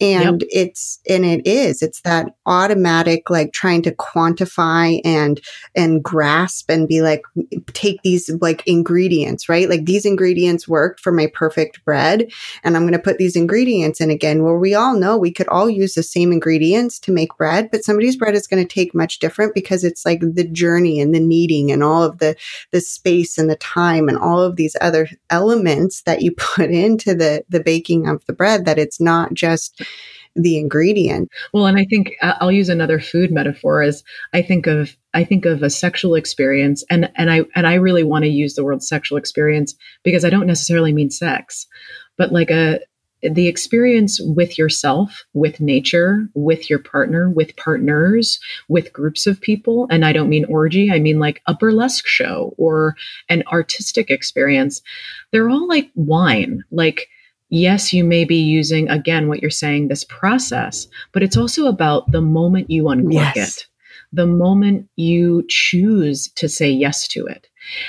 and 0.01 0.43
yep. 0.43 0.51
it's 0.53 1.01
and 1.09 1.25
it 1.25 1.45
is 1.49 1.83
it's 1.83 2.01
that 2.03 2.36
automatic 2.47 3.29
like 3.31 3.53
trying 3.53 3.83
to 3.83 3.93
quantify 3.93 5.01
and 5.05 5.41
and 5.75 6.03
grasp 6.03 6.71
and 6.71 6.89
be 6.89 7.03
like 7.03 7.23
take 7.73 8.01
these 8.03 8.31
like 8.41 8.67
ingredients 8.67 9.49
right? 9.49 9.69
Like 9.69 9.85
these 9.85 10.05
ingredients 10.05 10.69
worked 10.69 11.01
for 11.01 11.13
my 11.13 11.27
perfect 11.33 11.85
bread 11.85 12.31
and 12.63 12.77
i'm 12.77 12.83
going 12.83 12.93
to 12.93 12.99
put 12.99 13.19
these 13.19 13.37
ingredients 13.37 14.01
in 14.01 14.11
again. 14.11 14.43
Where 14.43 14.59
we 14.59 14.75
all 14.75 14.97
know 14.97 15.17
we 15.17 15.33
could 15.33 15.49
all 15.49 15.69
use 15.69 15.95
the 15.95 16.03
same 16.03 16.33
ingredients 16.33 16.99
to 17.01 17.13
make 17.13 17.37
bread 17.37 17.71
but 17.71 17.85
somebody's 17.85 18.17
bread 18.17 18.35
is 18.35 18.47
going 18.47 18.67
to 18.67 18.75
take 18.75 18.95
much 18.95 19.19
different 19.19 19.55
because 19.55 19.85
it's 19.85 20.05
like 20.05 20.21
the 20.21 20.47
journey 20.47 21.01
and 21.01 21.15
the 21.15 21.21
kneading 21.21 21.71
and 21.73 21.83
all 21.83 22.03
of 22.03 22.19
the 22.19 22.37
the 22.71 22.81
space 22.81 23.39
and 23.39 23.51
the 23.51 23.57
time 23.57 24.09
and 24.09 24.19
all 24.19 24.41
of 24.41 24.57
these 24.57 24.77
other 24.81 25.09
elements 25.31 26.03
that 26.03 26.23
you 26.23 26.33
put 26.37 26.71
into 26.71 27.15
the 27.15 27.45
the 27.49 27.61
baking 27.61 28.09
of 28.09 28.25
the 28.27 28.33
bread 28.33 28.65
that 28.65 28.79
it's 28.79 29.01
not 29.01 29.35
just 29.35 29.83
the 30.37 30.59
ingredient. 30.59 31.29
Well, 31.53 31.67
and 31.67 31.79
I 31.79 31.85
think 31.85 32.15
uh, 32.23 32.35
I'll 32.41 32.53
use 32.53 32.69
another 32.69 33.01
food 33.01 33.33
metaphor 33.33 33.83
as 33.83 34.05
I 34.33 34.43
think 34.43 34.67
of 34.67 34.97
I 35.15 35.25
think 35.25 35.47
of 35.47 35.63
a 35.63 35.71
sexual 35.71 36.15
experience 36.15 36.85
and 36.91 37.11
and 37.17 37.31
I 37.31 37.45
and 37.55 37.67
I 37.67 37.75
really 37.75 38.05
want 38.05 38.25
to 38.25 38.31
use 38.31 38.55
the 38.55 38.65
word 38.65 38.83
sexual 38.83 39.19
experience 39.19 39.75
because 40.03 40.25
I 40.25 40.31
don't 40.31 40.47
necessarily 40.47 40.93
mean 40.93 41.11
sex, 41.11 41.67
but 42.17 42.33
like 42.33 42.51
a 42.51 42.81
the 43.23 43.49
experience 43.49 44.21
with 44.21 44.59
yourself, 44.59 45.25
with 45.33 45.59
nature, 45.59 46.29
with 46.35 46.69
your 46.69 46.79
partner, 46.79 47.31
with 47.31 47.57
partners, 47.57 48.39
with 48.69 48.93
groups 48.93 49.27
of 49.27 49.41
people. 49.41 49.87
And 49.91 50.05
I 50.05 50.13
don't 50.13 50.29
mean 50.29 50.45
orgy, 50.45 50.91
I 50.91 50.99
mean 50.99 51.19
like 51.19 51.41
a 51.47 51.55
burlesque 51.55 52.07
show 52.07 52.55
or 52.59 52.95
an 53.29 53.43
artistic 53.51 54.11
experience. 54.11 54.83
They're 55.33 55.49
all 55.49 55.67
like 55.67 55.91
wine. 55.95 56.63
Like 56.71 57.09
yes, 57.49 57.93
you 57.93 58.05
may 58.05 58.25
be 58.25 58.37
using, 58.37 58.89
again, 58.89 59.29
what 59.29 59.41
you're 59.41 59.51
saying, 59.51 59.89
this 59.89 60.05
process, 60.05 60.89
but 61.13 61.23
it's 61.23 61.37
also 61.37 61.67
about 61.67 62.11
the 62.11 62.21
moment 62.21 62.71
you 62.71 62.89
uncork 62.89 63.35
yes. 63.37 63.59
it, 63.59 63.67
the 64.13 64.27
moment 64.27 64.89
you 64.97 65.45
choose 65.49 66.29
to 66.37 66.49
say 66.49 66.71
yes 66.71 67.07
to 67.09 67.27
it. 67.27 67.49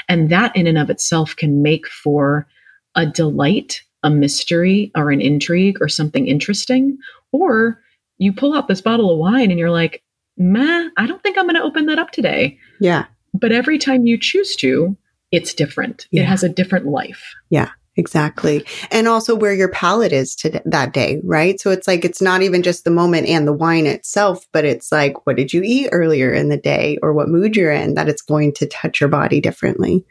And 0.09 0.29
that 0.29 0.55
in 0.55 0.67
and 0.67 0.77
of 0.77 0.89
itself 0.89 1.35
can 1.35 1.61
make 1.61 1.87
for 1.87 2.47
a 2.95 3.05
delight, 3.05 3.83
a 4.03 4.09
mystery, 4.09 4.91
or 4.95 5.11
an 5.11 5.21
intrigue, 5.21 5.77
or 5.81 5.87
something 5.87 6.27
interesting. 6.27 6.97
Or 7.31 7.79
you 8.17 8.33
pull 8.33 8.55
out 8.55 8.67
this 8.67 8.81
bottle 8.81 9.11
of 9.11 9.19
wine 9.19 9.51
and 9.51 9.59
you're 9.59 9.69
like, 9.69 10.03
meh, 10.37 10.89
I 10.97 11.05
don't 11.05 11.21
think 11.21 11.37
I'm 11.37 11.45
going 11.45 11.55
to 11.55 11.61
open 11.61 11.85
that 11.87 11.99
up 11.99 12.11
today. 12.11 12.57
Yeah. 12.79 13.05
But 13.33 13.51
every 13.51 13.77
time 13.77 14.05
you 14.05 14.17
choose 14.19 14.55
to, 14.57 14.97
it's 15.31 15.53
different. 15.53 16.07
Yeah. 16.11 16.23
It 16.23 16.25
has 16.25 16.43
a 16.43 16.49
different 16.49 16.87
life. 16.87 17.35
Yeah. 17.49 17.69
Exactly. 17.97 18.63
And 18.91 19.07
also 19.07 19.35
where 19.35 19.53
your 19.53 19.69
palate 19.69 20.13
is 20.13 20.35
to 20.37 20.61
that 20.65 20.93
day, 20.93 21.19
right? 21.23 21.59
So 21.59 21.71
it's 21.71 21.87
like, 21.87 22.05
it's 22.05 22.21
not 22.21 22.43
even 22.43 22.61
just 22.61 22.83
the 22.83 22.91
moment 22.91 23.27
and 23.27 23.47
the 23.47 23.53
wine 23.53 23.87
itself, 23.87 24.45
but 24.53 24.65
it's 24.65 24.91
like, 24.91 25.25
what 25.25 25.35
did 25.35 25.51
you 25.51 25.63
eat 25.63 25.89
earlier 25.91 26.31
in 26.31 26.49
the 26.49 26.57
day 26.57 26.99
or 27.01 27.11
what 27.11 27.27
mood 27.27 27.55
you're 27.55 27.71
in 27.71 27.95
that 27.95 28.07
it's 28.07 28.21
going 28.21 28.53
to 28.53 28.67
touch 28.67 29.01
your 29.01 29.09
body 29.09 29.41
differently, 29.41 30.05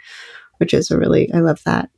which 0.59 0.75
is 0.75 0.91
a 0.91 0.99
really, 0.99 1.33
I 1.33 1.39
love 1.39 1.63
that 1.65 1.89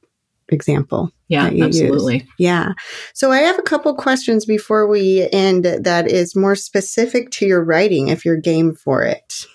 example. 0.50 1.10
Yeah, 1.28 1.46
absolutely. 1.46 2.18
Use. 2.18 2.28
Yeah. 2.38 2.72
So 3.14 3.32
I 3.32 3.38
have 3.38 3.58
a 3.58 3.62
couple 3.62 3.94
questions 3.94 4.44
before 4.44 4.86
we 4.86 5.28
end 5.32 5.64
that 5.64 6.10
is 6.10 6.36
more 6.36 6.54
specific 6.54 7.30
to 7.32 7.46
your 7.46 7.64
writing 7.64 8.08
if 8.08 8.24
you're 8.24 8.36
game 8.36 8.74
for 8.74 9.02
it. 9.02 9.46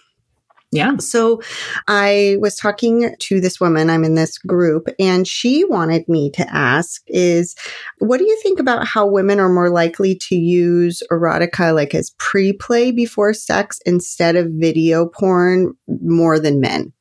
Yeah. 0.74 0.98
So 0.98 1.40
I 1.88 2.38
was 2.40 2.56
talking 2.56 3.16
to 3.18 3.40
this 3.40 3.60
woman, 3.60 3.92
I'm 3.92 4.04
in 4.04 4.16
this 4.16 4.40
group, 4.40 4.88
and 4.98 5.28
she 5.28 5.64
wanted 5.64 6.10
me 6.10 6.32
to 6.32 6.52
ask 6.52 7.04
is 7.08 7.56
what 8.00 8.18
do 8.18 8.26
you 8.26 8.40
think 8.42 8.60
about 8.60 8.88
how 8.88 9.06
women 9.06 9.40
are 9.40 9.50
more 9.50 9.70
likely 9.70 10.16
to 10.30 10.36
use 10.36 11.04
erotica 11.12 11.76
like 11.76 11.94
as 11.94 12.16
pre-play 12.18 12.92
before 12.92 13.34
sex 13.34 13.80
instead 13.86 14.36
of 14.36 14.48
video 14.50 15.06
porn 15.06 15.76
more 16.02 16.40
than 16.40 16.60
men? 16.60 16.92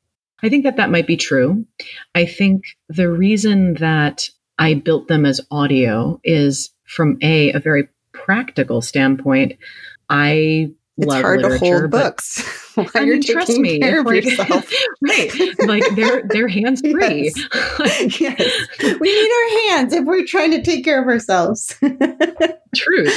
I 0.42 0.50
think 0.50 0.64
that 0.64 0.76
that 0.76 0.90
might 0.90 1.06
be 1.06 1.16
true. 1.16 1.64
I 2.14 2.26
think 2.26 2.64
the 2.90 3.10
reason 3.10 3.74
that 3.74 4.28
I 4.58 4.74
built 4.74 5.08
them 5.08 5.24
as 5.24 5.40
audio 5.50 6.20
is 6.24 6.70
from 6.84 7.16
a 7.22 7.52
a 7.52 7.58
very 7.58 7.88
practical 8.12 8.82
standpoint. 8.82 9.54
I 10.10 10.72
it's 10.98 11.14
hard 11.14 11.40
to 11.40 11.58
hold 11.58 11.90
books. 11.90 12.42
While 12.74 12.88
I 12.94 13.04
mean, 13.04 13.22
trust 13.22 13.58
me, 13.58 13.80
like, 13.80 14.24
right? 15.02 15.58
Like 15.66 15.84
they're 15.94 16.22
they're 16.28 16.48
hands 16.48 16.80
free. 16.80 17.30
Yes. 17.34 18.20
yes. 18.20 18.98
we 18.98 19.12
need 19.12 19.30
our 19.30 19.76
hands 19.76 19.92
if 19.92 20.04
we're 20.04 20.24
trying 20.24 20.52
to 20.52 20.62
take 20.62 20.84
care 20.84 21.00
of 21.00 21.06
ourselves. 21.06 21.76
Truth, 22.74 23.14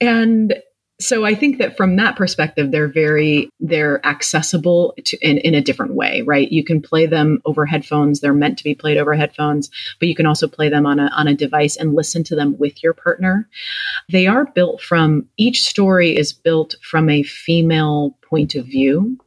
and 0.00 0.54
so 1.02 1.24
I 1.24 1.34
think 1.34 1.58
that 1.58 1.76
from 1.76 1.96
that 1.96 2.16
perspective, 2.16 2.70
they're 2.70 2.88
very 2.88 3.50
they're 3.60 4.04
accessible 4.06 4.94
to, 5.04 5.18
in 5.18 5.38
in 5.38 5.54
a 5.54 5.60
different 5.60 5.94
way, 5.94 6.22
right? 6.22 6.50
You 6.50 6.64
can 6.64 6.80
play 6.80 7.06
them 7.06 7.40
over 7.44 7.66
headphones; 7.66 8.20
they're 8.20 8.32
meant 8.32 8.58
to 8.58 8.64
be 8.64 8.74
played 8.74 8.96
over 8.96 9.14
headphones, 9.14 9.70
but 9.98 10.08
you 10.08 10.14
can 10.14 10.26
also 10.26 10.46
play 10.46 10.68
them 10.68 10.86
on 10.86 10.98
a 10.98 11.06
on 11.14 11.28
a 11.28 11.34
device 11.34 11.76
and 11.76 11.94
listen 11.94 12.24
to 12.24 12.36
them 12.36 12.56
with 12.58 12.82
your 12.82 12.94
partner. 12.94 13.48
They 14.10 14.26
are 14.26 14.46
built 14.46 14.80
from 14.80 15.28
each 15.36 15.64
story 15.64 16.16
is 16.16 16.32
built 16.32 16.76
from 16.82 17.10
a 17.10 17.22
female 17.22 18.16
point 18.22 18.54
of 18.54 18.66
view. 18.66 19.18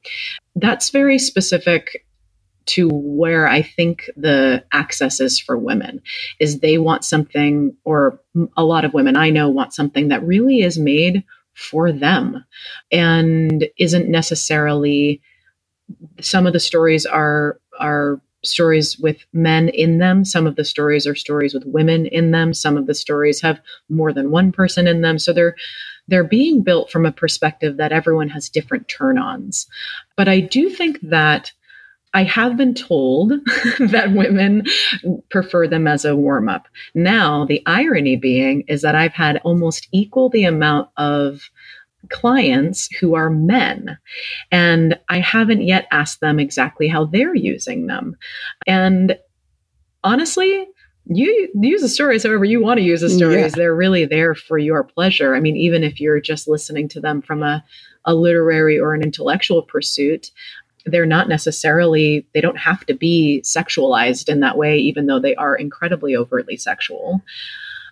That's 0.55 0.89
very 0.89 1.19
specific 1.19 2.05
to 2.67 2.89
where 2.89 3.47
I 3.47 3.61
think 3.61 4.09
the 4.17 4.63
access 4.71 5.19
is 5.19 5.39
for 5.39 5.57
women 5.57 6.01
is 6.39 6.59
they 6.59 6.77
want 6.77 7.05
something 7.05 7.75
or 7.83 8.19
a 8.57 8.63
lot 8.63 8.85
of 8.85 8.93
women 8.93 9.15
I 9.15 9.29
know 9.29 9.49
want 9.49 9.73
something 9.73 10.07
that 10.07 10.23
really 10.23 10.61
is 10.61 10.79
made 10.79 11.23
for 11.55 11.91
them 11.91 12.45
and 12.91 13.67
isn't 13.77 14.09
necessarily 14.09 15.21
some 16.21 16.45
of 16.45 16.53
the 16.53 16.59
stories 16.59 17.05
are 17.05 17.59
are 17.79 18.21
stories 18.43 18.97
with 18.99 19.25
men 19.33 19.69
in 19.69 19.97
them. 19.97 20.23
Some 20.23 20.45
of 20.45 20.55
the 20.55 20.65
stories 20.65 21.07
are 21.07 21.15
stories 21.15 21.53
with 21.53 21.65
women 21.65 22.05
in 22.07 22.31
them. 22.31 22.53
Some 22.53 22.77
of 22.77 22.85
the 22.85 22.93
stories 22.93 23.41
have 23.41 23.59
more 23.89 24.13
than 24.13 24.29
one 24.31 24.51
person 24.51 24.87
in 24.87 25.01
them. 25.01 25.17
So 25.19 25.33
they're 25.33 25.55
they're 26.07 26.23
being 26.23 26.61
built 26.61 26.91
from 26.91 27.05
a 27.05 27.11
perspective 27.11 27.77
that 27.77 27.91
everyone 27.91 28.29
has 28.29 28.49
different 28.49 28.87
turn-ons. 28.87 29.67
But 30.15 30.27
i 30.27 30.39
do 30.39 30.69
think 30.69 30.99
that 31.01 31.51
I 32.15 32.23
have 32.23 32.55
been 32.55 32.73
told 32.73 33.29
that 33.79 34.13
women 34.13 34.63
prefer 35.29 35.67
them 35.67 35.85
as 35.85 36.05
a 36.05 36.15
warm 36.15 36.47
up. 36.47 36.67
Now, 36.95 37.45
the 37.45 37.61
irony 37.65 38.15
being 38.15 38.63
is 38.69 38.81
that 38.83 38.95
I've 38.95 39.13
had 39.13 39.41
almost 39.43 39.89
equal 39.91 40.29
the 40.29 40.45
amount 40.45 40.89
of 40.95 41.49
clients 42.09 42.87
who 42.95 43.15
are 43.15 43.29
men. 43.29 43.97
And 44.49 44.97
I 45.09 45.19
haven't 45.19 45.63
yet 45.63 45.87
asked 45.91 46.21
them 46.21 46.39
exactly 46.39 46.87
how 46.87 47.05
they're 47.05 47.35
using 47.35 47.87
them. 47.87 48.15
And 48.65 49.17
honestly, 50.03 50.67
you 51.07 51.49
use 51.53 51.81
the 51.81 51.89
stories 51.89 52.23
however 52.23 52.45
you 52.45 52.61
want 52.61 52.77
to 52.77 52.83
use 52.83 53.01
the 53.01 53.09
stories. 53.09 53.51
Yeah. 53.51 53.55
They're 53.55 53.75
really 53.75 54.05
there 54.05 54.35
for 54.35 54.57
your 54.57 54.83
pleasure. 54.83 55.35
I 55.35 55.39
mean, 55.39 55.57
even 55.57 55.83
if 55.83 55.99
you're 55.99 56.21
just 56.21 56.47
listening 56.47 56.87
to 56.89 57.01
them 57.01 57.21
from 57.21 57.43
a, 57.43 57.63
a 58.05 58.15
literary 58.15 58.79
or 58.79 58.93
an 58.93 59.03
intellectual 59.03 59.61
pursuit, 59.61 60.31
they're 60.85 61.05
not 61.05 61.27
necessarily 61.27 62.27
they 62.33 62.41
don't 62.41 62.57
have 62.57 62.85
to 62.85 62.93
be 62.93 63.41
sexualized 63.43 64.29
in 64.29 64.39
that 64.41 64.57
way 64.57 64.77
even 64.77 65.07
though 65.07 65.19
they 65.19 65.35
are 65.35 65.55
incredibly 65.55 66.15
overtly 66.15 66.57
sexual. 66.57 67.21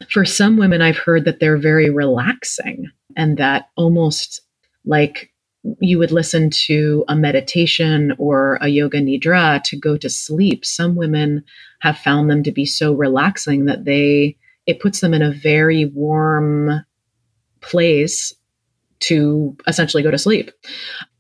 For 0.09 0.25
some 0.25 0.57
women 0.57 0.81
i've 0.81 0.97
heard 0.97 1.25
that 1.25 1.39
they're 1.39 1.57
very 1.57 1.89
relaxing 1.89 2.89
and 3.15 3.37
that 3.37 3.69
almost 3.75 4.41
like 4.85 5.33
you 5.79 5.97
would 5.97 6.11
listen 6.11 6.49
to 6.49 7.05
a 7.07 7.15
meditation 7.15 8.13
or 8.17 8.57
a 8.61 8.67
yoga 8.67 8.99
nidra 8.99 9.63
to 9.63 9.77
go 9.77 9.95
to 9.97 10.09
sleep. 10.09 10.65
Some 10.65 10.95
women 10.95 11.43
have 11.79 11.97
found 11.97 12.29
them 12.29 12.43
to 12.43 12.51
be 12.51 12.65
so 12.65 12.93
relaxing 12.93 13.65
that 13.65 13.85
they 13.85 14.37
it 14.65 14.79
puts 14.79 15.01
them 15.01 15.13
in 15.13 15.21
a 15.21 15.31
very 15.31 15.85
warm 15.85 16.85
place 17.61 18.33
to 18.99 19.55
essentially 19.67 20.03
go 20.03 20.11
to 20.11 20.17
sleep 20.17 20.51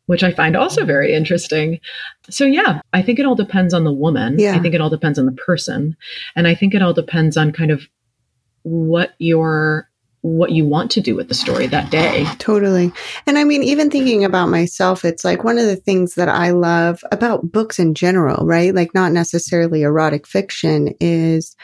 which 0.05 0.23
I 0.23 0.31
find 0.31 0.55
also 0.55 0.85
very 0.85 1.13
interesting. 1.13 1.79
So, 2.29 2.45
yeah, 2.45 2.81
I 2.91 3.01
think 3.01 3.19
it 3.19 3.25
all 3.25 3.35
depends 3.35 3.73
on 3.73 3.83
the 3.83 3.93
woman. 3.93 4.37
Yeah. 4.37 4.55
I 4.55 4.59
think 4.59 4.75
it 4.75 4.81
all 4.81 4.89
depends 4.89 5.17
on 5.17 5.25
the 5.25 5.31
person. 5.31 5.95
And 6.35 6.47
I 6.47 6.55
think 6.55 6.73
it 6.73 6.81
all 6.81 6.93
depends 6.93 7.37
on 7.37 7.51
kind 7.51 7.71
of 7.71 7.87
what 8.63 9.13
your 9.17 9.89
what 10.23 10.51
you 10.53 10.65
want 10.65 10.89
to 10.89 11.01
do 11.01 11.15
with 11.15 11.27
the 11.27 11.33
story 11.33 11.67
that 11.67 11.91
day. 11.91 12.25
Totally. 12.39 12.93
And 13.27 13.37
I 13.37 13.43
mean, 13.43 13.61
even 13.61 13.91
thinking 13.91 14.23
about 14.23 14.47
myself, 14.47 15.03
it's 15.03 15.25
like 15.25 15.43
one 15.43 15.57
of 15.59 15.65
the 15.65 15.75
things 15.75 16.15
that 16.15 16.29
I 16.29 16.51
love 16.51 17.03
about 17.11 17.51
books 17.51 17.77
in 17.77 17.93
general, 17.93 18.45
right? 18.45 18.73
Like, 18.73 18.93
not 18.93 19.11
necessarily 19.11 19.83
erotic 19.83 20.25
fiction, 20.25 20.95
is 21.01 21.57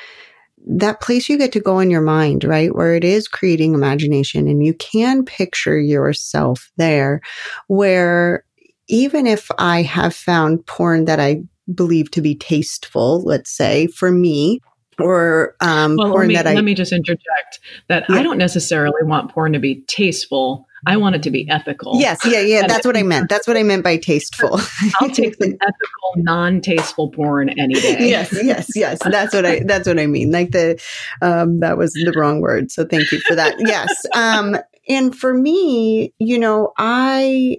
that 0.68 1.01
place 1.01 1.30
you 1.30 1.38
get 1.38 1.51
to 1.53 1.60
go 1.60 1.80
in 1.80 1.89
your 1.89 2.01
mind, 2.01 2.43
right? 2.43 2.74
Where 2.76 2.95
it 2.95 3.03
is 3.03 3.28
creating 3.28 3.74
imagination 3.74 4.47
and 4.47 4.66
you 4.66 4.74
can 4.74 5.26
picture 5.26 5.80
yourself 5.80 6.72
there 6.78 7.22
where 7.68 8.43
even 8.88 9.28
if 9.28 9.49
I 9.57 9.84
have 9.84 10.16
found 10.16 10.66
porn 10.66 11.05
that 11.05 11.20
I 11.20 11.43
believe 11.74 12.12
to 12.12 12.22
be 12.22 12.36
tasteful, 12.36 13.22
let's 13.22 13.51
say 13.51 13.88
for 13.88 14.12
me, 14.12 14.60
or 15.02 15.56
um, 15.60 15.95
well, 15.97 16.12
porn 16.12 16.22
let 16.22 16.28
me, 16.28 16.36
that 16.36 16.47
I 16.47 16.54
let 16.54 16.64
me 16.64 16.74
just 16.74 16.91
interject 16.91 17.60
that 17.88 18.06
yeah. 18.10 18.16
I 18.16 18.24
don't 18.24 18.38
necessarily 18.38 19.04
want 19.04 19.32
porn 19.32 19.54
to 19.54 19.60
be 19.60 19.82
tasteful. 19.88 20.68
I 20.86 20.97
want 20.97 21.16
it 21.16 21.24
to 21.24 21.32
be 21.32 21.50
ethical. 21.50 22.00
Yes, 22.00 22.20
yeah, 22.26 22.39
yeah. 22.39 22.66
That's 22.66 22.86
what 22.86 22.95
I 22.95 23.04
meant. 23.04 23.30
That's 23.30 23.47
what 23.47 23.58
I 23.58 23.64
meant 23.64 23.84
by 23.84 23.97
tasteful. 23.97 24.62
I'll 25.02 25.10
take 25.12 25.38
the 25.38 25.58
ethical, 25.62 26.14
non-tasteful 26.16 27.10
porn 27.12 27.50
any 27.50 27.74
day. 27.74 28.10
yes, 28.10 28.32
yes, 28.41 28.70
yes. 28.76 29.00
That's 29.04 29.34
what 29.34 29.45
I. 29.45 29.60
That's 29.66 29.88
what 29.88 30.00
I 30.00 30.08
mean. 30.08 30.32
Like 30.32 30.52
the, 30.52 30.82
um, 31.22 31.60
that 31.60 31.78
was 31.78 31.93
the 31.93 32.14
wrong 32.16 32.39
word. 32.41 32.72
So 32.72 32.86
thank 32.86 33.12
you 33.12 33.20
for 33.28 33.36
that. 33.36 33.56
Yes. 33.60 33.89
Um, 34.16 34.58
and 34.88 35.16
for 35.16 35.34
me, 35.34 36.14
you 36.18 36.39
know, 36.39 36.74
I, 36.78 37.58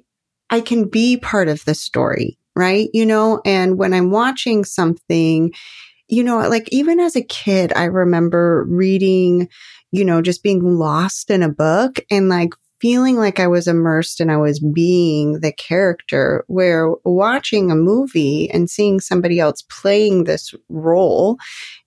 I 0.51 0.61
can 0.61 0.88
be 0.88 1.16
part 1.16 1.49
of 1.49 1.64
the 1.64 1.74
story, 1.74 2.38
right? 2.57 2.88
You 2.93 3.07
know, 3.07 3.41
and 3.45 3.78
when 3.78 3.95
I'm 3.95 4.11
watching 4.11 4.64
something, 4.64 5.53
you 6.11 6.25
know, 6.25 6.39
like 6.49 6.69
even 6.73 7.01
as 7.01 7.17
a 7.17 7.23
kid, 7.23 7.73
I 7.75 7.85
remember 7.85 8.65
reading, 8.69 9.49
you 9.93 10.05
know, 10.05 10.21
just 10.23 10.43
being 10.43 10.77
lost 10.77 11.31
in 11.31 11.43
a 11.43 11.49
book 11.49 12.01
and 12.11 12.29
like 12.29 12.51
feeling 12.81 13.17
like 13.17 13.39
I 13.39 13.47
was 13.47 13.69
immersed 13.69 14.21
and 14.21 14.33
I 14.33 14.39
was 14.39 14.59
being 14.59 15.41
the 15.41 15.53
character 15.53 16.45
where 16.49 16.91
watching 17.05 17.71
a 17.71 17.77
movie 17.77 18.51
and 18.51 18.71
seeing 18.71 19.01
somebody 19.01 19.39
else 19.39 19.63
playing 19.63 20.25
this 20.25 20.55
role, 20.69 21.37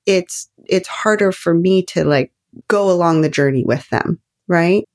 it's, 0.06 0.50
it's 0.66 0.88
harder 0.88 1.32
for 1.32 1.54
me 1.54 1.84
to 1.88 2.06
like 2.06 2.32
go 2.68 2.92
along 2.92 3.22
the 3.22 3.30
journey 3.30 3.64
with 3.66 3.90
them. 3.90 4.20
Right. 4.48 4.86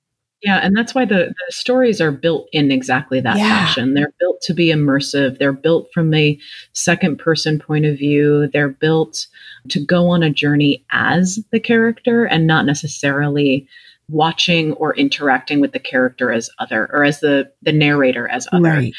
Yeah, 0.42 0.58
and 0.58 0.76
that's 0.76 0.94
why 0.94 1.04
the, 1.04 1.34
the 1.34 1.52
stories 1.52 2.00
are 2.00 2.12
built 2.12 2.48
in 2.52 2.70
exactly 2.70 3.20
that 3.20 3.38
yeah. 3.38 3.66
fashion. 3.66 3.94
They're 3.94 4.14
built 4.20 4.40
to 4.42 4.54
be 4.54 4.68
immersive. 4.68 5.38
They're 5.38 5.52
built 5.52 5.88
from 5.92 6.14
a 6.14 6.38
second 6.72 7.18
person 7.18 7.58
point 7.58 7.86
of 7.86 7.98
view. 7.98 8.46
They're 8.52 8.68
built 8.68 9.26
to 9.70 9.84
go 9.84 10.08
on 10.08 10.22
a 10.22 10.30
journey 10.30 10.84
as 10.92 11.40
the 11.50 11.58
character 11.58 12.24
and 12.24 12.46
not 12.46 12.66
necessarily 12.66 13.66
watching 14.08 14.72
or 14.74 14.96
interacting 14.96 15.60
with 15.60 15.72
the 15.72 15.78
character 15.78 16.32
as 16.32 16.48
other 16.58 16.88
or 16.92 17.04
as 17.04 17.20
the 17.20 17.50
the 17.62 17.72
narrator 17.72 18.26
as 18.28 18.48
other 18.52 18.62
right. 18.62 18.94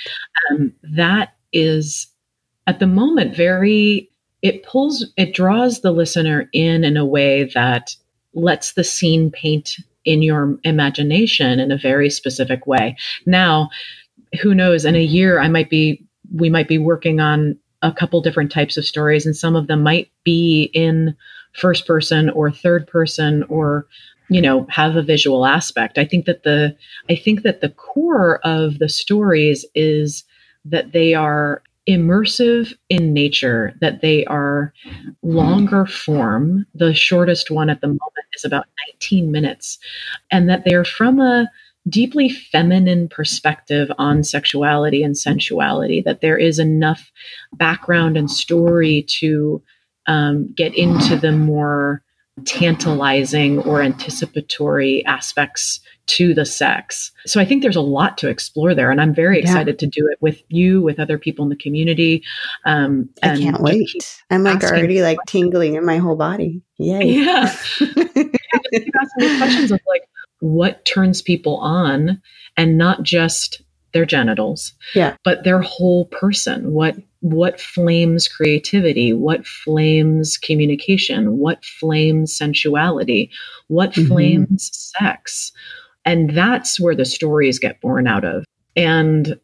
um, 0.52 0.72
that 0.84 1.34
is 1.52 2.08
at 2.68 2.78
the 2.78 2.86
moment 2.86 3.36
very 3.36 4.08
it 4.44 4.64
pulls 4.64 5.12
it 5.18 5.34
draws 5.34 5.82
the 5.82 5.92
listener 5.92 6.48
in 6.54 6.84
in 6.84 6.96
a 6.96 7.06
way 7.06 7.46
that 7.56 7.96
lets 8.36 8.74
the 8.74 8.84
scene 8.84 9.32
paint 9.32 9.78
in 10.10 10.22
your 10.22 10.58
imagination 10.64 11.60
in 11.60 11.72
a 11.72 11.78
very 11.78 12.10
specific 12.10 12.66
way. 12.66 12.98
Now 13.26 13.70
who 14.42 14.54
knows? 14.54 14.86
In 14.86 14.96
a 14.96 15.04
year 15.04 15.40
i 15.40 15.48
might 15.48 15.70
be 15.70 16.06
we 16.34 16.50
might 16.50 16.68
be 16.68 16.78
working 16.78 17.20
on 17.20 17.58
a 17.82 17.92
couple 17.92 18.22
different 18.22 18.52
types 18.52 18.78
of 18.78 18.86
stories 18.86 19.26
and 19.26 19.36
some 19.36 19.56
of 19.56 19.68
them 19.68 19.82
might 19.82 20.12
be 20.24 20.70
in 20.74 21.16
first 21.54 21.88
person 21.88 22.30
or 22.32 22.52
third 22.52 22.86
person 22.88 23.44
or 23.44 23.88
you 24.30 24.42
know 24.42 24.66
have 24.70 24.96
a 24.96 25.02
visual 25.02 25.46
aspect. 25.46 25.98
I 25.98 26.06
think 26.06 26.26
that 26.26 26.44
the 26.44 26.76
i 27.10 27.16
think 27.16 27.44
that 27.44 27.62
the 27.62 27.70
core 27.70 28.40
of 28.44 28.80
the 28.80 28.90
stories 28.90 29.66
is 29.76 30.24
that 30.66 30.92
they 30.92 31.14
are 31.14 31.64
immersive 31.90 32.74
in 32.90 33.14
nature 33.14 33.74
that 33.82 34.02
they 34.02 34.24
are 34.26 34.74
longer 35.24 35.86
form. 35.86 36.66
The 36.76 36.94
shortest 36.94 37.50
one 37.50 37.70
at 37.70 37.82
the 37.82 37.88
moment 37.88 38.28
is 38.36 38.46
about 38.46 38.68
19 38.94 39.32
minutes 39.32 39.80
and 40.32 40.50
that 40.50 40.64
they're 40.66 40.86
from 40.86 41.20
a 41.20 41.50
deeply 41.88 42.30
feminine 42.30 43.08
perspective 43.08 43.92
on 43.98 44.24
sexuality 44.24 45.02
and 45.02 45.18
sensuality 45.18 46.02
that 46.04 46.22
there 46.22 46.38
is 46.38 46.60
enough 46.60 47.12
background 47.54 48.18
and 48.18 48.30
story 48.30 49.06
to 49.08 49.62
um, 50.08 50.52
get 50.54 50.76
into 50.76 51.16
the 51.16 51.32
more 51.32 52.04
tantalizing 52.46 53.60
or 53.60 53.82
anticipatory 53.82 55.04
aspects 55.06 55.80
to 56.10 56.34
the 56.34 56.46
sex. 56.46 57.12
So 57.28 57.40
I 57.40 57.46
think 57.46 57.62
there's 57.62 57.76
a 57.76 57.82
lot 57.82 58.18
to 58.18 58.30
explore 58.30 58.74
there, 58.74 58.90
and 58.90 59.00
I'm 59.00 59.14
very 59.14 59.40
excited 59.40 59.76
yeah. 59.76 59.86
to 59.86 59.88
do 59.88 60.08
it 60.12 60.18
with 60.22 60.42
you, 60.50 60.82
with 60.82 61.00
other 61.00 61.20
people 61.20 61.44
in 61.44 61.50
the 61.50 61.56
community. 61.56 62.24
Um, 62.66 63.10
I 63.22 63.38
can't 63.38 63.62
wait. 63.62 64.22
I'm 64.32 64.44
like 64.44 64.64
already 64.64 65.04
like 65.04 65.20
tingling 65.28 65.76
in 65.76 65.86
my 65.86 65.98
whole 65.98 66.16
body. 66.16 66.64
Yay! 66.78 67.06
Yeah. 67.06 67.56
yeah 67.80 67.96
asking 69.02 69.38
questions 69.38 69.72
of 69.72 69.80
like 69.88 70.02
what 70.40 70.84
turns 70.84 71.22
people 71.22 71.58
on, 71.58 72.20
and 72.58 72.78
not 72.78 73.04
just 73.04 73.62
their 73.94 74.06
genitals, 74.06 74.74
yeah, 74.96 75.16
but 75.24 75.44
their 75.44 75.62
whole 75.62 76.06
person. 76.06 76.72
What 76.72 76.96
what 77.22 77.62
flames 77.62 78.28
creativity, 78.28 79.14
what 79.14 79.46
flames 79.46 80.38
communication, 80.38 81.38
what 81.38 81.64
flames 81.64 82.36
sensuality, 82.36 83.30
what 83.68 83.92
mm-hmm. 83.92 84.08
flames 84.08 84.72
sex. 84.74 85.52
And 86.10 86.32
that's 86.32 86.80
where 86.80 86.96
the 86.96 87.06
stories 87.06 87.60
get 87.60 87.80
born 87.82 88.08
out 88.08 88.26
of. 88.26 88.44
And 88.76 89.40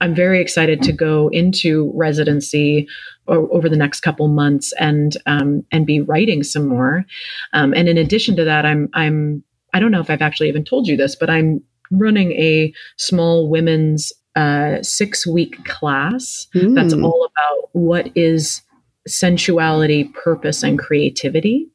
I'm 0.00 0.14
very 0.14 0.40
excited 0.40 0.80
to 0.82 0.92
go 0.92 1.28
into 1.28 1.92
residency 1.94 2.88
over 3.28 3.68
the 3.68 3.76
next 3.76 4.00
couple 4.00 4.26
months 4.28 4.72
and 4.78 5.14
um, 5.26 5.62
and 5.72 5.84
be 5.84 6.00
writing 6.00 6.42
some 6.42 6.66
more. 6.68 7.04
Um, 7.52 7.74
and 7.74 7.86
in 7.86 7.98
addition 7.98 8.34
to 8.36 8.44
that, 8.44 8.64
I'm 8.64 8.88
I'm 8.94 9.44
I 9.74 9.80
don't 9.80 9.90
know 9.90 10.00
if 10.00 10.08
I've 10.08 10.22
actually 10.22 10.48
even 10.48 10.64
told 10.64 10.88
you 10.88 10.96
this, 10.96 11.14
but 11.16 11.28
I'm 11.28 11.62
running 11.90 12.32
a 12.32 12.72
small 12.96 13.50
women's 13.50 14.10
uh, 14.36 14.82
six 14.82 15.26
week 15.26 15.62
class 15.66 16.46
mm. 16.54 16.74
that's 16.74 16.94
all 16.94 17.28
about 17.30 17.68
what 17.72 18.10
is 18.14 18.62
sensuality, 19.06 20.04
purpose, 20.14 20.62
and 20.62 20.78
creativity. 20.78 21.68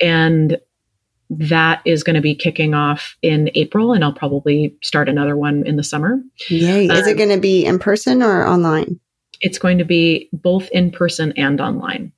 And 0.00 0.58
that 1.30 1.82
is 1.84 2.02
going 2.02 2.14
to 2.14 2.22
be 2.22 2.34
kicking 2.34 2.74
off 2.74 3.16
in 3.22 3.50
April, 3.54 3.92
and 3.92 4.04
I'll 4.04 4.12
probably 4.12 4.76
start 4.82 5.08
another 5.08 5.36
one 5.36 5.66
in 5.66 5.76
the 5.76 5.84
summer. 5.84 6.20
Yay. 6.48 6.86
Is 6.86 7.06
um, 7.06 7.08
it 7.08 7.18
going 7.18 7.30
to 7.30 7.40
be 7.40 7.64
in 7.64 7.78
person 7.78 8.22
or 8.22 8.46
online? 8.46 8.98
It's 9.40 9.58
going 9.58 9.78
to 9.78 9.84
be 9.84 10.28
both 10.32 10.68
in 10.70 10.90
person 10.90 11.32
and 11.36 11.60
online. 11.60 12.12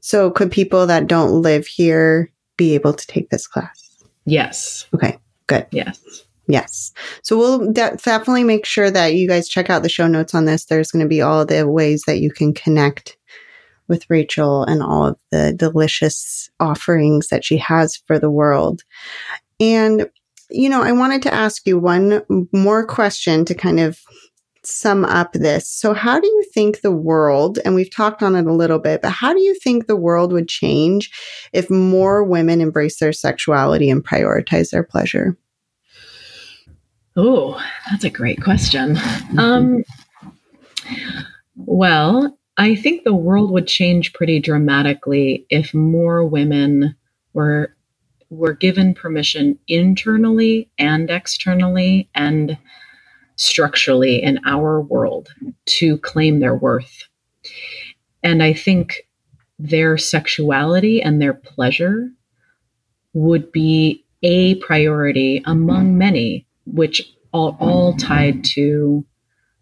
So, 0.00 0.30
could 0.30 0.50
people 0.50 0.86
that 0.86 1.06
don't 1.06 1.42
live 1.42 1.66
here 1.66 2.32
be 2.56 2.74
able 2.74 2.92
to 2.92 3.06
take 3.06 3.30
this 3.30 3.46
class? 3.46 4.02
Yes. 4.24 4.86
Okay, 4.94 5.18
good. 5.46 5.66
Yes. 5.70 6.24
Yes. 6.48 6.92
So 7.22 7.38
we'll 7.38 7.72
de- 7.72 7.96
definitely 7.96 8.44
make 8.44 8.66
sure 8.66 8.90
that 8.90 9.14
you 9.14 9.28
guys 9.28 9.48
check 9.48 9.70
out 9.70 9.82
the 9.82 9.88
show 9.88 10.06
notes 10.06 10.34
on 10.34 10.44
this. 10.44 10.64
There's 10.64 10.90
going 10.90 11.04
to 11.04 11.08
be 11.08 11.22
all 11.22 11.46
the 11.46 11.68
ways 11.68 12.02
that 12.06 12.18
you 12.18 12.30
can 12.30 12.52
connect 12.52 13.16
with 13.92 14.08
Rachel 14.08 14.64
and 14.64 14.82
all 14.82 15.08
of 15.08 15.18
the 15.30 15.52
delicious 15.52 16.48
offerings 16.58 17.28
that 17.28 17.44
she 17.44 17.58
has 17.58 17.98
for 18.06 18.18
the 18.18 18.30
world. 18.30 18.84
And, 19.60 20.08
you 20.50 20.70
know, 20.70 20.82
I 20.82 20.92
wanted 20.92 21.20
to 21.24 21.34
ask 21.34 21.66
you 21.66 21.78
one 21.78 22.22
more 22.52 22.86
question 22.86 23.44
to 23.44 23.54
kind 23.54 23.78
of 23.78 24.00
sum 24.64 25.04
up 25.04 25.34
this. 25.34 25.68
So, 25.68 25.92
how 25.92 26.18
do 26.18 26.26
you 26.26 26.44
think 26.54 26.80
the 26.80 26.90
world, 26.90 27.58
and 27.66 27.74
we've 27.74 27.94
talked 27.94 28.22
on 28.22 28.34
it 28.34 28.46
a 28.46 28.52
little 28.52 28.78
bit, 28.78 29.02
but 29.02 29.12
how 29.12 29.34
do 29.34 29.40
you 29.40 29.54
think 29.58 29.86
the 29.86 29.94
world 29.94 30.32
would 30.32 30.48
change 30.48 31.10
if 31.52 31.68
more 31.68 32.24
women 32.24 32.62
embrace 32.62 32.98
their 32.98 33.12
sexuality 33.12 33.90
and 33.90 34.02
prioritize 34.02 34.70
their 34.70 34.84
pleasure? 34.84 35.36
Oh, 37.14 37.62
that's 37.90 38.04
a 38.04 38.10
great 38.10 38.42
question. 38.42 38.96
Um, 39.36 39.84
well, 41.56 42.38
I 42.56 42.74
think 42.74 43.04
the 43.04 43.14
world 43.14 43.50
would 43.50 43.66
change 43.66 44.12
pretty 44.12 44.40
dramatically 44.40 45.46
if 45.48 45.72
more 45.72 46.24
women 46.24 46.96
were 47.32 47.74
were 48.28 48.54
given 48.54 48.94
permission 48.94 49.58
internally 49.68 50.70
and 50.78 51.10
externally 51.10 52.08
and 52.14 52.56
structurally 53.36 54.22
in 54.22 54.40
our 54.46 54.80
world 54.80 55.28
to 55.66 55.98
claim 55.98 56.40
their 56.40 56.54
worth. 56.54 57.04
And 58.22 58.42
I 58.42 58.54
think 58.54 59.06
their 59.58 59.98
sexuality 59.98 61.02
and 61.02 61.20
their 61.20 61.34
pleasure 61.34 62.10
would 63.12 63.52
be 63.52 64.04
a 64.22 64.54
priority 64.56 65.42
among 65.44 65.98
many 65.98 66.46
which 66.64 67.02
are 67.34 67.56
all 67.60 67.94
tied 67.96 68.44
to 68.44 69.04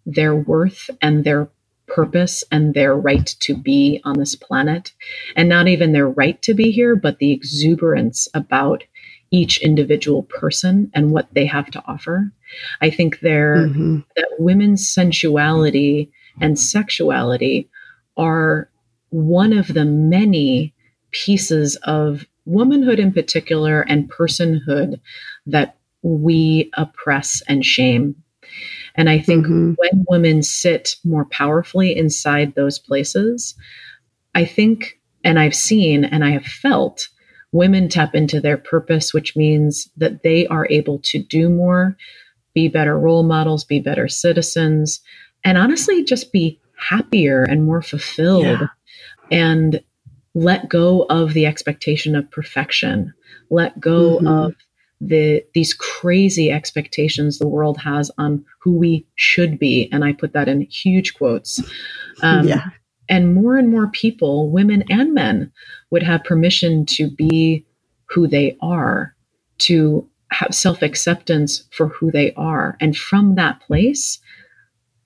their 0.06 0.34
worth 0.34 0.90
and 1.02 1.24
their 1.24 1.50
purpose 1.90 2.44
and 2.50 2.72
their 2.72 2.96
right 2.96 3.26
to 3.40 3.54
be 3.56 4.00
on 4.04 4.18
this 4.18 4.34
planet. 4.34 4.92
And 5.36 5.48
not 5.48 5.68
even 5.68 5.92
their 5.92 6.08
right 6.08 6.40
to 6.42 6.54
be 6.54 6.70
here, 6.70 6.96
but 6.96 7.18
the 7.18 7.32
exuberance 7.32 8.28
about 8.32 8.84
each 9.30 9.60
individual 9.62 10.24
person 10.24 10.90
and 10.94 11.10
what 11.10 11.28
they 11.32 11.46
have 11.46 11.70
to 11.70 11.82
offer. 11.86 12.32
I 12.80 12.90
think 12.90 13.20
there 13.20 13.68
mm-hmm. 13.68 14.00
that 14.16 14.30
women's 14.38 14.88
sensuality 14.88 16.10
and 16.40 16.58
sexuality 16.58 17.68
are 18.16 18.68
one 19.10 19.52
of 19.52 19.68
the 19.68 19.84
many 19.84 20.74
pieces 21.10 21.76
of 21.84 22.26
womanhood 22.44 22.98
in 22.98 23.12
particular 23.12 23.82
and 23.82 24.10
personhood 24.10 25.00
that 25.46 25.76
we 26.02 26.70
oppress 26.76 27.42
and 27.46 27.64
shame. 27.64 28.16
And 28.94 29.08
I 29.08 29.18
think 29.18 29.46
mm-hmm. 29.46 29.74
when 29.76 30.04
women 30.08 30.42
sit 30.42 30.96
more 31.04 31.24
powerfully 31.26 31.96
inside 31.96 32.54
those 32.54 32.78
places, 32.78 33.54
I 34.34 34.44
think, 34.44 34.98
and 35.24 35.38
I've 35.38 35.54
seen 35.54 36.04
and 36.04 36.24
I 36.24 36.30
have 36.30 36.44
felt, 36.46 37.08
women 37.52 37.88
tap 37.88 38.14
into 38.14 38.40
their 38.40 38.56
purpose, 38.56 39.12
which 39.12 39.36
means 39.36 39.88
that 39.96 40.22
they 40.22 40.46
are 40.46 40.66
able 40.70 41.00
to 41.00 41.22
do 41.22 41.48
more, 41.48 41.96
be 42.54 42.68
better 42.68 42.98
role 42.98 43.22
models, 43.22 43.64
be 43.64 43.80
better 43.80 44.08
citizens, 44.08 45.00
and 45.44 45.58
honestly 45.58 46.04
just 46.04 46.32
be 46.32 46.60
happier 46.76 47.42
and 47.42 47.64
more 47.64 47.82
fulfilled 47.82 48.44
yeah. 48.44 48.66
and 49.30 49.82
let 50.34 50.68
go 50.68 51.06
of 51.10 51.34
the 51.34 51.46
expectation 51.46 52.14
of 52.14 52.30
perfection, 52.30 53.12
let 53.50 53.78
go 53.80 54.16
mm-hmm. 54.16 54.26
of 54.26 54.54
the 55.00 55.44
these 55.54 55.72
crazy 55.74 56.50
expectations 56.50 57.38
the 57.38 57.48
world 57.48 57.78
has 57.78 58.10
on 58.18 58.44
who 58.60 58.72
we 58.72 59.06
should 59.14 59.58
be. 59.58 59.88
And 59.92 60.04
i 60.04 60.12
put 60.12 60.32
that 60.32 60.48
in 60.48 60.62
huge 60.62 61.14
quotes. 61.14 61.62
Um, 62.22 62.46
yeah. 62.48 62.66
and 63.08 63.32
more 63.34 63.56
and 63.56 63.70
more 63.70 63.86
people 63.88 64.50
women 64.50 64.84
and 64.90 65.14
men 65.14 65.50
would 65.90 66.02
have 66.02 66.22
permission 66.22 66.84
to 66.84 67.10
be 67.10 67.64
who 68.04 68.26
they 68.26 68.58
are 68.60 69.14
to 69.58 70.06
have 70.30 70.54
self-acceptance 70.54 71.64
for 71.70 71.88
who 71.88 72.10
they 72.10 72.34
are. 72.34 72.76
And 72.78 72.94
from 72.94 73.36
that 73.36 73.60
place 73.62 74.18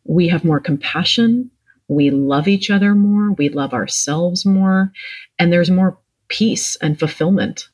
we 0.05 0.27
have 0.29 0.45
more 0.45 0.59
compassion. 0.59 1.53
We 1.87 2.11
love 2.11 2.49
each 2.49 2.69
other 2.69 2.97
more. 2.97 3.33
We 3.35 3.49
love 3.49 3.73
ourselves 3.73 4.45
more. 4.45 4.91
And 5.39 5.53
there's 5.53 5.71
more 5.71 5.97
peace 6.27 6.75
and 6.77 6.99
fulfillment 6.99 7.69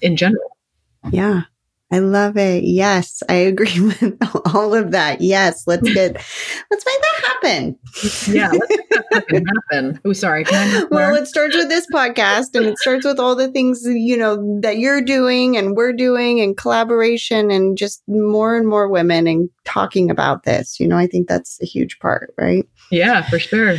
in 0.00 0.16
general 0.16 0.51
yeah. 1.10 1.42
I 1.92 1.98
love 1.98 2.38
it. 2.38 2.64
Yes, 2.64 3.22
I 3.28 3.34
agree 3.34 3.78
with 3.80 4.16
all 4.54 4.74
of 4.74 4.92
that. 4.92 5.20
Yes, 5.20 5.64
let's 5.66 5.92
get 5.92 6.14
let's 6.14 6.86
make 6.86 7.00
that 7.02 7.22
happen. 7.26 7.78
Yeah, 8.34 8.50
let's 8.50 8.70
make 8.70 8.88
that 9.44 9.62
happen. 9.70 10.00
Oh, 10.04 10.14
sorry. 10.14 10.44
well, 10.90 11.14
it 11.14 11.26
starts 11.26 11.54
with 11.54 11.68
this 11.68 11.86
podcast, 11.92 12.54
and 12.54 12.64
it 12.64 12.78
starts 12.78 13.04
with 13.04 13.20
all 13.20 13.36
the 13.36 13.50
things 13.50 13.82
you 13.84 14.16
know 14.16 14.58
that 14.62 14.78
you're 14.78 15.02
doing 15.02 15.58
and 15.58 15.76
we're 15.76 15.92
doing, 15.92 16.40
and 16.40 16.56
collaboration, 16.56 17.50
and 17.50 17.76
just 17.76 18.02
more 18.08 18.56
and 18.56 18.66
more 18.66 18.88
women 18.88 19.26
and 19.26 19.50
talking 19.66 20.10
about 20.10 20.44
this. 20.44 20.80
You 20.80 20.88
know, 20.88 20.96
I 20.96 21.06
think 21.06 21.28
that's 21.28 21.60
a 21.60 21.66
huge 21.66 21.98
part, 21.98 22.32
right? 22.38 22.66
Yeah, 22.90 23.20
for 23.28 23.38
sure. 23.38 23.76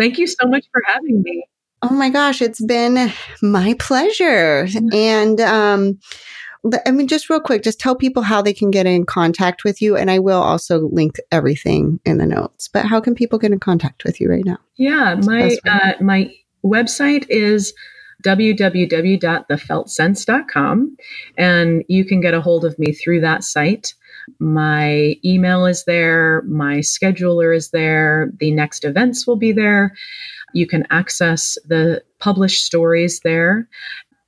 Thank 0.00 0.18
you 0.18 0.26
so 0.26 0.48
much 0.48 0.66
for 0.72 0.82
having 0.86 1.22
me. 1.22 1.44
Oh 1.82 1.94
my 1.94 2.10
gosh, 2.10 2.42
it's 2.42 2.64
been 2.64 3.12
my 3.40 3.76
pleasure, 3.78 4.66
and 4.92 5.40
um 5.40 6.00
I 6.86 6.92
mean, 6.92 7.08
just 7.08 7.28
real 7.28 7.40
quick, 7.40 7.64
just 7.64 7.80
tell 7.80 7.96
people 7.96 8.22
how 8.22 8.40
they 8.40 8.52
can 8.52 8.70
get 8.70 8.86
in 8.86 9.04
contact 9.04 9.64
with 9.64 9.82
you. 9.82 9.96
And 9.96 10.08
I 10.10 10.20
will 10.20 10.40
also 10.40 10.88
link 10.88 11.16
everything 11.32 11.98
in 12.04 12.18
the 12.18 12.26
notes. 12.26 12.68
But 12.68 12.86
how 12.86 13.00
can 13.00 13.16
people 13.16 13.40
get 13.40 13.50
in 13.50 13.58
contact 13.58 14.04
with 14.04 14.20
you 14.20 14.30
right 14.30 14.44
now? 14.44 14.58
Yeah, 14.76 15.16
my 15.16 15.56
uh, 15.68 15.94
my 16.00 16.32
website 16.64 17.26
is 17.28 17.74
www.thefeltsense.com 18.22 20.96
and 21.36 21.84
you 21.88 22.04
can 22.04 22.20
get 22.20 22.34
a 22.34 22.40
hold 22.40 22.64
of 22.64 22.78
me 22.78 22.92
through 22.92 23.22
that 23.22 23.42
site. 23.42 23.94
My 24.38 25.16
email 25.24 25.66
is 25.66 25.82
there, 25.84 26.42
my 26.42 26.76
scheduler 26.76 27.56
is 27.56 27.70
there, 27.70 28.30
the 28.38 28.52
next 28.52 28.84
events 28.84 29.26
will 29.26 29.34
be 29.34 29.50
there. 29.50 29.96
You 30.54 30.68
can 30.68 30.86
access 30.90 31.58
the 31.66 32.04
published 32.20 32.64
stories 32.64 33.18
there 33.24 33.66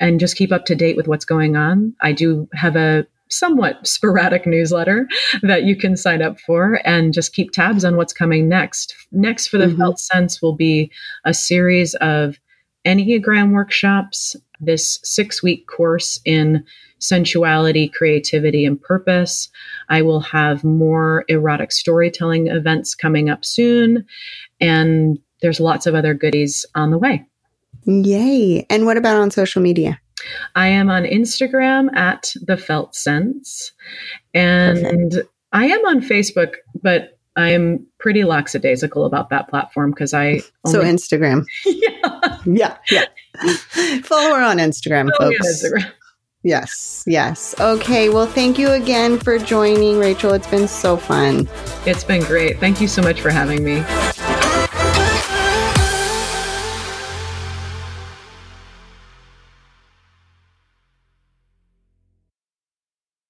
and 0.05 0.21
just 0.21 0.37
keep 0.37 0.53
up 0.53 0.67
to 0.67 0.75
date 0.75 0.99
with 0.99 1.09
what's 1.09 1.25
going 1.25 1.57
on. 1.57 1.95
I 2.03 2.13
do 2.13 2.47
have 2.53 2.77
a 2.77 3.07
somewhat 3.31 3.87
sporadic 3.87 4.47
newsletter 4.47 5.09
that 5.43 5.65
you 5.65 5.77
can 5.77 5.97
sign 5.97 6.21
up 6.21 6.39
for 6.41 6.79
and 6.85 7.15
just 7.15 7.33
keep 7.33 7.53
tabs 7.53 7.87
on 7.87 7.97
what's 7.97 8.13
coming 8.13 8.47
next. 8.47 8.95
Next 9.13 9.47
for 9.47 9.57
the 9.57 9.65
mm-hmm. 9.65 9.79
Felt 9.79 9.99
Sense 9.99 10.43
will 10.43 10.55
be 10.55 10.93
a 11.25 11.33
series 11.33 11.95
of 11.97 12.39
Enneagram 12.87 13.53
workshops, 13.53 14.37
this 14.61 15.01
six 15.03 15.43
week 15.43 15.67
course 15.67 16.21
in 16.27 16.63
sensuality, 16.99 17.89
creativity, 17.89 18.67
and 18.67 18.81
purpose. 18.81 19.49
I 19.89 20.03
will 20.03 20.21
have 20.21 20.65
more 20.65 21.25
erotic 21.29 21.73
storytelling 21.73 22.49
events 22.49 22.95
coming 22.95 23.31
up 23.31 23.43
soon, 23.43 24.05
and 24.61 25.19
there's 25.41 25.61
lots 25.61 25.87
of 25.87 25.95
other 25.95 26.13
goodies 26.13 26.67
on 26.75 26.91
the 26.91 26.99
way. 26.99 27.25
Yay. 27.87 28.67
And 28.71 28.87
what 28.87 28.97
about 28.97 29.17
on 29.17 29.31
social 29.31 29.63
media? 29.63 30.01
I 30.55 30.69
am 30.69 30.91
on 30.91 31.05
Instagram 31.05 31.95
at 31.95 32.33
the 32.47 32.57
Felt 32.57 32.95
Sense. 32.95 33.73
And 34.33 35.11
Perfect. 35.13 35.29
I 35.53 35.67
am 35.67 35.85
on 35.87 36.01
Facebook, 36.01 36.55
but 36.83 37.19
I 37.37 37.51
am 37.51 37.87
pretty 37.99 38.25
lackadaisical 38.25 39.05
about 39.05 39.31
that 39.31 39.49
platform 39.49 39.91
because 39.91 40.15
I. 40.15 40.41
Only- 40.65 40.71
so 40.73 40.83
Instagram. 40.83 41.45
yeah. 41.67 42.39
Yeah. 42.47 42.77
Yeah. 42.91 43.05
Follow 44.03 44.35
her 44.35 44.43
on 44.43 44.59
Instagram, 44.59 45.11
Follow 45.19 45.33
folks. 45.33 45.65
On 45.65 45.71
Instagram. 45.71 45.93
Yes, 46.47 47.05
yes. 47.07 47.59
Okay, 47.59 48.11
well, 48.11 48.27
thank 48.27 48.59
you 48.59 48.71
again 48.71 49.19
for 49.19 49.39
joining, 49.39 49.99
Rachel. 49.99 50.35
It's 50.35 50.47
been 50.47 50.69
so 50.69 50.99
fun. 50.99 51.49
It's 51.87 52.05
been 52.05 52.23
great. 52.23 52.61
Thank 52.61 52.83
you 52.83 52.87
so 52.87 53.01
much 53.01 53.23
for 53.23 53.31
having 53.31 53.65
me. 53.65 53.83